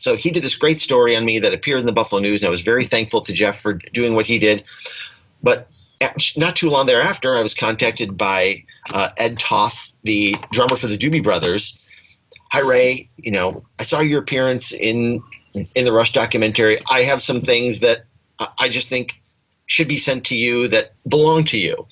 So 0.00 0.16
he 0.16 0.30
did 0.30 0.42
this 0.42 0.56
great 0.56 0.80
story 0.80 1.16
on 1.16 1.24
me 1.24 1.38
that 1.38 1.52
appeared 1.52 1.80
in 1.80 1.86
the 1.86 1.92
Buffalo 1.92 2.20
News, 2.20 2.42
and 2.42 2.48
I 2.48 2.50
was 2.50 2.62
very 2.62 2.86
thankful 2.86 3.20
to 3.22 3.32
Jeff 3.32 3.60
for 3.60 3.74
doing 3.74 4.14
what 4.14 4.26
he 4.26 4.38
did. 4.38 4.64
But 5.42 5.68
not 6.36 6.56
too 6.56 6.70
long 6.70 6.86
thereafter, 6.86 7.36
I 7.36 7.42
was 7.42 7.54
contacted 7.54 8.16
by 8.16 8.64
uh, 8.90 9.10
Ed 9.16 9.38
Toth, 9.38 9.92
the 10.04 10.36
drummer 10.52 10.76
for 10.76 10.86
the 10.86 10.98
Doobie 10.98 11.22
Brothers. 11.22 11.78
Hi 12.52 12.60
Ray, 12.60 13.10
you 13.16 13.32
know 13.32 13.64
I 13.78 13.82
saw 13.82 14.00
your 14.00 14.20
appearance 14.20 14.72
in 14.72 15.22
in 15.74 15.84
the 15.84 15.92
Rush 15.92 16.12
documentary. 16.12 16.78
I 16.90 17.02
have 17.02 17.20
some 17.20 17.40
things 17.40 17.80
that 17.80 18.04
I 18.58 18.68
just 18.68 18.88
think 18.88 19.14
should 19.66 19.88
be 19.88 19.98
sent 19.98 20.24
to 20.26 20.36
you 20.36 20.68
that 20.68 20.92
belong 21.08 21.44
to 21.46 21.58
you. 21.58 21.86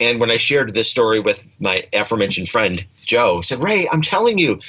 And 0.00 0.20
when 0.20 0.30
I 0.30 0.36
shared 0.36 0.74
this 0.74 0.88
story 0.88 1.18
with 1.18 1.42
my 1.58 1.86
aforementioned 1.92 2.48
friend 2.48 2.86
Joe, 3.04 3.38
I 3.38 3.40
said, 3.42 3.60
Ray, 3.60 3.88
I'm 3.90 4.02
telling 4.02 4.38
you, 4.38 4.60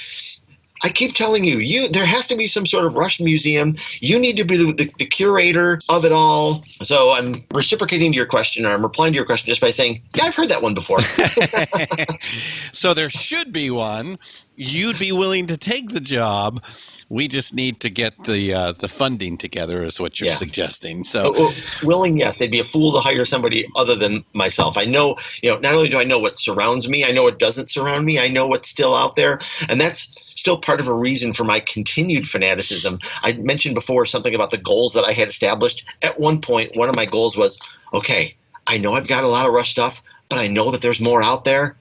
I 0.82 0.88
keep 0.88 1.14
telling 1.14 1.44
you, 1.44 1.58
you 1.58 1.88
there 1.88 2.06
has 2.06 2.26
to 2.28 2.36
be 2.36 2.46
some 2.46 2.66
sort 2.66 2.84
of 2.84 2.96
Rush 2.96 3.20
museum. 3.20 3.76
You 4.00 4.18
need 4.18 4.36
to 4.36 4.44
be 4.44 4.56
the, 4.56 4.72
the, 4.72 4.92
the 4.98 5.06
curator 5.06 5.80
of 5.88 6.04
it 6.04 6.12
all. 6.12 6.64
So 6.82 7.12
I'm 7.12 7.44
reciprocating 7.52 8.12
to 8.12 8.16
your 8.16 8.26
question, 8.26 8.64
or 8.64 8.72
I'm 8.72 8.82
replying 8.82 9.12
to 9.12 9.16
your 9.16 9.26
question 9.26 9.48
just 9.48 9.60
by 9.60 9.70
saying, 9.70 10.02
yeah, 10.14 10.24
I've 10.24 10.34
heard 10.34 10.48
that 10.48 10.62
one 10.62 10.74
before. 10.74 10.98
so 12.72 12.94
there 12.94 13.10
should 13.10 13.52
be 13.52 13.70
one. 13.70 14.18
You'd 14.56 14.98
be 14.98 15.12
willing 15.12 15.46
to 15.46 15.56
take 15.56 15.90
the 15.90 16.00
job. 16.00 16.62
We 17.10 17.26
just 17.26 17.52
need 17.52 17.80
to 17.80 17.90
get 17.90 18.22
the 18.22 18.54
uh, 18.54 18.72
the 18.72 18.86
funding 18.86 19.36
together, 19.36 19.82
is 19.82 19.98
what 19.98 20.20
you're 20.20 20.28
Yeah. 20.28 20.36
suggesting. 20.36 21.02
So, 21.02 21.32
Well, 21.36 21.54
willing, 21.82 22.16
yes, 22.16 22.38
they'd 22.38 22.52
be 22.52 22.60
a 22.60 22.64
fool 22.64 22.92
to 22.92 23.00
hire 23.00 23.24
somebody 23.24 23.66
other 23.74 23.96
than 23.96 24.24
myself. 24.32 24.76
I 24.78 24.84
know, 24.84 25.16
you 25.42 25.50
know, 25.50 25.58
not 25.58 25.74
only 25.74 25.88
do 25.88 25.98
I 25.98 26.04
know 26.04 26.20
what 26.20 26.38
surrounds 26.38 26.88
me, 26.88 27.04
I 27.04 27.10
know 27.10 27.24
what 27.24 27.40
doesn't 27.40 27.68
surround 27.68 28.06
me. 28.06 28.20
I 28.20 28.28
know 28.28 28.46
what's 28.46 28.68
still 28.70 28.94
out 28.94 29.16
there, 29.16 29.40
and 29.68 29.80
that's 29.80 30.06
still 30.36 30.56
part 30.56 30.78
of 30.78 30.86
a 30.86 30.94
reason 30.94 31.32
for 31.32 31.42
my 31.42 31.58
continued 31.58 32.28
fanaticism. 32.28 33.00
I 33.22 33.32
mentioned 33.32 33.74
before 33.74 34.06
something 34.06 34.34
about 34.34 34.52
the 34.52 34.58
goals 34.58 34.92
that 34.94 35.04
I 35.04 35.12
had 35.12 35.28
established. 35.28 35.84
At 36.02 36.20
one 36.20 36.40
point, 36.40 36.76
one 36.76 36.88
of 36.88 36.94
my 36.94 37.06
goals 37.06 37.36
was, 37.36 37.58
okay, 37.92 38.36
I 38.68 38.78
know 38.78 38.94
I've 38.94 39.08
got 39.08 39.24
a 39.24 39.28
lot 39.28 39.48
of 39.48 39.52
Rush 39.52 39.72
stuff, 39.72 40.00
but 40.28 40.38
I 40.38 40.46
know 40.46 40.70
that 40.70 40.80
there's 40.80 41.00
more 41.00 41.24
out 41.24 41.44
there. 41.44 41.76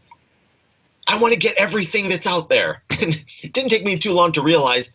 I 1.07 1.17
want 1.19 1.33
to 1.33 1.39
get 1.39 1.55
everything 1.55 2.09
that's 2.09 2.27
out 2.27 2.49
there. 2.49 2.81
And 2.89 3.23
it 3.43 3.53
didn't 3.53 3.69
take 3.69 3.83
me 3.85 3.97
too 3.99 4.11
long 4.11 4.31
to 4.33 4.41
realize, 4.41 4.89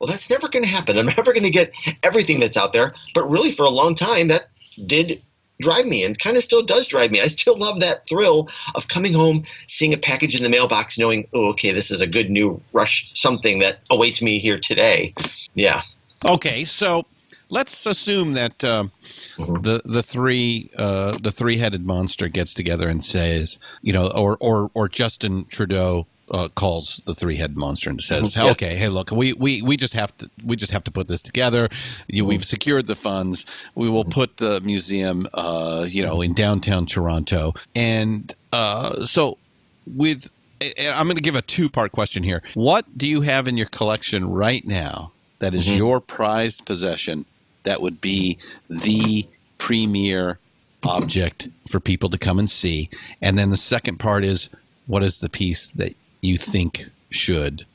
well, 0.00 0.08
that's 0.08 0.30
never 0.30 0.48
going 0.48 0.64
to 0.64 0.68
happen. 0.68 0.98
I'm 0.98 1.06
never 1.06 1.32
going 1.32 1.44
to 1.44 1.50
get 1.50 1.72
everything 2.02 2.40
that's 2.40 2.56
out 2.56 2.72
there. 2.72 2.94
But 3.14 3.30
really, 3.30 3.52
for 3.52 3.64
a 3.64 3.70
long 3.70 3.94
time, 3.94 4.28
that 4.28 4.48
did 4.86 5.22
drive 5.60 5.84
me 5.84 6.04
and 6.04 6.18
kind 6.18 6.38
of 6.38 6.42
still 6.42 6.64
does 6.64 6.88
drive 6.88 7.10
me. 7.10 7.20
I 7.20 7.26
still 7.26 7.56
love 7.56 7.80
that 7.80 8.08
thrill 8.08 8.48
of 8.74 8.88
coming 8.88 9.12
home, 9.12 9.44
seeing 9.66 9.92
a 9.92 9.98
package 9.98 10.34
in 10.34 10.42
the 10.42 10.48
mailbox, 10.48 10.98
knowing, 10.98 11.28
oh, 11.34 11.50
okay, 11.50 11.72
this 11.72 11.90
is 11.90 12.00
a 12.00 12.06
good 12.06 12.30
new 12.30 12.60
rush, 12.72 13.10
something 13.14 13.58
that 13.58 13.80
awaits 13.90 14.22
me 14.22 14.38
here 14.38 14.58
today. 14.58 15.14
Yeah. 15.54 15.82
okay, 16.26 16.64
so 16.64 17.04
let's 17.50 17.84
assume 17.84 18.32
that 18.34 18.64
um, 18.64 18.92
the 19.36 19.82
the 19.84 20.02
three 20.02 20.70
uh, 20.76 21.18
the 21.20 21.32
three 21.32 21.58
headed 21.58 21.84
monster 21.84 22.28
gets 22.28 22.54
together 22.54 22.88
and 22.88 23.04
says, 23.04 23.58
you 23.82 23.92
know, 23.92 24.10
or 24.10 24.38
or 24.40 24.70
or 24.74 24.88
Justin 24.88 25.44
Trudeau. 25.46 26.06
Uh, 26.30 26.48
calls 26.48 27.00
the 27.06 27.14
three-headed 27.14 27.56
monster 27.56 27.90
and 27.90 28.00
says, 28.00 28.36
Yeah. 28.36 28.52
"Okay, 28.52 28.76
hey, 28.76 28.88
look, 28.88 29.10
we, 29.10 29.32
we, 29.32 29.62
we 29.62 29.76
just 29.76 29.94
have 29.94 30.16
to 30.18 30.30
we 30.44 30.54
just 30.54 30.70
have 30.70 30.84
to 30.84 30.92
put 30.92 31.08
this 31.08 31.22
together. 31.22 31.68
You, 32.06 32.24
we've 32.24 32.44
secured 32.44 32.86
the 32.86 32.94
funds. 32.94 33.44
We 33.74 33.90
will 33.90 34.04
put 34.04 34.36
the 34.36 34.60
museum, 34.60 35.26
uh, 35.34 35.86
you 35.88 36.04
know, 36.04 36.22
in 36.22 36.32
downtown 36.34 36.86
Toronto. 36.86 37.54
And 37.74 38.32
uh, 38.52 39.06
so, 39.06 39.38
with 39.86 40.30
and 40.60 40.88
I'm 40.94 41.06
going 41.06 41.16
to 41.16 41.22
give 41.22 41.34
a 41.36 41.42
two-part 41.42 41.92
question 41.92 42.22
here. 42.22 42.42
What 42.54 42.96
do 42.96 43.08
you 43.08 43.22
have 43.22 43.48
in 43.48 43.56
your 43.56 43.66
collection 43.68 44.30
right 44.30 44.64
now 44.64 45.12
that 45.38 45.54
is 45.54 45.72
your 45.72 46.00
prized 46.00 46.64
possession 46.66 47.24
that 47.62 47.80
would 47.80 48.00
be 48.00 48.38
the 48.68 49.26
premier 49.58 50.38
object 50.82 51.48
for 51.68 51.80
people 51.80 52.08
to 52.10 52.18
come 52.18 52.38
and 52.38 52.48
see? 52.48 52.90
And 53.22 53.38
then 53.38 53.50
the 53.50 53.56
second 53.56 53.98
part 53.98 54.24
is 54.24 54.48
what 54.86 55.02
is 55.02 55.20
the 55.20 55.28
piece 55.28 55.68
that 55.68 55.94
you 56.20 56.36
think 56.36 56.88
should 57.10 57.66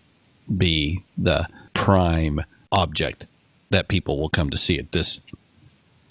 be 0.57 1.03
the 1.17 1.47
prime 1.73 2.41
object 2.71 3.25
that 3.69 3.87
people 3.87 4.19
will 4.19 4.29
come 4.29 4.49
to 4.49 4.57
see 4.57 4.77
at 4.77 4.91
this 4.91 5.19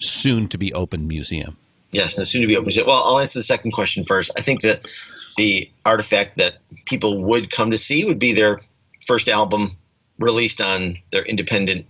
soon 0.00 0.48
to 0.48 0.58
be 0.58 0.72
open 0.74 1.06
museum? 1.06 1.56
Yes, 1.92 2.18
and 2.18 2.26
soon 2.26 2.40
to 2.42 2.46
be 2.48 2.56
open. 2.56 2.72
Well, 2.86 3.02
I'll 3.04 3.20
answer 3.20 3.38
the 3.38 3.44
second 3.44 3.70
question 3.72 4.04
first. 4.04 4.30
I 4.36 4.40
think 4.40 4.62
that 4.62 4.86
the 5.36 5.70
artifact 5.84 6.36
that 6.38 6.54
people 6.86 7.22
would 7.22 7.50
come 7.50 7.70
to 7.70 7.78
see 7.78 8.04
would 8.04 8.18
be 8.18 8.32
their 8.32 8.60
first 9.06 9.28
album 9.28 9.76
released 10.18 10.60
on 10.60 10.96
their 11.12 11.24
independent 11.24 11.86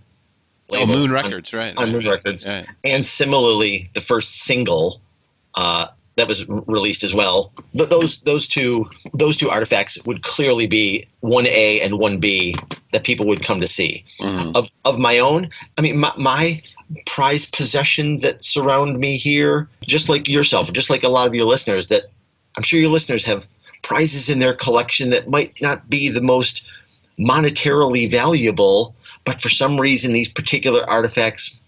Oh, 0.71 0.79
label, 0.79 0.95
Moon 0.97 1.09
on- 1.09 1.23
Records, 1.25 1.53
right? 1.53 1.75
on 1.77 1.91
Moon 1.91 2.07
Records, 2.07 2.47
Right. 2.47 2.65
and 2.83 3.05
similarly 3.05 3.89
the 3.93 4.01
first 4.01 4.35
single 4.35 4.99
uh, 5.53 5.87
that 6.17 6.27
was 6.27 6.47
released 6.47 7.03
as 7.03 7.13
well. 7.13 7.51
But 7.73 7.89
those 7.89 8.19
those 8.19 8.47
two 8.47 8.89
those 9.13 9.37
two 9.37 9.49
artifacts 9.49 9.97
would 10.05 10.23
clearly 10.23 10.67
be 10.67 11.07
one 11.19 11.45
A 11.47 11.81
and 11.81 11.99
one 11.99 12.19
B 12.19 12.55
that 12.93 13.03
people 13.03 13.27
would 13.27 13.43
come 13.43 13.61
to 13.61 13.67
see. 13.67 14.05
Mm-hmm. 14.21 14.55
Of 14.55 14.69
of 14.85 14.97
my 14.97 15.19
own, 15.19 15.49
I 15.77 15.81
mean 15.81 15.97
my, 15.97 16.13
my 16.17 16.61
prized 17.05 17.51
possessions 17.53 18.21
that 18.21 18.43
surround 18.43 18.99
me 18.99 19.17
here, 19.17 19.69
just 19.83 20.07
like 20.07 20.27
yourself, 20.27 20.71
just 20.71 20.89
like 20.89 21.03
a 21.03 21.09
lot 21.09 21.27
of 21.27 21.33
your 21.33 21.45
listeners, 21.45 21.87
that 21.89 22.03
I'm 22.55 22.63
sure 22.63 22.79
your 22.79 22.91
listeners 22.91 23.23
have 23.25 23.45
prizes 23.83 24.29
in 24.29 24.39
their 24.39 24.53
collection 24.53 25.09
that 25.09 25.27
might 25.27 25.53
not 25.61 25.89
be 25.89 26.09
the 26.09 26.21
most 26.21 26.63
monetarily 27.19 28.09
valuable, 28.09 28.95
but 29.25 29.41
for 29.41 29.49
some 29.49 29.79
reason 29.79 30.13
these 30.13 30.29
particular 30.29 30.87
artifacts 30.89 31.59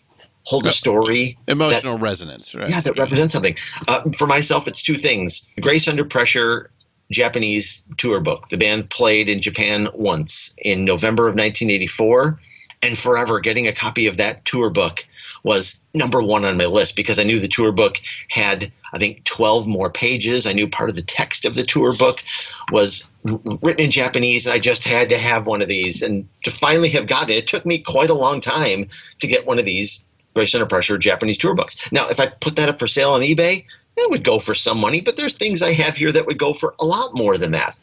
hold 0.47 0.65
a 0.65 0.71
story. 0.71 1.37
that- 1.45 1.51
Emotional 1.51 1.97
resonance, 1.97 2.55
right? 2.55 2.69
yeah, 2.69 2.79
that 2.81 2.97
represents 2.97 3.33
something. 3.33 3.55
Uh, 3.87 4.03
for 4.17 4.27
myself, 4.27 4.65
it's 4.67 4.81
two 4.81 4.95
things: 4.97 5.41
Grace 5.59 5.87
Under 5.87 6.05
Pressure, 6.05 6.71
Japanese 7.11 7.83
tour 7.97 8.21
book. 8.21 8.47
The 8.49 8.57
band 8.57 8.89
played 8.89 9.27
in 9.29 9.41
Japan 9.41 9.89
once 9.93 10.51
in 10.59 10.85
November 10.85 11.23
of 11.23 11.35
1984, 11.35 12.39
and 12.81 12.97
forever 12.97 13.39
getting 13.41 13.67
a 13.67 13.73
copy 13.73 14.07
of 14.07 14.15
that 14.17 14.45
tour 14.45 14.69
book 14.69 15.05
was 15.43 15.75
number 15.93 16.21
one 16.21 16.45
on 16.45 16.57
my 16.57 16.65
list 16.65 16.95
because 16.95 17.19
I 17.19 17.23
knew 17.23 17.39
the 17.39 17.47
tour 17.47 17.71
book 17.71 17.97
had, 18.29 18.71
I 18.93 18.97
think, 18.97 19.23
12 19.25 19.67
more 19.67 19.89
pages. 19.89 20.45
I 20.45 20.53
knew 20.53 20.67
part 20.67 20.89
of 20.89 20.95
the 20.95 21.01
text 21.01 21.45
of 21.45 21.55
the 21.55 21.63
tour 21.63 21.93
book 21.95 22.23
was 22.71 23.03
written 23.23 23.85
in 23.85 23.91
Japanese, 23.91 24.45
and 24.45 24.53
I 24.53 24.59
just 24.59 24.83
had 24.83 25.09
to 25.09 25.17
have 25.17 25.45
one 25.45 25.61
of 25.61 25.67
these. 25.67 26.01
And 26.01 26.27
to 26.43 26.51
finally 26.51 26.89
have 26.89 27.07
gotten 27.07 27.31
it, 27.31 27.37
it 27.39 27.47
took 27.47 27.65
me 27.65 27.79
quite 27.79 28.09
a 28.09 28.13
long 28.13 28.39
time 28.41 28.87
to 29.19 29.27
get 29.27 29.45
one 29.45 29.59
of 29.59 29.65
these 29.65 29.99
Grace 30.37 30.53
Under 30.53 30.67
Pressure 30.67 30.99
Japanese 30.99 31.39
tour 31.39 31.55
books. 31.55 31.75
Now, 31.91 32.09
if 32.09 32.19
I 32.19 32.27
put 32.27 32.55
that 32.57 32.69
up 32.69 32.77
for 32.77 32.85
sale 32.85 33.09
on 33.09 33.21
eBay, 33.21 33.65
it 33.95 34.11
would 34.11 34.23
go 34.23 34.39
for 34.39 34.53
some 34.53 34.77
money, 34.77 35.01
but 35.01 35.17
there's 35.17 35.35
things 35.35 35.63
I 35.63 35.73
have 35.73 35.95
here 35.95 36.11
that 36.11 36.27
would 36.27 36.37
go 36.37 36.53
for 36.53 36.75
a 36.79 36.85
lot 36.85 37.15
more 37.15 37.39
than 37.39 37.49
that. 37.53 37.75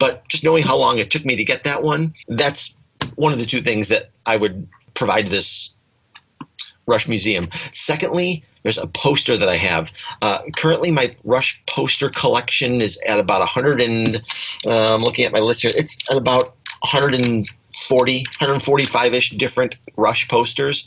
But 0.00 0.26
just 0.28 0.42
knowing 0.42 0.64
how 0.64 0.76
long 0.76 0.98
it 0.98 1.12
took 1.12 1.24
me 1.24 1.36
to 1.36 1.44
get 1.44 1.62
that 1.62 1.84
one, 1.84 2.12
that's 2.26 2.74
one 3.14 3.32
of 3.32 3.38
the 3.38 3.46
two 3.46 3.60
things 3.60 3.86
that 3.88 4.10
I 4.26 4.36
would 4.36 4.66
provide 4.94 5.28
this 5.28 5.70
Rush 6.88 7.06
Museum. 7.06 7.48
Secondly, 7.72 8.42
there's 8.64 8.78
a 8.78 8.88
poster 8.88 9.36
that 9.36 9.48
I 9.48 9.56
have. 9.56 9.92
Uh, 10.20 10.42
currently, 10.56 10.90
my 10.90 11.14
Rush 11.22 11.62
poster 11.68 12.10
collection 12.10 12.80
is 12.80 12.98
at 13.06 13.20
about 13.20 13.38
100 13.38 13.80
and 13.80 14.16
uh, 14.66 14.96
I'm 14.96 15.02
looking 15.02 15.24
at 15.24 15.30
my 15.30 15.38
list 15.38 15.62
here. 15.62 15.72
It's 15.76 15.96
at 16.10 16.16
about 16.16 16.56
140, 16.80 17.46
145 18.40 19.14
ish 19.14 19.30
different 19.30 19.76
Rush 19.96 20.26
posters. 20.26 20.84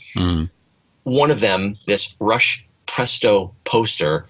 One 1.04 1.30
of 1.30 1.40
them, 1.40 1.76
this 1.86 2.08
Rush 2.18 2.64
Presto 2.86 3.54
poster, 3.64 4.26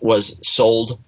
was 0.00 0.36
sold 0.42 0.98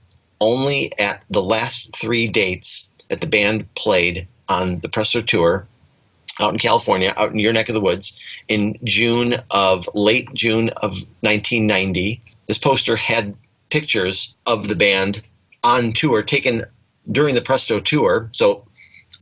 only 0.40 0.98
at 0.98 1.24
the 1.30 1.42
last 1.42 1.90
three 1.96 2.28
dates 2.28 2.88
that 3.08 3.20
the 3.20 3.26
band 3.26 3.72
played 3.74 4.26
on 4.48 4.80
the 4.80 4.88
Presto 4.88 5.20
tour 5.20 5.66
out 6.40 6.52
in 6.52 6.58
California, 6.58 7.12
out 7.16 7.32
in 7.32 7.38
your 7.38 7.52
neck 7.52 7.68
of 7.68 7.74
the 7.74 7.80
woods, 7.80 8.12
in 8.48 8.78
June 8.84 9.42
of 9.50 9.88
late 9.94 10.32
June 10.34 10.70
of 10.70 10.92
1990. 11.20 12.22
This 12.46 12.58
poster 12.58 12.96
had 12.96 13.34
pictures 13.70 14.34
of 14.46 14.68
the 14.68 14.74
band 14.74 15.22
on 15.62 15.92
tour 15.92 16.22
taken 16.22 16.64
during 17.12 17.34
the 17.34 17.42
Presto 17.42 17.80
tour. 17.80 18.30
So 18.32 18.66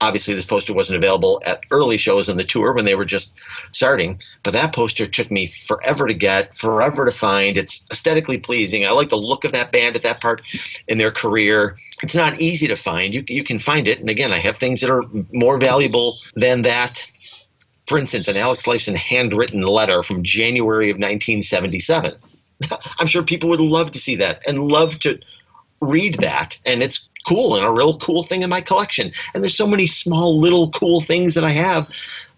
obviously, 0.00 0.34
this 0.34 0.44
poster 0.44 0.72
wasn't 0.72 0.96
available 0.96 1.42
at 1.44 1.64
early 1.70 1.96
shows 1.98 2.28
on 2.28 2.36
the 2.36 2.44
tour 2.44 2.72
when 2.72 2.84
they 2.84 2.94
were 2.94 3.04
just 3.04 3.32
starting. 3.72 4.20
But 4.42 4.52
that 4.52 4.74
poster 4.74 5.06
took 5.06 5.30
me 5.30 5.52
forever 5.66 6.06
to 6.06 6.14
get, 6.14 6.56
forever 6.58 7.04
to 7.04 7.12
find. 7.12 7.56
It's 7.56 7.84
aesthetically 7.90 8.38
pleasing. 8.38 8.86
I 8.86 8.90
like 8.90 9.08
the 9.08 9.16
look 9.16 9.44
of 9.44 9.52
that 9.52 9.72
band 9.72 9.96
at 9.96 10.02
that 10.02 10.20
part 10.20 10.42
in 10.86 10.98
their 10.98 11.10
career. 11.10 11.76
It's 12.02 12.14
not 12.14 12.40
easy 12.40 12.66
to 12.68 12.76
find. 12.76 13.14
You, 13.14 13.24
you 13.26 13.44
can 13.44 13.58
find 13.58 13.88
it. 13.88 13.98
And 13.98 14.08
again, 14.08 14.32
I 14.32 14.38
have 14.38 14.56
things 14.56 14.80
that 14.80 14.90
are 14.90 15.02
more 15.32 15.58
valuable 15.58 16.18
than 16.34 16.62
that. 16.62 17.04
For 17.86 17.98
instance, 17.98 18.28
an 18.28 18.36
Alex 18.36 18.64
Lifeson 18.64 18.96
handwritten 18.96 19.62
letter 19.62 20.02
from 20.02 20.22
January 20.22 20.90
of 20.90 20.96
1977. 20.96 22.14
I'm 22.98 23.06
sure 23.06 23.22
people 23.22 23.48
would 23.50 23.60
love 23.60 23.92
to 23.92 23.98
see 23.98 24.16
that 24.16 24.42
and 24.46 24.68
love 24.68 24.98
to 25.00 25.18
read 25.80 26.18
that. 26.20 26.58
And 26.64 26.82
it's 26.82 27.08
cool 27.26 27.56
and 27.56 27.64
a 27.64 27.70
real 27.70 27.98
cool 27.98 28.22
thing 28.22 28.42
in 28.42 28.50
my 28.50 28.60
collection. 28.60 29.12
And 29.34 29.42
there's 29.42 29.56
so 29.56 29.66
many 29.66 29.86
small 29.86 30.38
little 30.38 30.70
cool 30.70 31.00
things 31.00 31.34
that 31.34 31.44
I 31.44 31.50
have 31.50 31.88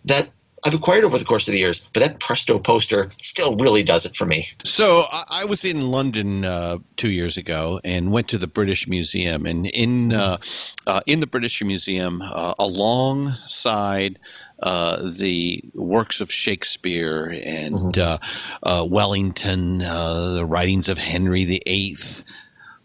that 0.05 0.31
I've 0.63 0.75
acquired 0.75 1.05
over 1.05 1.19
the 1.19 1.25
course 1.25 1.49
of 1.49 1.53
the 1.53 1.59
years. 1.59 1.89
But 1.93 2.01
that 2.01 2.21
Presto 2.21 2.59
poster 2.59 3.09
still 3.21 3.57
really 3.57 3.83
does 3.83 4.05
it 4.05 4.17
for 4.17 4.27
me. 4.27 4.49
So 4.65 5.05
I, 5.11 5.45
was 5.47 5.65
in 5.65 5.91
London 5.91 6.45
uh, 6.45 6.79
two 6.97 7.11
years 7.11 7.37
ago 7.37 7.81
and 7.83 8.13
went 8.13 8.29
to 8.29 8.39
the 8.39 8.47
British 8.47 8.87
Museum, 8.87 9.47
and 9.47 9.67
in 9.67 10.13
uh, 10.13 10.39
uh, 10.87 11.01
in 11.07 11.21
the 11.21 11.27
British 11.27 11.63
Museum, 11.63 12.21
uh, 12.23 12.55
alongside 12.59 14.19
uh, 14.63 15.09
the 15.11 15.65
works 15.75 16.21
of 16.21 16.31
Shakespeare 16.31 17.35
and 17.43 17.97
uh, 17.97 18.19
uh, 18.63 18.87
Wellington, 18.89 19.83
uh, 19.83 20.35
the 20.35 20.45
writings 20.45 20.89
of 20.89 20.99
Henry 20.99 21.45
VIII, 21.45 21.97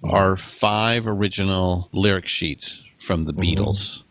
are 0.04 0.38
five 0.38 1.08
original 1.08 1.90
lyric 1.92 2.28
sheets 2.28 2.84
from 2.98 3.24
the 3.24 3.34
Beatles. 3.34 4.04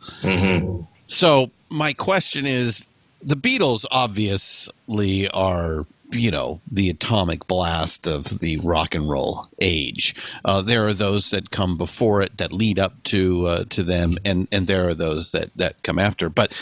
So 1.06 1.50
my 1.68 1.92
question 1.92 2.46
is, 2.46 2.86
the 3.20 3.36
Beatles 3.36 3.84
obviously 3.90 5.28
are, 5.30 5.86
you 6.10 6.30
know, 6.30 6.60
the 6.70 6.90
atomic 6.90 7.46
blast 7.46 8.06
of 8.06 8.38
the 8.40 8.58
rock 8.58 8.94
and 8.94 9.08
roll 9.08 9.48
age. 9.60 10.14
Uh, 10.44 10.62
there 10.62 10.86
are 10.86 10.92
those 10.94 11.30
that 11.30 11.50
come 11.50 11.76
before 11.78 12.22
it 12.22 12.36
that 12.38 12.52
lead 12.52 12.78
up 12.78 13.02
to 13.04 13.46
uh, 13.46 13.64
to 13.70 13.82
them, 13.82 14.18
and 14.24 14.46
and 14.52 14.66
there 14.66 14.88
are 14.88 14.94
those 14.94 15.32
that 15.32 15.50
that 15.56 15.82
come 15.82 15.98
after. 15.98 16.28
But 16.28 16.52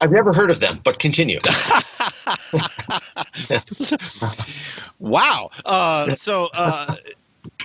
I've 0.00 0.12
never 0.12 0.32
heard 0.32 0.50
of 0.50 0.60
them, 0.60 0.80
but 0.84 0.98
continue. 0.98 1.40
wow, 4.98 5.50
uh, 5.64 6.14
so. 6.14 6.48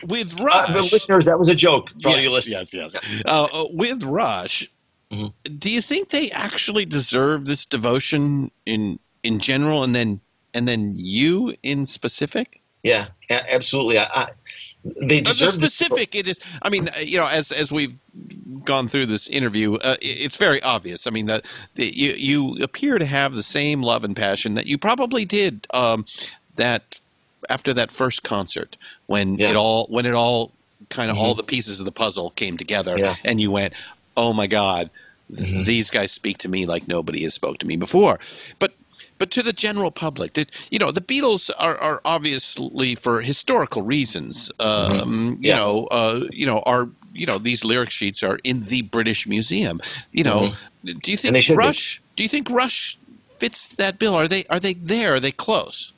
Uh, 0.04 0.08
with 0.10 0.40
Uh, 0.40 0.44
Rush, 0.44 0.74
the 0.74 0.82
listeners, 0.82 1.26
that 1.26 1.40
was 1.40 1.50
a 1.50 1.56
joke 1.56 1.90
for 2.02 2.10
all 2.10 2.16
Yes, 2.16 2.24
you 2.24 2.30
listeners. 2.32 2.72
Yes, 2.74 2.94
yes. 2.94 3.24
Uh, 3.26 3.48
uh, 3.54 3.66
with 3.72 4.04
Rush, 4.04 4.70
Mm-hmm. 5.12 5.58
do 5.60 5.70
you 5.70 5.80
think 5.82 6.10
they 6.10 6.32
actually 6.32 6.86
deserve 6.86 7.46
this 7.46 7.66
devotion 7.66 8.50
in 8.66 8.98
in 9.22 9.38
general, 9.40 9.84
and 9.84 9.94
then 9.94 10.22
and 10.56 10.68
then 10.68 10.94
you 10.96 11.56
in 11.62 11.86
specific? 11.86 12.62
Yeah, 12.82 13.10
absolutely. 13.30 14.00
I, 14.00 14.04
I, 14.06 14.30
they 14.84 15.20
Uh, 15.20 15.24
the 15.24 15.34
deserve 15.34 15.60
this- 15.60 15.74
specific 15.76 16.16
it 16.16 16.28
is. 16.28 16.40
I 16.64 16.70
mean, 16.70 16.90
uh, 16.90 17.00
you 17.00 17.18
know, 17.18 17.28
as 17.28 17.52
as 17.52 17.72
we've 17.72 17.94
gone 18.66 18.88
through 18.88 19.06
this 19.06 19.28
interview, 19.28 19.76
uh, 19.76 19.98
it's 20.02 20.38
very 20.38 20.62
obvious. 20.64 21.06
I 21.06 21.12
mean, 21.12 21.28
that 21.28 21.46
that 21.76 21.96
you 21.96 22.14
you 22.14 22.58
appear 22.64 22.98
to 22.98 23.06
have 23.06 23.36
the 23.36 23.44
same 23.44 23.84
love 23.84 24.04
and 24.04 24.16
passion 24.16 24.56
that 24.56 24.66
you 24.66 24.80
probably 24.80 25.26
did 25.26 25.68
um, 25.76 26.06
that 26.56 27.00
after 27.50 27.74
that 27.74 27.92
first 27.92 28.24
concert 28.24 28.78
when 29.08 29.38
Yeah. 29.38 29.52
it 29.52 29.56
all 29.56 29.86
when 29.90 30.06
it 30.06 30.14
all 30.14 30.52
kind 30.90 31.10
of 31.10 31.18
all 31.18 31.34
the 31.34 31.44
pieces 31.44 31.80
of 31.80 31.86
the 31.86 31.92
puzzle 31.92 32.32
came 32.32 32.58
together, 32.58 32.98
Yeah. 32.98 33.16
and 33.24 33.40
you 33.42 33.52
went, 33.52 33.74
"Oh 34.18 34.34
my 34.34 34.48
God, 34.48 34.90
th- 35.36 35.66
these 35.66 35.90
guys 35.90 36.12
speak 36.12 36.38
to 36.40 36.50
me 36.50 36.66
like 36.66 36.88
nobody 36.88 37.24
has 37.24 37.34
spoke 37.34 37.58
to 37.60 37.66
me 37.66 37.76
before." 37.78 38.20
But 38.60 38.74
but 39.20 39.32
to 39.32 39.44
the 39.44 39.54
general 39.54 39.92
public, 39.92 40.34
did, 40.34 40.52
you 40.72 40.80
know, 40.80 40.92
the 40.92 41.00
Beatles 41.00 41.50
are, 41.58 41.78
are 41.78 42.02
obviously 42.04 42.96
for 42.96 43.22
historical 43.22 43.82
reasons. 43.84 44.52
Um, 44.60 45.38
You 45.42 45.50
Yeah. 45.50 45.56
know, 45.58 45.86
uh, 45.92 46.22
you 46.32 46.46
know, 46.46 46.60
are 46.66 46.90
you 47.14 47.26
know 47.28 47.38
these 47.38 47.64
lyric 47.64 47.92
sheets 47.92 48.24
are 48.24 48.40
in 48.44 48.66
the 48.66 48.82
British 48.82 49.26
Museum. 49.28 49.80
You 50.12 50.24
know, 50.24 50.40
do 50.84 50.92
you 50.92 50.96
Mm-hmm. 50.96 51.28
And 51.28 51.36
they 51.36 51.40
think 51.40 51.46
should 51.46 51.54
be. 51.54 51.58
Rush? 51.58 52.02
Do 52.18 52.24
you 52.24 52.30
think 52.30 52.50
Rush 52.50 52.98
fits 53.38 53.68
that 53.70 53.98
bill? 54.00 54.16
Are 54.16 54.28
they 54.28 54.44
are 54.50 54.60
they 54.60 54.74
there? 54.74 55.14
Are 55.16 55.20
they 55.22 55.32
close? 55.32 55.93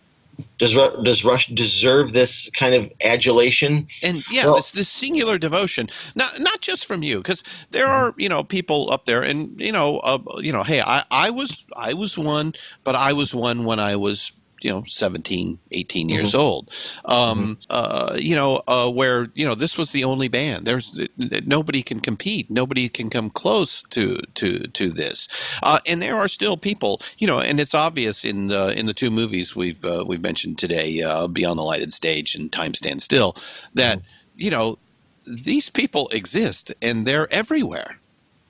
Does 0.57 0.73
does 1.03 1.25
Rush 1.25 1.47
deserve 1.47 2.13
this 2.13 2.49
kind 2.51 2.73
of 2.73 2.91
adulation? 3.01 3.87
And 4.01 4.23
yeah, 4.29 4.45
Well- 4.45 4.55
this, 4.55 4.71
this 4.71 4.89
singular 4.89 5.37
devotion, 5.37 5.89
not 6.15 6.39
not 6.39 6.61
just 6.61 6.85
from 6.85 7.03
you, 7.03 7.17
because 7.17 7.43
there 7.71 7.87
are 7.87 8.13
you 8.17 8.29
know 8.29 8.43
people 8.43 8.89
up 8.91 9.05
there, 9.05 9.21
and 9.21 9.59
you 9.59 9.71
know, 9.71 9.99
uh, 9.99 10.19
you 10.39 10.53
know, 10.53 10.63
hey, 10.63 10.81
I, 10.81 11.03
I 11.11 11.29
was 11.29 11.65
I 11.75 11.93
was 11.93 12.17
one, 12.17 12.53
but 12.83 12.95
I 12.95 13.13
was 13.13 13.35
one 13.35 13.65
when 13.65 13.79
I 13.79 13.95
was 13.95 14.31
you 14.61 14.69
know 14.71 14.83
17 14.87 15.59
18 15.71 16.09
years 16.09 16.33
Mm-hmm. 16.33 16.41
old. 16.41 16.71
Um 17.05 17.59
uh 17.69 18.17
you 18.19 18.35
know 18.35 18.63
uh 18.67 18.91
where 18.91 19.29
you 19.35 19.45
know 19.45 19.55
this 19.55 19.77
was 19.77 19.91
the 19.91 20.03
only 20.03 20.27
band. 20.29 20.65
There's 20.67 20.99
nobody 21.45 21.83
can 21.83 21.99
compete. 22.01 22.51
Nobody 22.51 22.89
can 22.89 23.09
come 23.09 23.29
close 23.29 23.83
to 23.91 24.17
to 24.35 24.59
to 24.67 24.91
this. 24.91 25.27
Uh 25.63 25.79
and 25.85 26.01
there 26.01 26.15
are 26.17 26.27
still 26.29 26.57
people 26.57 27.01
you 27.17 27.27
know 27.27 27.39
and 27.39 27.59
it's 27.59 27.75
obvious 27.75 28.25
in 28.25 28.47
the 28.47 28.77
in 28.77 28.85
the 28.87 28.93
two 28.93 29.11
movies 29.11 29.55
we've 29.55 29.83
uh, 29.85 30.05
we've 30.07 30.21
mentioned 30.21 30.59
today 30.59 31.01
uh 31.01 31.27
beyond 31.27 31.59
the 31.59 31.63
lighted 31.63 31.93
stage 31.93 32.35
and 32.35 32.51
time 32.51 32.73
stands 32.75 33.03
still 33.03 33.35
that 33.73 34.01
you 34.35 34.49
know 34.51 34.79
these 35.25 35.69
people 35.69 36.09
exist 36.09 36.73
and 36.81 37.05
they're 37.07 37.31
everywhere. 37.33 37.97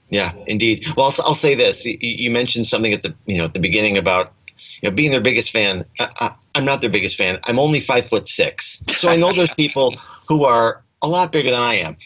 Yeah, 0.09 0.33
indeed. 0.47 0.85
Well, 0.95 1.07
I'll, 1.07 1.25
I'll 1.27 1.35
say 1.35 1.55
this: 1.55 1.85
you, 1.85 1.97
you 2.01 2.31
mentioned 2.31 2.67
something 2.67 2.93
at 2.93 3.01
the 3.01 3.15
you 3.25 3.37
know 3.39 3.45
at 3.45 3.53
the 3.53 3.59
beginning 3.59 3.97
about 3.97 4.33
you 4.81 4.89
know 4.89 4.95
being 4.95 5.11
their 5.11 5.21
biggest 5.21 5.51
fan. 5.51 5.85
I, 5.99 6.35
I'm 6.53 6.65
not 6.65 6.81
their 6.81 6.89
biggest 6.89 7.17
fan. 7.17 7.39
I'm 7.43 7.59
only 7.59 7.79
five 7.79 8.05
foot 8.05 8.27
six, 8.27 8.81
so 8.97 9.09
I 9.09 9.15
know 9.15 9.33
there's 9.33 9.53
people 9.57 9.97
who 10.27 10.45
are 10.45 10.83
a 11.01 11.07
lot 11.07 11.31
bigger 11.31 11.49
than 11.49 11.59
I 11.59 11.75
am. 11.75 11.97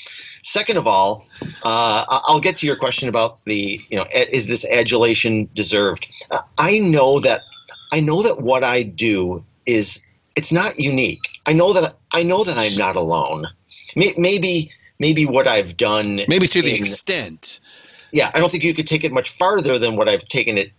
Second 0.43 0.77
of 0.77 0.87
all, 0.87 1.25
uh, 1.63 2.05
I'll 2.07 2.39
get 2.39 2.57
to 2.59 2.65
your 2.65 2.75
question 2.75 3.09
about 3.09 3.43
the 3.45 3.81
you 3.89 3.97
know 3.97 4.05
is 4.11 4.47
this 4.47 4.65
adulation 4.65 5.49
deserved? 5.53 6.07
Uh, 6.31 6.41
I 6.57 6.79
know 6.79 7.19
that 7.19 7.41
I 7.91 7.99
know 7.99 8.21
that 8.23 8.41
what 8.41 8.63
I 8.63 8.83
do 8.83 9.43
is 9.65 9.99
it's 10.35 10.51
not 10.51 10.79
unique. 10.79 11.21
I 11.45 11.53
know 11.53 11.73
that 11.73 11.97
I 12.11 12.23
know 12.23 12.43
that 12.43 12.57
I'm 12.57 12.75
not 12.75 12.95
alone. 12.95 13.45
Maybe 13.95 14.71
maybe 14.99 15.25
what 15.25 15.47
I've 15.47 15.77
done 15.77 16.21
maybe 16.27 16.47
to 16.47 16.61
the 16.61 16.73
extent 16.73 17.59
yeah, 18.11 18.31
I 18.33 18.39
don't 18.39 18.51
think 18.51 18.63
you 18.63 18.73
could 18.73 18.87
take 18.87 19.03
it 19.03 19.11
much 19.11 19.29
farther 19.29 19.77
than 19.77 19.95
what 19.95 20.09
I've 20.09 20.27
taken 20.27 20.57
it 20.57 20.71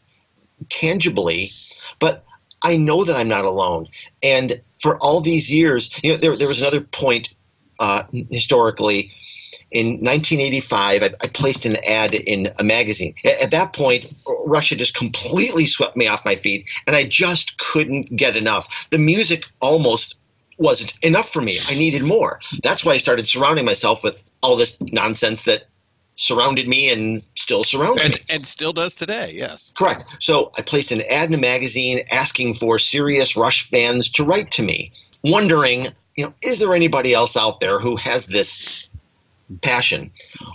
tangibly, 0.69 1.53
but 2.01 2.25
I 2.63 2.77
know 2.77 3.05
that 3.05 3.17
I'm 3.17 3.29
not 3.29 3.45
alone. 3.45 3.89
And 4.23 4.61
for 4.83 4.99
all 4.99 5.21
these 5.21 5.51
years, 5.51 5.91
you 6.03 6.13
know, 6.13 6.19
there, 6.19 6.37
there 6.37 6.49
was 6.49 6.61
another 6.61 6.81
point 6.81 7.31
uh, 7.81 8.05
historically 8.31 9.11
in 9.71 9.87
1985, 10.03 11.03
I, 11.03 11.11
I 11.21 11.27
placed 11.29 11.65
an 11.67 11.77
ad 11.85 12.15
in 12.15 12.53
a 12.59 12.65
magazine. 12.65 13.15
A- 13.25 13.43
At 13.43 13.51
that 13.53 13.73
point, 13.73 14.07
Russia 14.47 14.77
just 14.77 14.95
completely 14.95 15.67
swept 15.67 15.97
me 15.97 16.07
off 16.07 16.25
my 16.25 16.37
feet, 16.37 16.67
and 16.87 16.97
I 16.97 17.05
just 17.07 17.59
couldn't 17.59 18.15
get 18.17 18.37
enough. 18.37 18.67
The 18.91 18.99
music 18.99 19.45
almost 19.61 20.17
wasn't 20.59 20.95
enough 21.03 21.31
for 21.33 21.41
me. 21.41 21.59
I 21.69 21.75
needed 21.75 22.03
more. 22.03 22.41
That's 22.63 22.85
why 22.85 22.93
I 22.93 22.99
started 22.99 23.29
surrounding 23.29 23.65
myself 23.65 24.03
with 24.03 24.23
all 24.43 24.57
this 24.57 24.77
nonsense 24.81 25.45
that 25.45 25.65
surrounded 26.21 26.69
me 26.69 26.91
and 26.91 27.25
still 27.35 27.65
surrounds 27.65 28.03
me. 28.03 28.07
And, 28.07 28.21
and 28.29 28.47
still 28.47 28.73
does 28.73 28.95
today, 28.95 29.33
yes. 29.35 29.73
Correct. 29.77 30.05
So 30.21 30.53
I 30.59 30.63
placed 30.63 30.93
an 30.93 31.01
ad 31.03 31.29
in 31.29 31.35
a 31.35 31.39
magazine 31.39 32.05
asking 32.11 32.55
for 32.55 32.79
serious 32.79 33.37
Rush 33.37 33.69
fans 33.69 34.11
to 34.11 34.25
write 34.25 34.51
to 34.53 34.63
me, 34.63 34.93
wondering, 35.25 35.89
you 36.17 36.27
know, 36.27 36.35
is 36.43 36.59
there 36.61 36.75
anybody 36.75 37.15
else 37.15 37.37
out 37.37 37.61
there 37.61 37.81
who 37.81 37.97
has 37.97 38.27
this 38.27 38.87
passion? 39.63 40.11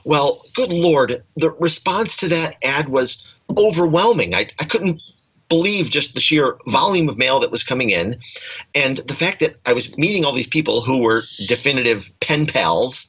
Well, 0.05 0.45
good 0.53 0.69
Lord, 0.69 1.23
the 1.35 1.49
response 1.51 2.15
to 2.17 2.27
that 2.27 2.57
ad 2.63 2.89
was 2.89 3.33
overwhelming. 3.57 4.35
I, 4.35 4.49
I 4.59 4.65
couldn't 4.65 5.01
believe 5.49 5.89
just 5.89 6.13
the 6.13 6.19
sheer 6.19 6.57
volume 6.67 7.09
of 7.09 7.17
mail 7.17 7.39
that 7.39 7.51
was 7.51 7.63
coming 7.63 7.89
in 7.89 8.19
and 8.75 8.97
the 9.07 9.13
fact 9.13 9.39
that 9.39 9.55
I 9.65 9.73
was 9.73 9.95
meeting 9.97 10.25
all 10.25 10.33
these 10.33 10.47
people 10.47 10.81
who 10.81 11.01
were 11.01 11.23
definitive 11.47 12.09
pen 12.19 12.45
pals, 12.45 13.07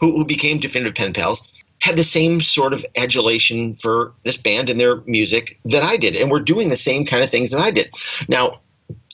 who, 0.00 0.16
who 0.16 0.24
became 0.24 0.58
definitive 0.58 0.94
pen 0.94 1.12
pals, 1.12 1.40
had 1.84 1.98
the 1.98 2.04
same 2.04 2.40
sort 2.40 2.72
of 2.72 2.82
adulation 2.96 3.76
for 3.76 4.14
this 4.24 4.38
band 4.38 4.70
and 4.70 4.80
their 4.80 5.02
music 5.02 5.60
that 5.66 5.82
I 5.82 5.98
did, 5.98 6.16
and 6.16 6.30
were 6.30 6.40
doing 6.40 6.70
the 6.70 6.76
same 6.76 7.04
kind 7.04 7.22
of 7.22 7.28
things 7.30 7.50
that 7.50 7.60
I 7.60 7.70
did. 7.70 7.94
Now, 8.26 8.60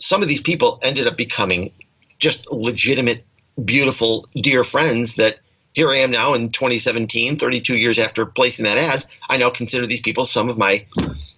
some 0.00 0.22
of 0.22 0.28
these 0.28 0.40
people 0.40 0.78
ended 0.80 1.08
up 1.08 1.16
becoming 1.16 1.72
just 2.20 2.46
legitimate, 2.52 3.24
beautiful, 3.64 4.28
dear 4.40 4.62
friends 4.62 5.16
that 5.16 5.40
here 5.72 5.90
I 5.90 5.98
am 5.98 6.12
now 6.12 6.32
in 6.34 6.48
2017, 6.48 7.40
32 7.40 7.74
years 7.74 7.98
after 7.98 8.24
placing 8.24 8.66
that 8.66 8.78
ad, 8.78 9.04
I 9.28 9.36
now 9.36 9.50
consider 9.50 9.88
these 9.88 10.02
people 10.02 10.24
some 10.24 10.48
of 10.48 10.56
my, 10.56 10.86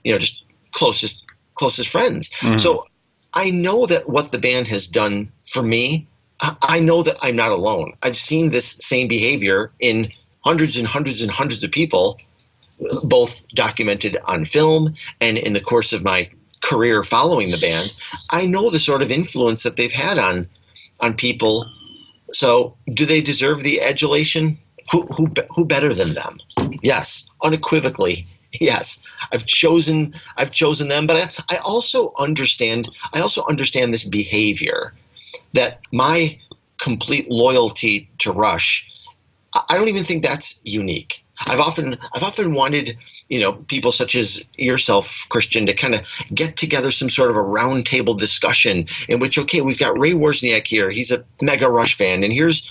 you 0.05 0.12
know, 0.12 0.18
just 0.18 0.45
closest 0.72 1.24
closest 1.55 1.89
friends. 1.89 2.28
Mm-hmm. 2.41 2.59
So 2.59 2.85
I 3.33 3.51
know 3.51 3.87
that 3.87 4.07
what 4.07 4.33
the 4.33 4.39
band 4.39 4.68
has 4.68 4.87
done 4.87 5.33
for 5.47 5.62
me, 5.62 6.07
I 6.41 6.57
I 6.61 6.80
know 6.80 7.03
that 7.03 7.16
I'm 7.22 7.37
not 7.37 7.53
alone. 7.53 7.95
I've 8.03 8.18
seen 8.18 8.51
this 8.51 8.76
same 8.80 9.09
behavior 9.09 9.72
in 9.80 10.12
hundreds 10.45 10.76
and 10.76 10.86
hundreds 10.86 11.22
and 11.22 11.30
hundreds 11.30 11.62
of 11.64 11.70
people, 11.70 12.18
both 13.05 13.47
documented 13.55 14.16
on 14.24 14.45
film 14.45 14.95
and 15.20 15.38
in 15.38 15.53
the 15.53 15.61
course 15.61 15.93
of 15.93 16.03
my 16.03 16.28
career 16.62 17.05
following 17.05 17.51
the 17.51 17.59
band. 17.59 17.93
I 18.30 18.47
know 18.47 18.70
the 18.70 18.80
sort 18.80 19.03
of 19.03 19.11
influence 19.11 19.62
that 19.62 19.76
they've 19.76 19.93
had 19.93 20.18
on 20.18 20.49
on 21.01 21.14
people. 21.14 21.70
So, 22.32 22.76
do 22.95 23.05
they 23.05 23.20
deserve 23.20 23.62
the 23.62 23.80
adulation? 23.80 24.59
Who 24.90 25.03
who 25.07 25.28
who 25.55 25.64
better 25.64 25.93
than 25.93 26.14
them? 26.14 26.38
Yes, 26.82 27.24
unequivocally. 27.43 28.26
Yes, 28.61 29.01
I've 29.32 29.47
chosen 29.47 30.12
I've 30.36 30.51
chosen 30.51 30.88
them, 30.88 31.07
but 31.07 31.16
I, 31.49 31.55
I 31.55 31.57
also 31.61 32.12
understand 32.18 32.86
I 33.14 33.20
also 33.20 33.43
understand 33.47 33.95
this 33.95 34.05
behavior 34.05 34.93
that 35.55 35.80
my 35.90 36.38
complete 36.78 37.30
loyalty 37.30 38.11
to 38.18 38.30
Rush 38.30 38.86
I 39.55 39.77
don't 39.77 39.89
even 39.89 40.05
think 40.05 40.23
that's 40.23 40.61
unique. 40.65 41.25
I've 41.47 41.61
often 41.61 41.99
I've 42.13 42.23
often 42.23 42.55
wanted, 42.55 42.97
you 43.29 43.41
know, 43.41 43.55
people 43.55 43.93
such 43.93 44.15
as 44.15 44.43
yourself, 44.57 45.25
Christian, 45.29 45.67
to 45.67 45.75
kind 45.75 45.95
of 45.95 46.03
get 46.35 46.57
together 46.57 46.91
some 46.91 47.11
sort 47.11 47.31
of 47.31 47.37
a 47.37 47.41
roundtable 47.41 48.19
discussion 48.19 48.87
in 49.09 49.19
which, 49.19 49.39
okay, 49.39 49.61
we've 49.61 49.79
got 49.79 49.99
Ray 49.99 50.13
Wozniak 50.13 50.67
here. 50.67 50.91
He's 50.91 51.11
a 51.11 51.25
mega 51.41 51.69
Rush 51.69 51.97
fan, 51.97 52.23
and 52.23 52.33
here's 52.33 52.69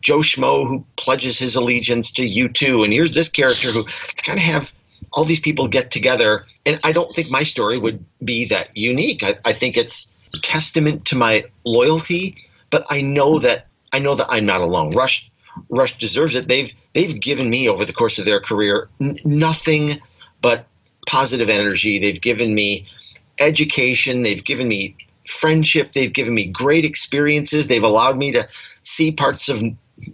Joe 0.00 0.18
Schmo 0.18 0.66
who 0.66 0.84
pledges 0.96 1.38
his 1.38 1.56
allegiance 1.56 2.10
to 2.12 2.22
U2, 2.22 2.84
and 2.84 2.92
here's 2.92 3.12
this 3.12 3.28
character 3.28 3.72
who 3.72 3.84
kind 4.22 4.38
of 4.38 4.44
have 4.44 4.72
all 5.12 5.24
these 5.24 5.40
people 5.40 5.68
get 5.68 5.90
together. 5.90 6.46
And 6.64 6.80
I 6.84 6.92
don't 6.92 7.14
think 7.14 7.30
my 7.30 7.42
story 7.42 7.78
would 7.78 8.04
be 8.24 8.46
that 8.46 8.76
unique. 8.76 9.22
I, 9.22 9.34
I 9.44 9.52
think 9.52 9.76
it's 9.76 10.08
testament 10.42 11.04
to 11.06 11.16
my 11.16 11.44
loyalty, 11.64 12.36
but 12.70 12.84
I 12.88 13.02
know 13.02 13.38
that 13.40 13.66
I 13.92 13.98
know 13.98 14.14
that 14.14 14.26
I'm 14.30 14.46
not 14.46 14.62
alone. 14.62 14.90
Rush 14.90 15.30
Rush 15.68 15.98
deserves 15.98 16.34
it. 16.34 16.48
They've 16.48 16.72
they've 16.94 17.20
given 17.20 17.50
me 17.50 17.68
over 17.68 17.84
the 17.84 17.92
course 17.92 18.18
of 18.18 18.24
their 18.24 18.40
career 18.40 18.88
n- 19.00 19.18
nothing 19.24 20.00
but 20.40 20.66
positive 21.06 21.48
energy. 21.48 21.98
They've 21.98 22.20
given 22.20 22.54
me 22.54 22.86
education. 23.38 24.22
They've 24.22 24.44
given 24.44 24.68
me 24.68 24.96
friendship. 25.28 25.92
They've 25.92 26.12
given 26.12 26.34
me 26.34 26.46
great 26.46 26.84
experiences. 26.84 27.66
They've 27.66 27.82
allowed 27.82 28.16
me 28.16 28.32
to 28.32 28.48
see 28.82 29.12
parts 29.12 29.48
of 29.48 29.62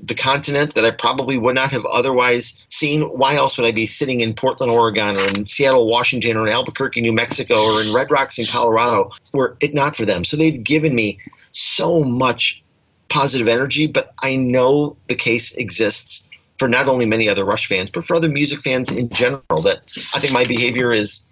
the 0.03 0.14
continent 0.14 0.74
that 0.74 0.84
I 0.84 0.91
probably 0.91 1.39
would 1.39 1.55
not 1.55 1.70
have 1.72 1.84
otherwise 1.86 2.66
seen. 2.68 3.03
Why 3.03 3.36
else 3.36 3.57
would 3.57 3.66
I 3.66 3.72
be 3.72 3.86
sitting 3.86 4.20
in 4.20 4.34
Portland, 4.34 4.72
Oregon, 4.72 5.16
or 5.16 5.28
in 5.28 5.47
Seattle, 5.47 5.89
Washington, 5.89 6.36
or 6.36 6.47
in 6.47 6.53
Albuquerque, 6.53 7.01
New 7.01 7.12
Mexico, 7.12 7.62
or 7.64 7.80
in 7.80 7.93
Red 7.93 8.11
Rocks 8.11 8.39
in 8.39 8.47
Colorado, 8.47 9.11
were 9.32 9.57
it 9.61 9.74
not 9.74 9.97
for 9.97 10.05
them? 10.05 10.24
So 10.24 10.36
they've 10.36 10.62
given 10.62 10.95
me 10.95 11.18
so 11.53 12.01
much 12.01 12.62
positive 13.09 13.48
energy, 13.48 13.86
but 13.86 14.12
I 14.22 14.36
know 14.36 14.96
the 15.09 15.14
case 15.14 15.52
exists 15.52 16.26
for 16.59 16.68
not 16.68 16.88
only 16.88 17.06
many 17.06 17.28
other 17.28 17.44
Rush 17.44 17.68
fans, 17.68 17.90
but 17.90 18.04
for 18.04 18.14
other 18.16 18.28
music 18.28 18.62
fans 18.62 18.90
in 18.90 19.09
general. 19.11 19.62
That 19.62 19.90
I 20.14 20.20
think 20.20 20.32
my 20.32 20.44
behavior 20.44 20.92
is 20.92 21.22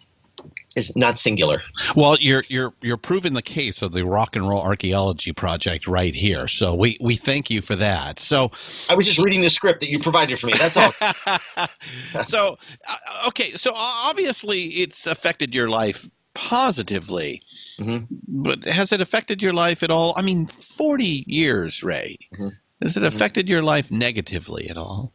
is 0.76 0.94
not 0.94 1.18
singular. 1.18 1.62
Well, 1.96 2.16
you're 2.20 2.44
you're 2.48 2.74
you're 2.80 2.96
proving 2.96 3.32
the 3.32 3.42
case 3.42 3.82
of 3.82 3.92
the 3.92 4.04
Rock 4.04 4.36
and 4.36 4.48
Roll 4.48 4.60
Archaeology 4.60 5.32
Project 5.32 5.86
right 5.86 6.14
here. 6.14 6.46
So 6.46 6.74
we 6.74 6.96
we 7.00 7.16
thank 7.16 7.50
you 7.50 7.62
for 7.62 7.74
that. 7.76 8.20
So 8.20 8.52
I 8.88 8.94
was 8.94 9.06
just 9.06 9.18
reading 9.18 9.40
the 9.40 9.50
script 9.50 9.80
that 9.80 9.88
you 9.88 9.98
provided 9.98 10.38
for 10.38 10.46
me. 10.46 10.54
That's 10.56 10.76
all. 10.76 10.92
so 12.24 12.58
uh, 12.88 13.28
okay, 13.28 13.52
so 13.52 13.72
obviously 13.74 14.64
it's 14.64 15.06
affected 15.06 15.54
your 15.54 15.68
life 15.68 16.08
positively. 16.34 17.42
Mhm. 17.78 18.06
But 18.28 18.64
has 18.64 18.92
it 18.92 19.00
affected 19.00 19.42
your 19.42 19.52
life 19.52 19.82
at 19.82 19.90
all? 19.90 20.14
I 20.16 20.22
mean, 20.22 20.46
40 20.46 21.24
years, 21.26 21.82
Ray. 21.82 22.18
Mhm. 22.34 22.52
Has 22.82 22.96
it 22.96 23.02
affected 23.02 23.48
your 23.48 23.62
life 23.62 23.90
negatively 23.90 24.68
at 24.68 24.76
all? 24.76 25.12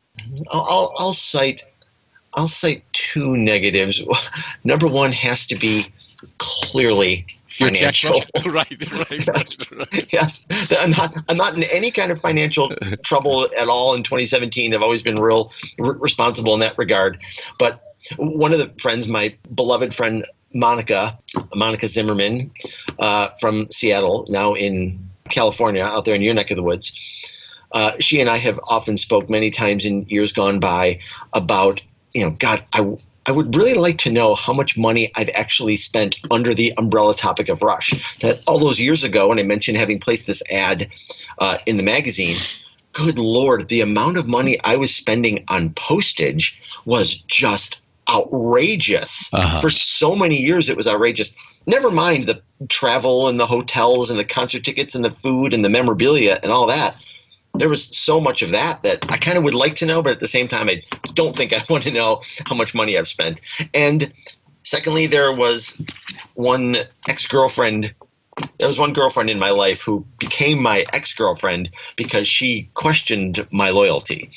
I'll, 0.51 0.65
I'll, 0.69 0.93
I'll 0.97 1.13
cite 1.13 1.63
I'll 2.33 2.47
cite 2.47 2.83
two 2.93 3.35
negatives. 3.37 4.01
Number 4.63 4.87
one 4.87 5.11
has 5.11 5.45
to 5.47 5.55
be 5.55 5.85
clearly 6.37 7.25
financial. 7.47 8.21
right, 8.45 8.99
right, 9.09 9.27
right, 9.27 9.71
right. 9.71 10.13
yes, 10.13 10.47
I'm 10.79 10.91
not. 10.91 11.13
I'm 11.27 11.37
not 11.37 11.55
in 11.55 11.63
any 11.63 11.91
kind 11.91 12.11
of 12.11 12.21
financial 12.21 12.69
trouble 13.03 13.49
at 13.57 13.67
all 13.67 13.93
in 13.95 14.03
2017. 14.03 14.73
I've 14.73 14.81
always 14.81 15.01
been 15.03 15.19
real 15.19 15.51
r- 15.79 15.93
responsible 15.93 16.53
in 16.53 16.61
that 16.61 16.77
regard. 16.77 17.19
But 17.59 17.81
one 18.17 18.53
of 18.53 18.59
the 18.59 18.71
friends, 18.81 19.07
my 19.07 19.35
beloved 19.53 19.93
friend 19.93 20.25
Monica, 20.53 21.17
Monica 21.55 21.87
Zimmerman, 21.87 22.51
uh, 22.99 23.29
from 23.39 23.69
Seattle, 23.71 24.25
now 24.29 24.53
in 24.53 25.09
California, 25.29 25.83
out 25.83 26.05
there 26.05 26.15
in 26.15 26.21
your 26.21 26.33
neck 26.33 26.51
of 26.51 26.57
the 26.57 26.63
woods. 26.63 26.91
Uh, 27.71 27.93
she 27.99 28.19
and 28.19 28.29
I 28.29 28.37
have 28.37 28.59
often 28.65 28.97
spoke 28.97 29.29
many 29.29 29.49
times 29.49 29.85
in 29.85 30.05
years 30.09 30.31
gone 30.33 30.59
by 30.59 30.99
about, 31.33 31.81
you 32.13 32.23
know, 32.25 32.31
God, 32.31 32.65
I, 32.73 32.85
I 33.25 33.31
would 33.31 33.55
really 33.55 33.75
like 33.75 33.99
to 33.99 34.11
know 34.11 34.35
how 34.35 34.51
much 34.51 34.77
money 34.77 35.11
I've 35.15 35.29
actually 35.33 35.77
spent 35.77 36.17
under 36.29 36.53
the 36.53 36.73
umbrella 36.77 37.15
topic 37.15 37.47
of 37.47 37.61
Rush. 37.61 37.93
That 38.21 38.41
all 38.45 38.59
those 38.59 38.79
years 38.79 39.03
ago, 39.03 39.29
when 39.29 39.39
I 39.39 39.43
mentioned 39.43 39.77
having 39.77 39.99
placed 39.99 40.27
this 40.27 40.43
ad 40.51 40.89
uh, 41.37 41.59
in 41.65 41.77
the 41.77 41.83
magazine, 41.83 42.35
good 42.93 43.17
Lord, 43.17 43.69
the 43.69 43.81
amount 43.81 44.17
of 44.17 44.27
money 44.27 44.59
I 44.63 44.75
was 44.75 44.93
spending 44.93 45.45
on 45.47 45.73
postage 45.73 46.59
was 46.83 47.15
just 47.27 47.77
outrageous. 48.11 49.29
Uh-huh. 49.33 49.61
For 49.61 49.69
so 49.69 50.15
many 50.15 50.37
years, 50.37 50.69
it 50.69 50.77
was 50.77 50.87
outrageous. 50.87 51.31
Never 51.65 51.91
mind 51.91 52.27
the 52.27 52.41
travel 52.69 53.27
and 53.27 53.39
the 53.39 53.45
hotels 53.45 54.09
and 54.09 54.19
the 54.19 54.25
concert 54.25 54.63
tickets 54.63 54.95
and 54.95 55.05
the 55.05 55.11
food 55.11 55.53
and 55.53 55.63
the 55.63 55.69
memorabilia 55.69 56.39
and 56.43 56.51
all 56.51 56.67
that 56.67 56.95
there 57.55 57.69
was 57.69 57.89
so 57.91 58.19
much 58.19 58.41
of 58.41 58.51
that 58.51 58.83
that 58.83 58.99
I 59.09 59.17
kind 59.17 59.37
of 59.37 59.43
would 59.43 59.53
like 59.53 59.75
to 59.77 59.85
know, 59.85 60.01
but 60.01 60.13
at 60.13 60.19
the 60.19 60.27
same 60.27 60.47
time, 60.47 60.69
I 60.69 60.81
don't 61.13 61.35
think 61.35 61.53
I 61.53 61.63
want 61.69 61.83
to 61.83 61.91
know 61.91 62.21
how 62.45 62.55
much 62.55 62.73
money 62.73 62.97
I've 62.97 63.07
spent. 63.07 63.41
And 63.73 64.11
secondly, 64.63 65.07
there 65.07 65.33
was 65.33 65.81
one 66.35 66.77
ex 67.09 67.25
girlfriend. 67.25 67.93
There 68.59 68.67
was 68.67 68.79
one 68.79 68.93
girlfriend 68.93 69.29
in 69.29 69.39
my 69.39 69.49
life 69.49 69.81
who 69.81 70.05
became 70.17 70.61
my 70.61 70.85
ex 70.93 71.13
girlfriend 71.13 71.69
because 71.97 72.27
she 72.27 72.69
questioned 72.75 73.45
my 73.51 73.71
loyalty. 73.71 74.29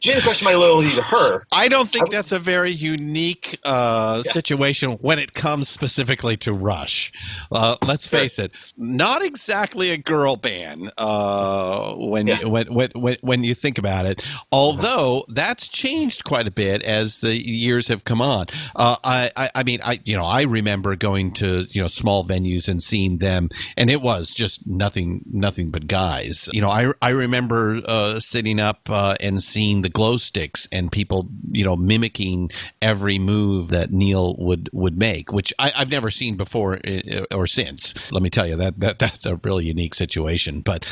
She 0.00 0.10
didn't 0.12 0.24
question 0.24 0.44
my 0.44 0.54
loyalty 0.54 0.94
to 0.94 1.02
her. 1.02 1.44
I 1.50 1.68
don't 1.68 1.88
think 1.88 2.10
that's 2.10 2.32
a 2.32 2.38
very 2.38 2.70
unique 2.70 3.58
uh, 3.64 4.22
situation 4.24 4.92
when 5.00 5.18
it 5.18 5.32
comes 5.32 5.68
specifically 5.68 6.36
to 6.38 6.52
Rush. 6.52 7.12
Uh, 7.50 7.76
let's 7.82 8.06
face 8.06 8.38
it, 8.38 8.52
not 8.76 9.22
exactly 9.24 9.90
a 9.90 9.96
girl 9.96 10.36
band 10.36 10.92
uh, 10.98 11.94
when, 11.94 12.26
Yeah. 12.26 12.40
you, 12.40 12.50
when, 12.50 12.72
when 12.74 12.90
when 12.94 13.16
when 13.22 13.44
you 13.44 13.54
think 13.54 13.78
about 13.78 14.04
it. 14.04 14.22
Although 14.52 15.24
that's 15.28 15.66
changed 15.68 16.24
quite 16.24 16.46
a 16.46 16.50
bit 16.50 16.82
as 16.82 17.20
the 17.20 17.34
years 17.34 17.88
have 17.88 18.04
come 18.04 18.20
on. 18.20 18.46
Uh, 18.76 18.96
I, 19.02 19.30
I 19.34 19.50
I 19.54 19.62
mean 19.64 19.80
I 19.82 20.00
you 20.04 20.16
know 20.16 20.24
I 20.26 20.42
remember 20.42 20.94
going 20.96 21.32
to 21.34 21.66
you 21.70 21.80
know 21.80 21.88
small 21.88 22.24
venues 22.24 22.68
and 22.68 22.82
seeing 22.82 23.16
them 23.18 23.29
them, 23.30 23.48
and 23.76 23.90
it 23.90 24.02
was 24.02 24.30
just 24.30 24.66
nothing, 24.66 25.24
nothing 25.30 25.70
but 25.70 25.86
guys. 25.86 26.48
You 26.52 26.60
know, 26.60 26.70
I 26.70 26.92
I 27.00 27.10
remember 27.10 27.80
uh, 27.84 28.20
sitting 28.20 28.58
up 28.60 28.88
uh, 28.88 29.16
and 29.20 29.42
seeing 29.42 29.82
the 29.82 29.88
glow 29.88 30.16
sticks 30.16 30.68
and 30.72 30.90
people, 30.90 31.28
you 31.50 31.64
know, 31.64 31.76
mimicking 31.76 32.50
every 32.82 33.18
move 33.18 33.68
that 33.68 33.92
Neil 33.92 34.36
would 34.38 34.68
would 34.72 34.98
make, 34.98 35.32
which 35.32 35.52
I, 35.58 35.72
I've 35.76 35.90
never 35.90 36.10
seen 36.10 36.36
before 36.36 36.80
uh, 36.86 37.26
or 37.32 37.46
since. 37.46 37.94
Let 38.10 38.22
me 38.22 38.30
tell 38.30 38.46
you 38.46 38.56
that 38.56 38.80
that 38.80 38.98
that's 38.98 39.26
a 39.26 39.36
really 39.36 39.66
unique 39.66 39.94
situation. 39.94 40.60
But 40.60 40.84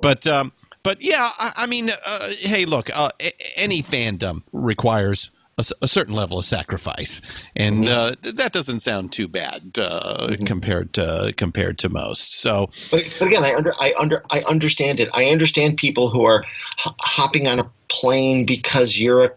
but 0.00 0.26
um, 0.26 0.52
but 0.82 1.02
yeah, 1.02 1.30
I, 1.38 1.52
I 1.56 1.66
mean, 1.66 1.90
uh, 1.90 2.28
hey, 2.40 2.64
look, 2.64 2.90
uh, 2.96 3.10
any 3.56 3.82
fandom 3.82 4.42
requires. 4.52 5.30
A, 5.58 5.64
a 5.82 5.88
certain 5.88 6.14
level 6.14 6.38
of 6.38 6.46
sacrifice, 6.46 7.20
and 7.54 7.86
uh, 7.86 8.12
th- 8.22 8.36
that 8.36 8.52
doesn't 8.54 8.80
sound 8.80 9.12
too 9.12 9.28
bad 9.28 9.78
uh, 9.78 10.34
compared 10.46 10.94
to 10.94 11.34
compared 11.36 11.78
to 11.80 11.90
most. 11.90 12.40
So, 12.40 12.70
But, 12.90 13.14
but 13.18 13.28
again, 13.28 13.44
I 13.44 13.54
under 13.54 13.74
I 13.78 13.92
under 14.00 14.24
I 14.30 14.40
understand 14.48 14.98
it. 14.98 15.10
I 15.12 15.26
understand 15.26 15.76
people 15.76 16.08
who 16.08 16.24
are 16.24 16.42
h- 16.86 16.94
hopping 17.00 17.48
on 17.48 17.58
a 17.58 17.70
plane 17.88 18.46
because 18.46 18.98
you're 18.98 19.24
a 19.24 19.30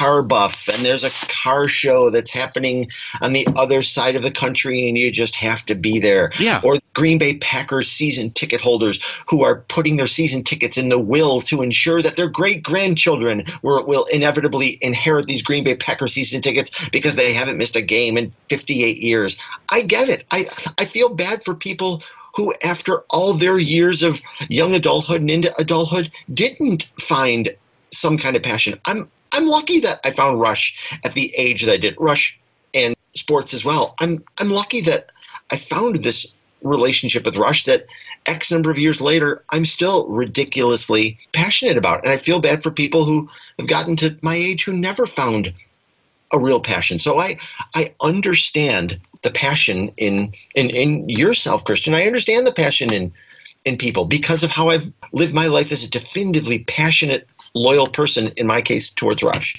car 0.00 0.22
buff 0.22 0.66
and 0.68 0.82
there's 0.82 1.04
a 1.04 1.10
car 1.28 1.68
show 1.68 2.08
that's 2.08 2.30
happening 2.30 2.88
on 3.20 3.34
the 3.34 3.46
other 3.54 3.82
side 3.82 4.16
of 4.16 4.22
the 4.22 4.30
country 4.30 4.88
and 4.88 4.96
you 4.96 5.12
just 5.12 5.34
have 5.34 5.64
to 5.66 5.74
be 5.74 6.00
there. 6.00 6.32
Yeah. 6.38 6.62
Or 6.64 6.78
Green 6.94 7.18
Bay 7.18 7.36
Packers 7.36 7.90
season 7.90 8.30
ticket 8.30 8.62
holders 8.62 8.98
who 9.28 9.44
are 9.44 9.60
putting 9.68 9.98
their 9.98 10.06
season 10.06 10.42
tickets 10.42 10.78
in 10.78 10.88
the 10.88 10.98
will 10.98 11.42
to 11.42 11.60
ensure 11.60 12.00
that 12.00 12.16
their 12.16 12.28
great 12.28 12.62
grandchildren 12.62 13.44
will, 13.62 13.84
will 13.86 14.06
inevitably 14.06 14.78
inherit 14.80 15.26
these 15.26 15.42
Green 15.42 15.64
Bay 15.64 15.76
Packers 15.76 16.14
season 16.14 16.40
tickets 16.40 16.70
because 16.90 17.16
they 17.16 17.34
haven't 17.34 17.58
missed 17.58 17.76
a 17.76 17.82
game 17.82 18.16
in 18.16 18.32
58 18.48 18.96
years. 18.96 19.36
I 19.68 19.82
get 19.82 20.08
it. 20.08 20.24
I 20.30 20.46
I 20.78 20.86
feel 20.86 21.14
bad 21.14 21.44
for 21.44 21.54
people 21.54 22.02
who, 22.36 22.54
after 22.62 23.00
all 23.10 23.34
their 23.34 23.58
years 23.58 24.02
of 24.02 24.20
young 24.48 24.74
adulthood 24.74 25.20
and 25.20 25.30
into 25.30 25.54
adulthood, 25.58 26.10
didn't 26.32 26.86
find 27.00 27.54
some 27.92 28.16
kind 28.16 28.36
of 28.36 28.42
passion. 28.42 28.80
I'm 28.86 29.10
I'm 29.32 29.46
lucky 29.46 29.80
that 29.80 30.00
I 30.04 30.10
found 30.10 30.40
Rush 30.40 30.74
at 31.04 31.12
the 31.12 31.32
age 31.36 31.64
that 31.64 31.72
I 31.72 31.76
did. 31.76 31.94
Rush 31.98 32.38
and 32.74 32.94
sports 33.14 33.54
as 33.54 33.64
well. 33.64 33.94
I'm 34.00 34.24
I'm 34.38 34.50
lucky 34.50 34.80
that 34.82 35.12
I 35.50 35.56
found 35.56 36.02
this 36.02 36.26
relationship 36.62 37.24
with 37.24 37.36
Rush 37.36 37.64
that 37.64 37.86
X 38.26 38.50
number 38.50 38.70
of 38.70 38.78
years 38.78 39.00
later 39.00 39.42
I'm 39.50 39.64
still 39.64 40.08
ridiculously 40.08 41.18
passionate 41.32 41.78
about. 41.78 42.04
And 42.04 42.12
I 42.12 42.18
feel 42.18 42.40
bad 42.40 42.62
for 42.62 42.70
people 42.70 43.04
who 43.04 43.28
have 43.58 43.68
gotten 43.68 43.96
to 43.96 44.16
my 44.22 44.34
age 44.34 44.64
who 44.64 44.72
never 44.72 45.06
found 45.06 45.52
a 46.32 46.38
real 46.38 46.60
passion. 46.60 46.98
So 46.98 47.18
I 47.18 47.38
I 47.74 47.94
understand 48.00 49.00
the 49.22 49.30
passion 49.30 49.92
in 49.96 50.32
in 50.54 50.70
in 50.70 51.08
yourself, 51.08 51.64
Christian. 51.64 51.94
I 51.94 52.06
understand 52.06 52.46
the 52.46 52.52
passion 52.52 52.92
in 52.92 53.12
in 53.64 53.76
people 53.76 54.04
because 54.04 54.42
of 54.42 54.50
how 54.50 54.70
I've 54.70 54.90
lived 55.12 55.34
my 55.34 55.46
life 55.46 55.72
as 55.72 55.82
a 55.82 55.88
definitively 55.88 56.60
passionate, 56.60 57.26
loyal 57.54 57.86
person. 57.86 58.28
In 58.36 58.46
my 58.46 58.62
case, 58.62 58.90
towards 58.90 59.22
Rush. 59.22 59.54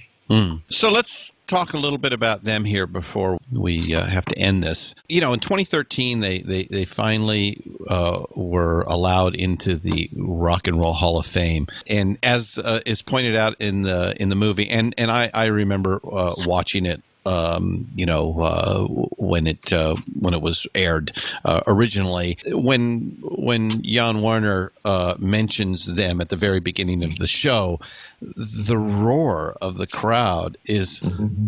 So 0.69 0.89
let's 0.89 1.33
talk 1.47 1.73
a 1.73 1.77
little 1.77 1.97
bit 1.97 2.13
about 2.13 2.45
them 2.45 2.63
here 2.63 2.87
before 2.87 3.37
we 3.51 3.93
uh, 3.93 4.05
have 4.05 4.23
to 4.25 4.37
end 4.37 4.63
this. 4.63 4.95
You 5.09 5.19
know, 5.19 5.33
in 5.33 5.41
2013, 5.41 6.21
they 6.21 6.39
they, 6.39 6.63
they 6.63 6.85
finally 6.85 7.61
uh, 7.89 8.23
were 8.33 8.83
allowed 8.83 9.35
into 9.35 9.75
the 9.75 10.09
Rock 10.15 10.67
and 10.67 10.79
Roll 10.79 10.93
Hall 10.93 11.19
of 11.19 11.25
Fame, 11.25 11.67
and 11.89 12.17
as 12.23 12.57
uh, 12.57 12.79
is 12.85 13.01
pointed 13.01 13.35
out 13.35 13.59
in 13.59 13.81
the 13.81 14.15
in 14.21 14.29
the 14.29 14.35
movie, 14.35 14.69
and 14.69 14.95
and 14.97 15.11
I 15.11 15.29
I 15.33 15.45
remember 15.47 15.99
uh, 16.09 16.35
watching 16.37 16.85
it. 16.85 17.03
Um, 17.25 17.87
you 17.95 18.05
know, 18.05 18.41
uh, 18.41 18.85
when 19.17 19.45
it 19.47 19.71
uh, 19.71 19.95
when 20.19 20.33
it 20.33 20.41
was 20.41 20.65
aired 20.73 21.15
uh, 21.45 21.61
originally, 21.67 22.37
when 22.47 23.17
when 23.21 23.83
Jann 23.83 24.17
Wenner 24.17 24.71
uh, 24.83 25.15
mentions 25.19 25.85
them 25.85 26.19
at 26.19 26.29
the 26.29 26.35
very 26.35 26.59
beginning 26.59 27.03
of 27.03 27.17
the 27.17 27.27
show, 27.27 27.79
the 28.21 28.77
roar 28.77 29.55
of 29.61 29.77
the 29.77 29.87
crowd 29.87 30.57
is 30.65 31.01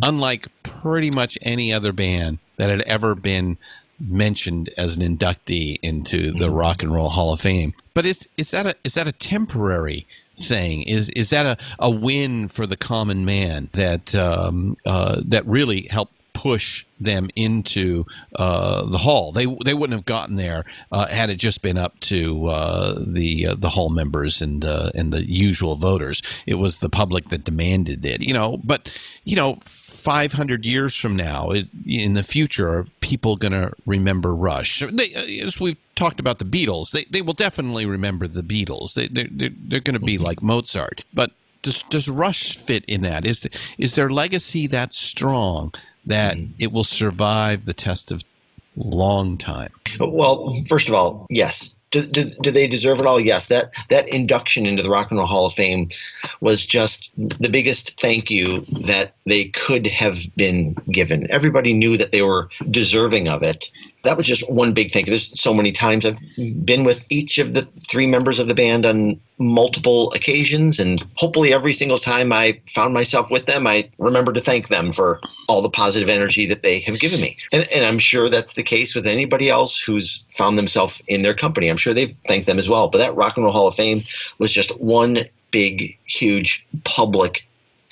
unlike 0.04 0.48
pretty 0.62 1.10
much 1.10 1.38
any 1.42 1.74
other 1.74 1.92
band 1.92 2.40
that 2.58 2.70
had 2.70 2.82
ever 2.82 3.16
been 3.16 3.58
mentioned 4.00 4.70
as 4.78 4.98
an 4.98 5.18
inductee 5.18 5.80
into 5.82 6.32
the 6.32 6.50
Rock 6.50 6.84
and 6.84 6.94
Roll 6.94 7.10
Hall 7.10 7.34
of 7.34 7.42
Fame. 7.42 7.74
But 7.94 8.06
is 8.06 8.28
is 8.38 8.52
that 8.52 8.66
a 8.66 8.76
is 8.84 8.96
that 8.96 9.08
a 9.08 9.12
temporary 9.12 10.06
thing? 10.42 10.84
Is 10.84 11.10
is 11.10 11.30
that 11.32 11.46
a, 11.46 11.58
a 11.80 11.90
win 11.90 12.50
for 12.50 12.66
the 12.66 12.78
common 12.78 13.26
man 13.26 13.70
that 13.74 14.16
um, 14.16 14.78
uh, 14.86 15.22
that 15.26 15.46
really 15.46 15.88
helped 15.90 16.14
push 16.34 16.86
them 17.00 17.30
into 17.36 18.06
uh, 18.36 18.86
the 18.86 18.98
hall. 18.98 19.32
They 19.32 19.46
they 19.64 19.74
wouldn't 19.74 19.98
have 19.98 20.06
gotten 20.06 20.36
there 20.36 20.66
uh, 20.92 21.08
had 21.08 21.30
it 21.30 21.36
just 21.36 21.62
been 21.62 21.78
up 21.78 22.00
to 22.02 22.48
uh, 22.48 23.04
the 23.06 23.48
uh, 23.48 23.56
the 23.56 23.70
hall 23.70 23.90
members 23.90 24.42
and 24.42 24.66
uh, 24.66 24.92
and 24.94 25.14
the 25.14 25.30
usual 25.30 25.76
voters. 25.76 26.22
It 26.46 26.56
was 26.56 26.80
the 26.80 26.90
public 26.90 27.30
that 27.30 27.44
demanded 27.44 28.06
it. 28.06 28.22
You 28.22 28.34
know, 28.34 28.60
but 28.64 28.90
you 29.24 29.36
know. 29.36 29.60
500 30.04 30.66
years 30.66 30.96
from 30.96 31.16
now, 31.16 31.50
it, 31.52 31.68
in 31.86 32.14
the 32.14 32.24
future, 32.24 32.68
are 32.68 32.88
people 33.00 33.38
going 33.38 33.54
to 33.54 33.72
remember 33.86 34.36
Rush? 34.36 34.84
They, 34.92 35.14
uh, 35.16 35.46
as 35.48 35.62
we've 35.62 35.78
talked 35.96 36.20
about 36.20 36.40
the 36.40 36.46
Beatles, 36.46 36.92
they, 36.92 37.06
they 37.06 37.22
will 37.22 37.34
definitely 37.34 37.86
remember 37.86 38.28
the 38.28 38.44
Beatles. 38.44 38.96
They, 38.96 39.08
they're 39.08 39.30
they're, 39.32 39.50
they're 39.56 39.80
going 39.80 40.00
to 40.00 40.06
be 40.06 40.18
like 40.18 40.42
Mozart. 40.42 41.06
But 41.14 41.32
does, 41.62 41.84
does 41.84 42.10
Rush 42.10 42.58
fit 42.58 42.84
in 42.86 43.02
that? 43.04 43.26
Is, 43.26 43.48
is 43.78 43.96
their 43.96 44.10
legacy 44.10 44.68
that 44.68 44.94
strong 44.94 45.74
that 46.06 46.38
it 46.60 46.74
will 46.74 46.84
survive 46.84 47.64
the 47.64 47.74
test 47.74 48.12
of 48.12 48.24
long 48.76 49.38
time? 49.38 49.72
Well, 50.00 50.64
first 50.68 50.90
of 50.90 50.94
all, 50.94 51.26
yes. 51.30 51.74
Do, 51.94 52.06
do, 52.08 52.26
do 52.26 52.50
they 52.50 52.68
deserve 52.68 53.00
it 53.00 53.06
all? 53.06 53.20
Yes. 53.20 53.46
That 53.48 53.72
that 53.90 54.10
induction 54.10 54.66
into 54.66 54.82
the 54.82 54.90
Rock 54.90 55.12
and 55.12 55.20
Roll 55.20 55.28
Hall 55.28 55.46
of 55.46 55.54
Fame 55.54 55.90
was 56.42 56.66
just 56.66 57.12
the 57.16 57.50
biggest 57.50 58.00
thank 58.02 58.32
you 58.32 58.66
that 58.88 59.14
they 59.28 59.50
could 59.50 59.86
have 59.86 60.18
been 60.36 60.74
given. 60.92 61.30
Everybody 61.30 61.72
knew 61.72 61.96
that 61.98 62.12
they 62.12 62.24
were 62.24 62.50
deserving 62.70 63.28
of 63.28 63.44
it. 63.44 63.68
That 64.04 64.18
was 64.18 64.28
just 64.28 64.50
one 64.50 64.74
big 64.74 64.92
thank 64.92 65.08
you. 65.08 65.12
There's 65.12 65.40
so 65.40 65.54
many 65.54 65.72
times 65.72 66.06
I've 66.06 66.18
been 66.66 66.84
with 66.84 67.00
each 67.10 67.38
of 67.38 67.54
the 67.54 67.68
three 67.90 68.06
members 68.06 68.38
of 68.38 68.50
the 68.50 68.54
band 68.54 68.86
on 68.86 69.20
multiple 69.38 70.12
occasions, 70.12 70.78
and 70.78 71.04
hopefully 71.16 71.54
every 71.54 71.72
single 71.72 71.98
time 71.98 72.34
I 72.34 72.60
found 72.76 72.94
myself 72.94 73.32
with 73.32 73.46
them, 73.46 73.66
I 73.66 73.90
remember 73.98 74.34
to 74.34 74.42
thank 74.42 74.68
them 74.68 74.92
for 74.92 75.22
all 75.48 75.62
the 75.62 75.70
positive 75.70 76.10
energy 76.10 76.46
that 76.48 76.64
they 76.64 76.82
have 76.82 77.00
given 77.00 77.22
me. 77.22 77.38
And, 77.54 77.66
and 77.72 77.86
I'm 77.86 78.00
sure 78.00 78.30
that's 78.30 78.56
the 78.56 78.64
case 78.64 78.94
with 78.94 79.08
anybody 79.08 79.50
else 79.50 79.80
who's 79.80 80.26
found 80.38 80.58
themselves 80.58 81.02
in 81.08 81.22
their 81.22 81.34
company. 81.34 81.70
I'm 81.70 81.78
sure 81.78 81.94
they've 81.94 82.16
thanked 82.28 82.48
them 82.48 82.60
as 82.60 82.68
well. 82.68 82.90
But 82.90 82.98
that 82.98 83.16
Rock 83.16 83.38
and 83.38 83.46
Roll 83.46 83.54
Hall 83.54 83.68
of 83.70 83.76
Fame 83.76 84.04
was 84.38 84.52
just 84.52 84.78
one 84.80 85.26
big, 85.52 85.98
huge 86.08 86.66
public 86.84 87.48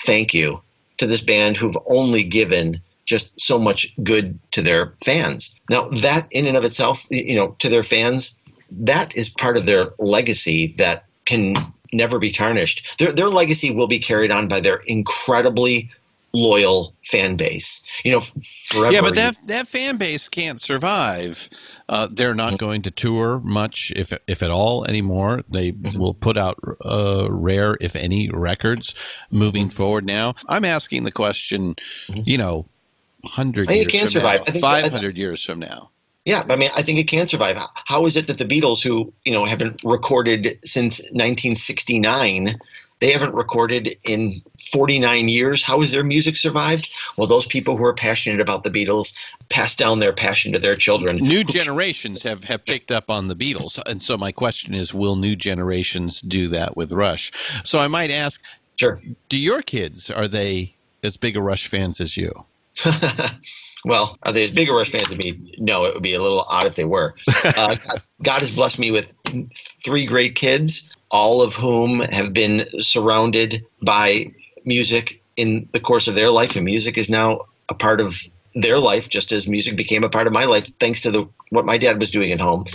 thank 0.06 0.34
you 0.34 0.62
to 0.98 1.08
this 1.08 1.22
band 1.22 1.56
who've 1.56 1.78
only 1.86 2.24
given 2.24 2.82
just 3.12 3.30
so 3.38 3.60
much 3.60 3.94
good 4.04 4.40
to 4.52 4.62
their 4.62 4.94
fans. 5.04 5.54
Now, 5.70 5.90
that 6.02 6.28
in 6.32 6.48
and 6.48 6.56
of 6.56 6.64
itself, 6.64 7.06
you 7.12 7.36
know, 7.36 7.58
to 7.60 7.68
their 7.68 7.84
fans, 7.84 8.34
that 8.72 9.14
is 9.18 9.28
part 9.30 9.58
of 9.58 9.66
their 9.66 9.92
legacy 10.00 10.74
that 10.78 11.04
can 11.26 11.54
never 11.92 12.20
be 12.20 12.32
tarnished. 12.32 12.82
Their 13.00 13.12
their 13.12 13.30
legacy 13.30 13.70
will 13.70 13.90
be 13.90 14.00
carried 14.00 14.32
on 14.32 14.48
by 14.48 14.62
their 14.62 14.78
incredibly 14.88 15.90
loyal 16.34 16.96
fan 17.12 17.36
base. 17.36 17.82
You 18.06 18.14
know, 18.14 18.22
forever. 18.68 18.94
Yeah, 18.94 19.02
but 19.02 19.16
that 19.16 19.36
that 19.48 19.68
fan 19.68 19.98
base 19.98 20.30
can't 20.30 20.62
survive. 20.62 21.50
Uh, 21.90 22.08
they're 22.10 22.34
not 22.34 22.58
going 22.58 22.82
to 22.84 22.92
tour 22.92 23.42
much, 23.44 23.92
if 23.98 24.14
if 24.26 24.42
at 24.42 24.52
all, 24.52 24.86
anymore. 24.86 25.42
They 25.50 25.72
will 25.72 26.14
put 26.14 26.38
out 26.38 26.58
uh, 26.86 27.28
rare, 27.30 27.78
if 27.82 27.98
any, 27.98 28.30
records 28.30 28.96
moving 29.30 29.70
forward. 29.70 30.06
Now, 30.06 30.36
I'm 30.48 30.64
asking 30.64 31.04
the 31.04 31.12
question. 31.12 31.76
You 32.08 32.38
know, 32.38 32.64
hundred 33.24 33.68
I 33.68 33.74
think 33.74 33.94
years 33.94 33.94
it 33.94 33.98
can 33.98 34.02
from 34.04 34.44
survive. 34.46 34.62
five 34.62 34.92
hundred 34.92 35.18
years 35.18 35.44
from 35.44 35.60
now. 35.60 35.92
Yeah, 36.26 36.44
I 36.50 36.56
mean, 36.56 36.70
I 36.76 36.84
think 36.84 37.00
it 37.00 37.08
can 37.08 37.28
survive. 37.28 37.58
How 37.86 38.06
is 38.06 38.16
it 38.16 38.28
that 38.28 38.38
the 38.38 38.46
Beatles, 38.46 38.84
who 38.84 39.12
you 39.26 39.32
know 39.32 39.46
have 39.46 39.60
been 39.60 39.76
recorded 39.84 40.60
since 40.64 41.00
1969, 41.00 42.60
they 43.00 43.12
haven't 43.12 43.34
recorded 43.34 43.98
in 44.04 44.44
49 44.72 45.28
years? 45.28 45.64
How 45.64 45.82
has 45.82 45.92
their 45.92 46.04
music 46.04 46.38
survived? 46.38 46.92
Well, 47.18 47.26
those 47.26 47.48
people 47.48 47.76
who 47.76 47.84
are 47.84 47.96
passionate 47.96 48.40
about 48.40 48.64
the 48.64 48.70
Beatles 48.70 49.12
pass 49.50 49.76
down 49.76 50.00
their 50.00 50.14
passion 50.14 50.54
to 50.54 50.60
their 50.60 50.76
children. 50.76 51.16
New 51.16 51.44
generations 51.44 52.22
have, 52.22 52.44
have 52.44 52.66
picked 52.66 52.92
up 52.92 53.10
on 53.10 53.28
the 53.28 53.36
Beatles, 53.36 53.82
and 53.88 54.00
so 54.00 54.16
my 54.16 54.32
question 54.32 54.76
is: 54.76 54.94
Will 54.94 55.16
new 55.16 55.36
generations 55.36 56.22
do 56.22 56.48
that 56.50 56.78
with 56.78 56.92
Rush? 56.92 57.32
So 57.64 57.80
I 57.80 57.88
might 57.88 58.12
ask: 58.12 58.40
Sure. 58.76 59.02
Do 59.28 59.38
your 59.38 59.64
kids 59.64 60.12
are 60.12 60.28
they 60.28 60.76
as 61.04 61.18
big 61.18 61.36
a 61.36 61.42
Rush 61.42 61.68
fans 61.68 62.00
as 62.00 62.16
you? 62.16 62.46
well, 63.86 64.18
are 64.24 64.32
they 64.32 64.44
as 64.44 64.52
big 64.52 64.70
a 64.70 64.74
Rush 64.74 64.92
fans 64.92 65.12
as 65.12 65.18
me? 65.18 65.56
No, 65.58 65.86
it 65.86 65.94
would 65.94 66.04
be 66.04 66.14
a 66.14 66.22
little 66.22 66.42
odd 66.42 66.66
if 66.66 66.76
they 66.76 66.86
were. 66.86 67.16
Uh, 67.44 67.76
God 68.24 68.40
has 68.40 68.52
blessed 68.52 68.80
me 68.80 68.92
with 68.92 69.14
three 69.84 70.06
great 70.06 70.36
kids, 70.36 70.96
all 71.10 71.42
of 71.42 71.54
whom 71.54 72.00
have 72.00 72.34
been 72.34 72.68
surrounded 72.80 73.66
by 73.82 74.32
music 74.66 75.22
in 75.36 75.68
the 75.74 75.80
course 75.80 76.08
of 76.08 76.16
their 76.16 76.30
life, 76.30 76.56
and 76.56 76.66
music 76.66 76.98
is 76.98 77.10
now 77.10 77.40
a 77.70 77.74
part 77.74 78.02
of 78.02 78.16
their 78.56 78.80
life 78.80 79.08
just 79.10 79.32
as 79.32 79.48
music 79.48 79.78
became 79.78 80.04
a 80.04 80.10
part 80.10 80.28
of 80.28 80.34
my 80.34 80.44
life 80.44 80.70
thanks 80.80 81.02
to 81.02 81.12
the 81.12 81.26
what 81.52 81.66
my 81.66 81.78
dad 81.78 82.00
was 82.00 82.12
doing 82.12 82.32
at 82.32 82.42
home. 82.42 82.66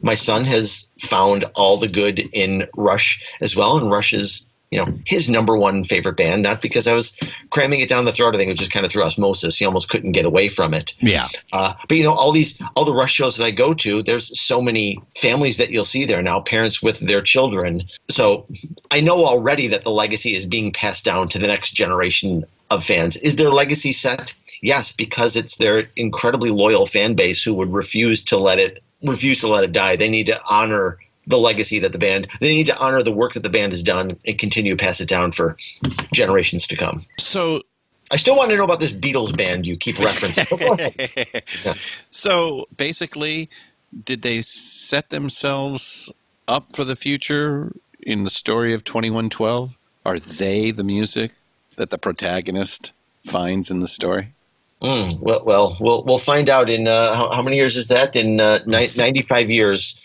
My 0.00 0.14
son 0.14 0.44
has 0.44 0.88
found 1.00 1.44
all 1.54 1.78
the 1.78 1.88
good 1.88 2.18
in 2.32 2.68
Rush 2.76 3.20
as 3.40 3.56
well, 3.56 3.76
and 3.76 3.90
Rush 3.90 4.12
is 4.12 4.46
you 4.74 4.84
know 4.84 4.92
his 5.06 5.28
number 5.28 5.56
one 5.56 5.84
favorite 5.84 6.16
band. 6.16 6.42
Not 6.42 6.60
because 6.60 6.88
I 6.88 6.94
was 6.94 7.12
cramming 7.50 7.78
it 7.78 7.88
down 7.88 8.06
the 8.06 8.12
throat. 8.12 8.34
I 8.34 8.38
think 8.38 8.48
it 8.48 8.54
was 8.54 8.58
just 8.58 8.72
kind 8.72 8.84
of 8.84 8.90
through 8.90 9.04
osmosis. 9.04 9.56
He 9.56 9.64
almost 9.64 9.88
couldn't 9.88 10.12
get 10.12 10.24
away 10.24 10.48
from 10.48 10.74
it. 10.74 10.92
Yeah. 11.00 11.28
Uh, 11.52 11.74
but 11.88 11.96
you 11.96 12.02
know, 12.02 12.12
all 12.12 12.32
these 12.32 12.60
all 12.74 12.84
the 12.84 12.92
Rush 12.92 13.14
shows 13.14 13.36
that 13.36 13.44
I 13.44 13.52
go 13.52 13.72
to, 13.74 14.02
there's 14.02 14.38
so 14.40 14.60
many 14.60 15.00
families 15.16 15.58
that 15.58 15.70
you'll 15.70 15.84
see 15.84 16.04
there 16.04 16.22
now, 16.22 16.40
parents 16.40 16.82
with 16.82 16.98
their 16.98 17.22
children. 17.22 17.84
So 18.10 18.46
I 18.90 19.00
know 19.00 19.24
already 19.24 19.68
that 19.68 19.84
the 19.84 19.90
legacy 19.90 20.34
is 20.34 20.44
being 20.44 20.72
passed 20.72 21.04
down 21.04 21.28
to 21.28 21.38
the 21.38 21.46
next 21.46 21.70
generation 21.70 22.44
of 22.68 22.84
fans. 22.84 23.16
Is 23.18 23.36
their 23.36 23.50
legacy 23.50 23.92
set? 23.92 24.32
Yes, 24.60 24.90
because 24.90 25.36
it's 25.36 25.56
their 25.56 25.88
incredibly 25.94 26.50
loyal 26.50 26.88
fan 26.88 27.14
base 27.14 27.44
who 27.44 27.54
would 27.54 27.72
refuse 27.72 28.24
to 28.24 28.38
let 28.38 28.58
it 28.58 28.82
refuse 29.04 29.38
to 29.40 29.48
let 29.48 29.62
it 29.62 29.72
die. 29.72 29.94
They 29.94 30.08
need 30.08 30.26
to 30.26 30.40
honor 30.48 30.98
the 31.26 31.38
legacy 31.38 31.78
that 31.78 31.92
the 31.92 31.98
band 31.98 32.28
they 32.40 32.48
need 32.48 32.66
to 32.66 32.76
honor 32.76 33.02
the 33.02 33.12
work 33.12 33.34
that 33.34 33.42
the 33.42 33.50
band 33.50 33.72
has 33.72 33.82
done 33.82 34.18
and 34.26 34.38
continue 34.38 34.76
to 34.76 34.82
pass 34.82 35.00
it 35.00 35.08
down 35.08 35.32
for 35.32 35.56
generations 36.12 36.66
to 36.66 36.76
come. 36.76 37.04
So 37.18 37.62
I 38.10 38.16
still 38.16 38.36
want 38.36 38.50
to 38.50 38.56
know 38.56 38.64
about 38.64 38.80
this 38.80 38.92
Beatles 38.92 39.36
band 39.36 39.66
you 39.66 39.76
keep 39.76 39.96
referencing. 39.96 40.46
so 42.10 42.66
basically, 42.76 43.48
did 44.04 44.22
they 44.22 44.42
set 44.42 45.10
themselves 45.10 46.12
up 46.46 46.74
for 46.74 46.84
the 46.84 46.96
future 46.96 47.72
in 48.00 48.24
the 48.24 48.30
story 48.30 48.74
of 48.74 48.84
2112? 48.84 49.74
Are 50.04 50.18
they 50.18 50.70
the 50.70 50.84
music 50.84 51.32
that 51.76 51.90
the 51.90 51.98
protagonist 51.98 52.92
finds 53.24 53.70
in 53.70 53.80
the 53.80 53.88
story? 53.88 54.34
Mm, 54.82 55.18
well, 55.20 55.42
well, 55.44 55.76
we'll 55.80 56.04
we'll 56.04 56.18
find 56.18 56.50
out 56.50 56.68
in 56.68 56.86
uh, 56.86 57.14
how, 57.14 57.32
how 57.32 57.42
many 57.42 57.56
years 57.56 57.76
is 57.76 57.88
that? 57.88 58.14
In 58.14 58.38
uh, 58.38 58.60
ni- 58.66 58.90
95 58.94 59.50
years, 59.50 59.98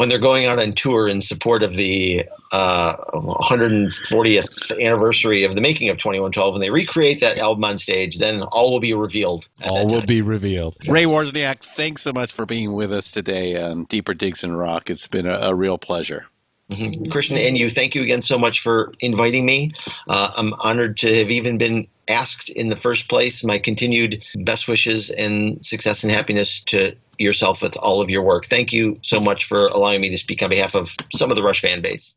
when 0.00 0.08
they're 0.08 0.18
going 0.18 0.46
out 0.46 0.58
on 0.58 0.72
tour 0.72 1.08
in 1.08 1.20
support 1.20 1.62
of 1.62 1.74
the 1.74 2.24
uh, 2.52 2.96
140th 3.12 4.82
anniversary 4.82 5.44
of 5.44 5.54
the 5.54 5.60
making 5.60 5.90
of 5.90 5.98
2112, 5.98 6.54
when 6.54 6.60
they 6.62 6.70
recreate 6.70 7.20
that 7.20 7.36
album 7.36 7.62
on 7.64 7.76
stage, 7.76 8.16
then 8.16 8.40
all 8.44 8.72
will 8.72 8.80
be 8.80 8.94
revealed. 8.94 9.46
All 9.68 9.86
will 9.86 10.06
be 10.06 10.22
revealed. 10.22 10.78
Ray 10.88 11.04
Wozniak, 11.04 11.62
thanks 11.62 12.00
so 12.00 12.14
much 12.14 12.32
for 12.32 12.46
being 12.46 12.72
with 12.72 12.94
us 12.94 13.10
today 13.10 13.60
on 13.60 13.84
Deeper 13.84 14.14
Digs 14.14 14.42
in 14.42 14.56
Rock. 14.56 14.88
It's 14.88 15.06
been 15.06 15.26
a, 15.26 15.38
a 15.38 15.54
real 15.54 15.76
pleasure. 15.76 16.24
Mhm. 16.70 17.10
Christian 17.10 17.36
and 17.36 17.58
you, 17.58 17.68
thank 17.68 17.94
you 17.94 18.02
again 18.02 18.22
so 18.22 18.38
much 18.38 18.60
for 18.60 18.92
inviting 19.00 19.44
me. 19.44 19.72
Uh, 20.08 20.30
I'm 20.36 20.54
honored 20.54 20.96
to 20.98 21.18
have 21.18 21.30
even 21.30 21.58
been 21.58 21.86
asked 22.08 22.48
in 22.50 22.68
the 22.68 22.76
first 22.76 23.08
place. 23.08 23.42
My 23.42 23.58
continued 23.58 24.22
best 24.44 24.68
wishes 24.68 25.10
and 25.10 25.64
success 25.64 26.04
and 26.04 26.12
happiness 26.12 26.62
to 26.66 26.94
yourself 27.18 27.60
with 27.60 27.76
all 27.76 28.00
of 28.00 28.08
your 28.08 28.22
work. 28.22 28.46
Thank 28.46 28.72
you 28.72 28.98
so 29.02 29.20
much 29.20 29.44
for 29.44 29.66
allowing 29.68 30.00
me 30.00 30.10
to 30.10 30.18
speak 30.18 30.42
on 30.42 30.50
behalf 30.50 30.74
of 30.74 30.94
some 31.14 31.30
of 31.30 31.36
the 31.36 31.42
Rush 31.42 31.60
fan 31.60 31.82
base. 31.82 32.14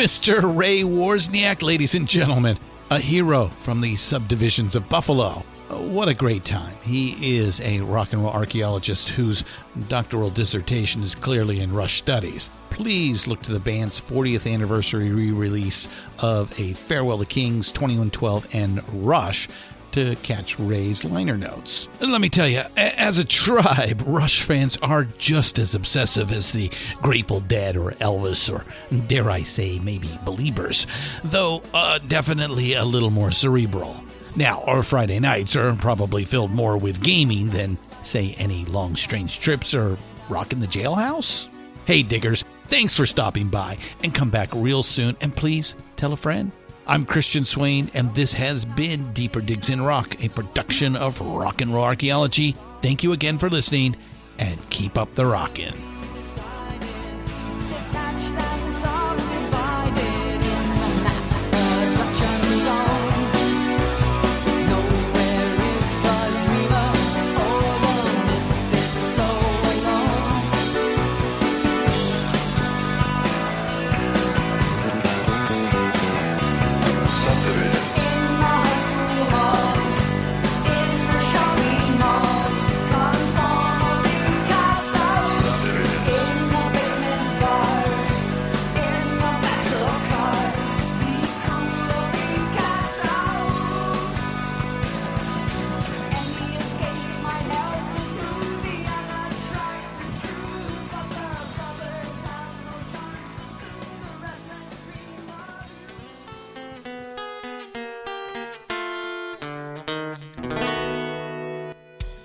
Mr. 0.00 0.56
Ray 0.56 0.80
Wozniak, 0.80 1.60
ladies 1.60 1.94
and 1.94 2.08
gentlemen, 2.08 2.58
a 2.90 2.98
hero 2.98 3.48
from 3.60 3.82
the 3.82 3.96
subdivisions 3.96 4.74
of 4.74 4.88
Buffalo. 4.88 5.44
What 5.68 6.08
a 6.08 6.14
great 6.14 6.42
time. 6.42 6.74
He 6.80 7.36
is 7.36 7.60
a 7.60 7.80
rock 7.80 8.14
and 8.14 8.22
roll 8.22 8.32
archaeologist 8.32 9.10
whose 9.10 9.44
doctoral 9.90 10.30
dissertation 10.30 11.02
is 11.02 11.14
clearly 11.14 11.60
in 11.60 11.74
Rush 11.74 11.98
studies. 11.98 12.48
Please 12.70 13.26
look 13.26 13.42
to 13.42 13.52
the 13.52 13.60
band's 13.60 14.00
40th 14.00 14.50
anniversary 14.50 15.10
re 15.10 15.32
release 15.32 15.86
of 16.20 16.58
A 16.58 16.72
Farewell 16.72 17.18
to 17.18 17.26
Kings 17.26 17.70
2112 17.70 18.54
and 18.54 18.82
Rush 19.06 19.48
to 19.92 20.16
catch 20.16 20.58
Ray's 20.58 21.04
liner 21.04 21.36
notes. 21.36 21.88
Let 22.00 22.20
me 22.20 22.28
tell 22.28 22.48
you, 22.48 22.62
as 22.76 23.18
a 23.18 23.24
tribe, 23.24 24.02
Rush 24.06 24.42
fans 24.42 24.76
are 24.78 25.04
just 25.18 25.58
as 25.58 25.74
obsessive 25.74 26.32
as 26.32 26.52
the 26.52 26.70
Grateful 27.02 27.40
Dead 27.40 27.76
or 27.76 27.92
Elvis 27.92 28.52
or, 28.52 28.64
dare 29.06 29.30
I 29.30 29.42
say, 29.42 29.78
maybe 29.78 30.08
Beliebers, 30.24 30.86
though 31.24 31.62
uh, 31.74 31.98
definitely 31.98 32.74
a 32.74 32.84
little 32.84 33.10
more 33.10 33.30
cerebral. 33.30 34.02
Now, 34.36 34.62
our 34.62 34.82
Friday 34.82 35.18
nights 35.18 35.56
are 35.56 35.74
probably 35.74 36.24
filled 36.24 36.52
more 36.52 36.76
with 36.76 37.02
gaming 37.02 37.50
than, 37.50 37.78
say, 38.02 38.34
any 38.38 38.64
long 38.66 38.96
strange 38.96 39.40
trips 39.40 39.74
or 39.74 39.98
rocking 40.28 40.60
the 40.60 40.66
jailhouse. 40.66 41.48
Hey, 41.84 42.02
diggers, 42.02 42.44
thanks 42.68 42.96
for 42.96 43.06
stopping 43.06 43.48
by 43.48 43.78
and 44.04 44.14
come 44.14 44.30
back 44.30 44.50
real 44.54 44.84
soon. 44.84 45.16
And 45.20 45.34
please 45.34 45.74
tell 45.96 46.12
a 46.12 46.16
friend. 46.16 46.52
I'm 46.90 47.06
Christian 47.06 47.44
Swain, 47.44 47.88
and 47.94 48.12
this 48.16 48.32
has 48.32 48.64
been 48.64 49.12
Deeper 49.12 49.40
Digs 49.40 49.70
in 49.70 49.80
Rock, 49.80 50.24
a 50.24 50.28
production 50.28 50.96
of 50.96 51.20
Rock 51.20 51.60
and 51.60 51.72
Roll 51.72 51.84
Archaeology. 51.84 52.56
Thank 52.82 53.04
you 53.04 53.12
again 53.12 53.38
for 53.38 53.48
listening, 53.48 53.94
and 54.40 54.58
keep 54.70 54.98
up 54.98 55.14
the 55.14 55.24
rockin'. 55.24 55.72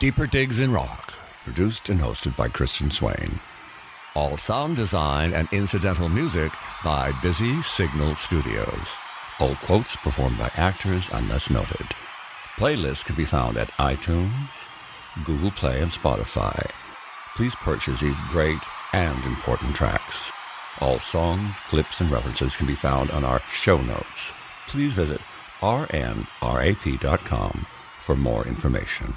Deeper 0.00 0.28
Digs 0.28 0.60
in 0.60 0.70
Rock, 0.70 1.18
produced 1.42 1.88
and 1.88 1.98
hosted 2.00 2.36
by 2.36 2.46
Christian 2.46 2.88
Swain. 2.88 3.40
All 4.14 4.36
sound 4.36 4.76
design 4.76 5.32
and 5.32 5.48
incidental 5.50 6.08
music 6.08 6.52
by 6.84 7.10
Busy 7.20 7.60
Signal 7.62 8.14
Studios. 8.14 8.96
All 9.40 9.56
quotes 9.56 9.96
performed 9.96 10.38
by 10.38 10.52
actors 10.54 11.10
unless 11.12 11.50
noted. 11.50 11.84
Playlists 12.58 13.04
can 13.04 13.16
be 13.16 13.24
found 13.24 13.56
at 13.56 13.72
iTunes, 13.72 14.50
Google 15.24 15.50
Play, 15.50 15.80
and 15.80 15.90
Spotify. 15.90 16.70
Please 17.34 17.56
purchase 17.56 17.98
these 17.98 18.20
great 18.30 18.62
and 18.92 19.24
important 19.24 19.74
tracks. 19.74 20.30
All 20.80 21.00
songs, 21.00 21.58
clips, 21.66 22.00
and 22.00 22.08
references 22.08 22.54
can 22.54 22.68
be 22.68 22.76
found 22.76 23.10
on 23.10 23.24
our 23.24 23.42
show 23.52 23.80
notes. 23.82 24.32
Please 24.68 24.94
visit 24.94 25.20
rnrap.com 25.60 26.26
for 27.98 28.14
more 28.14 28.46
information. 28.46 29.16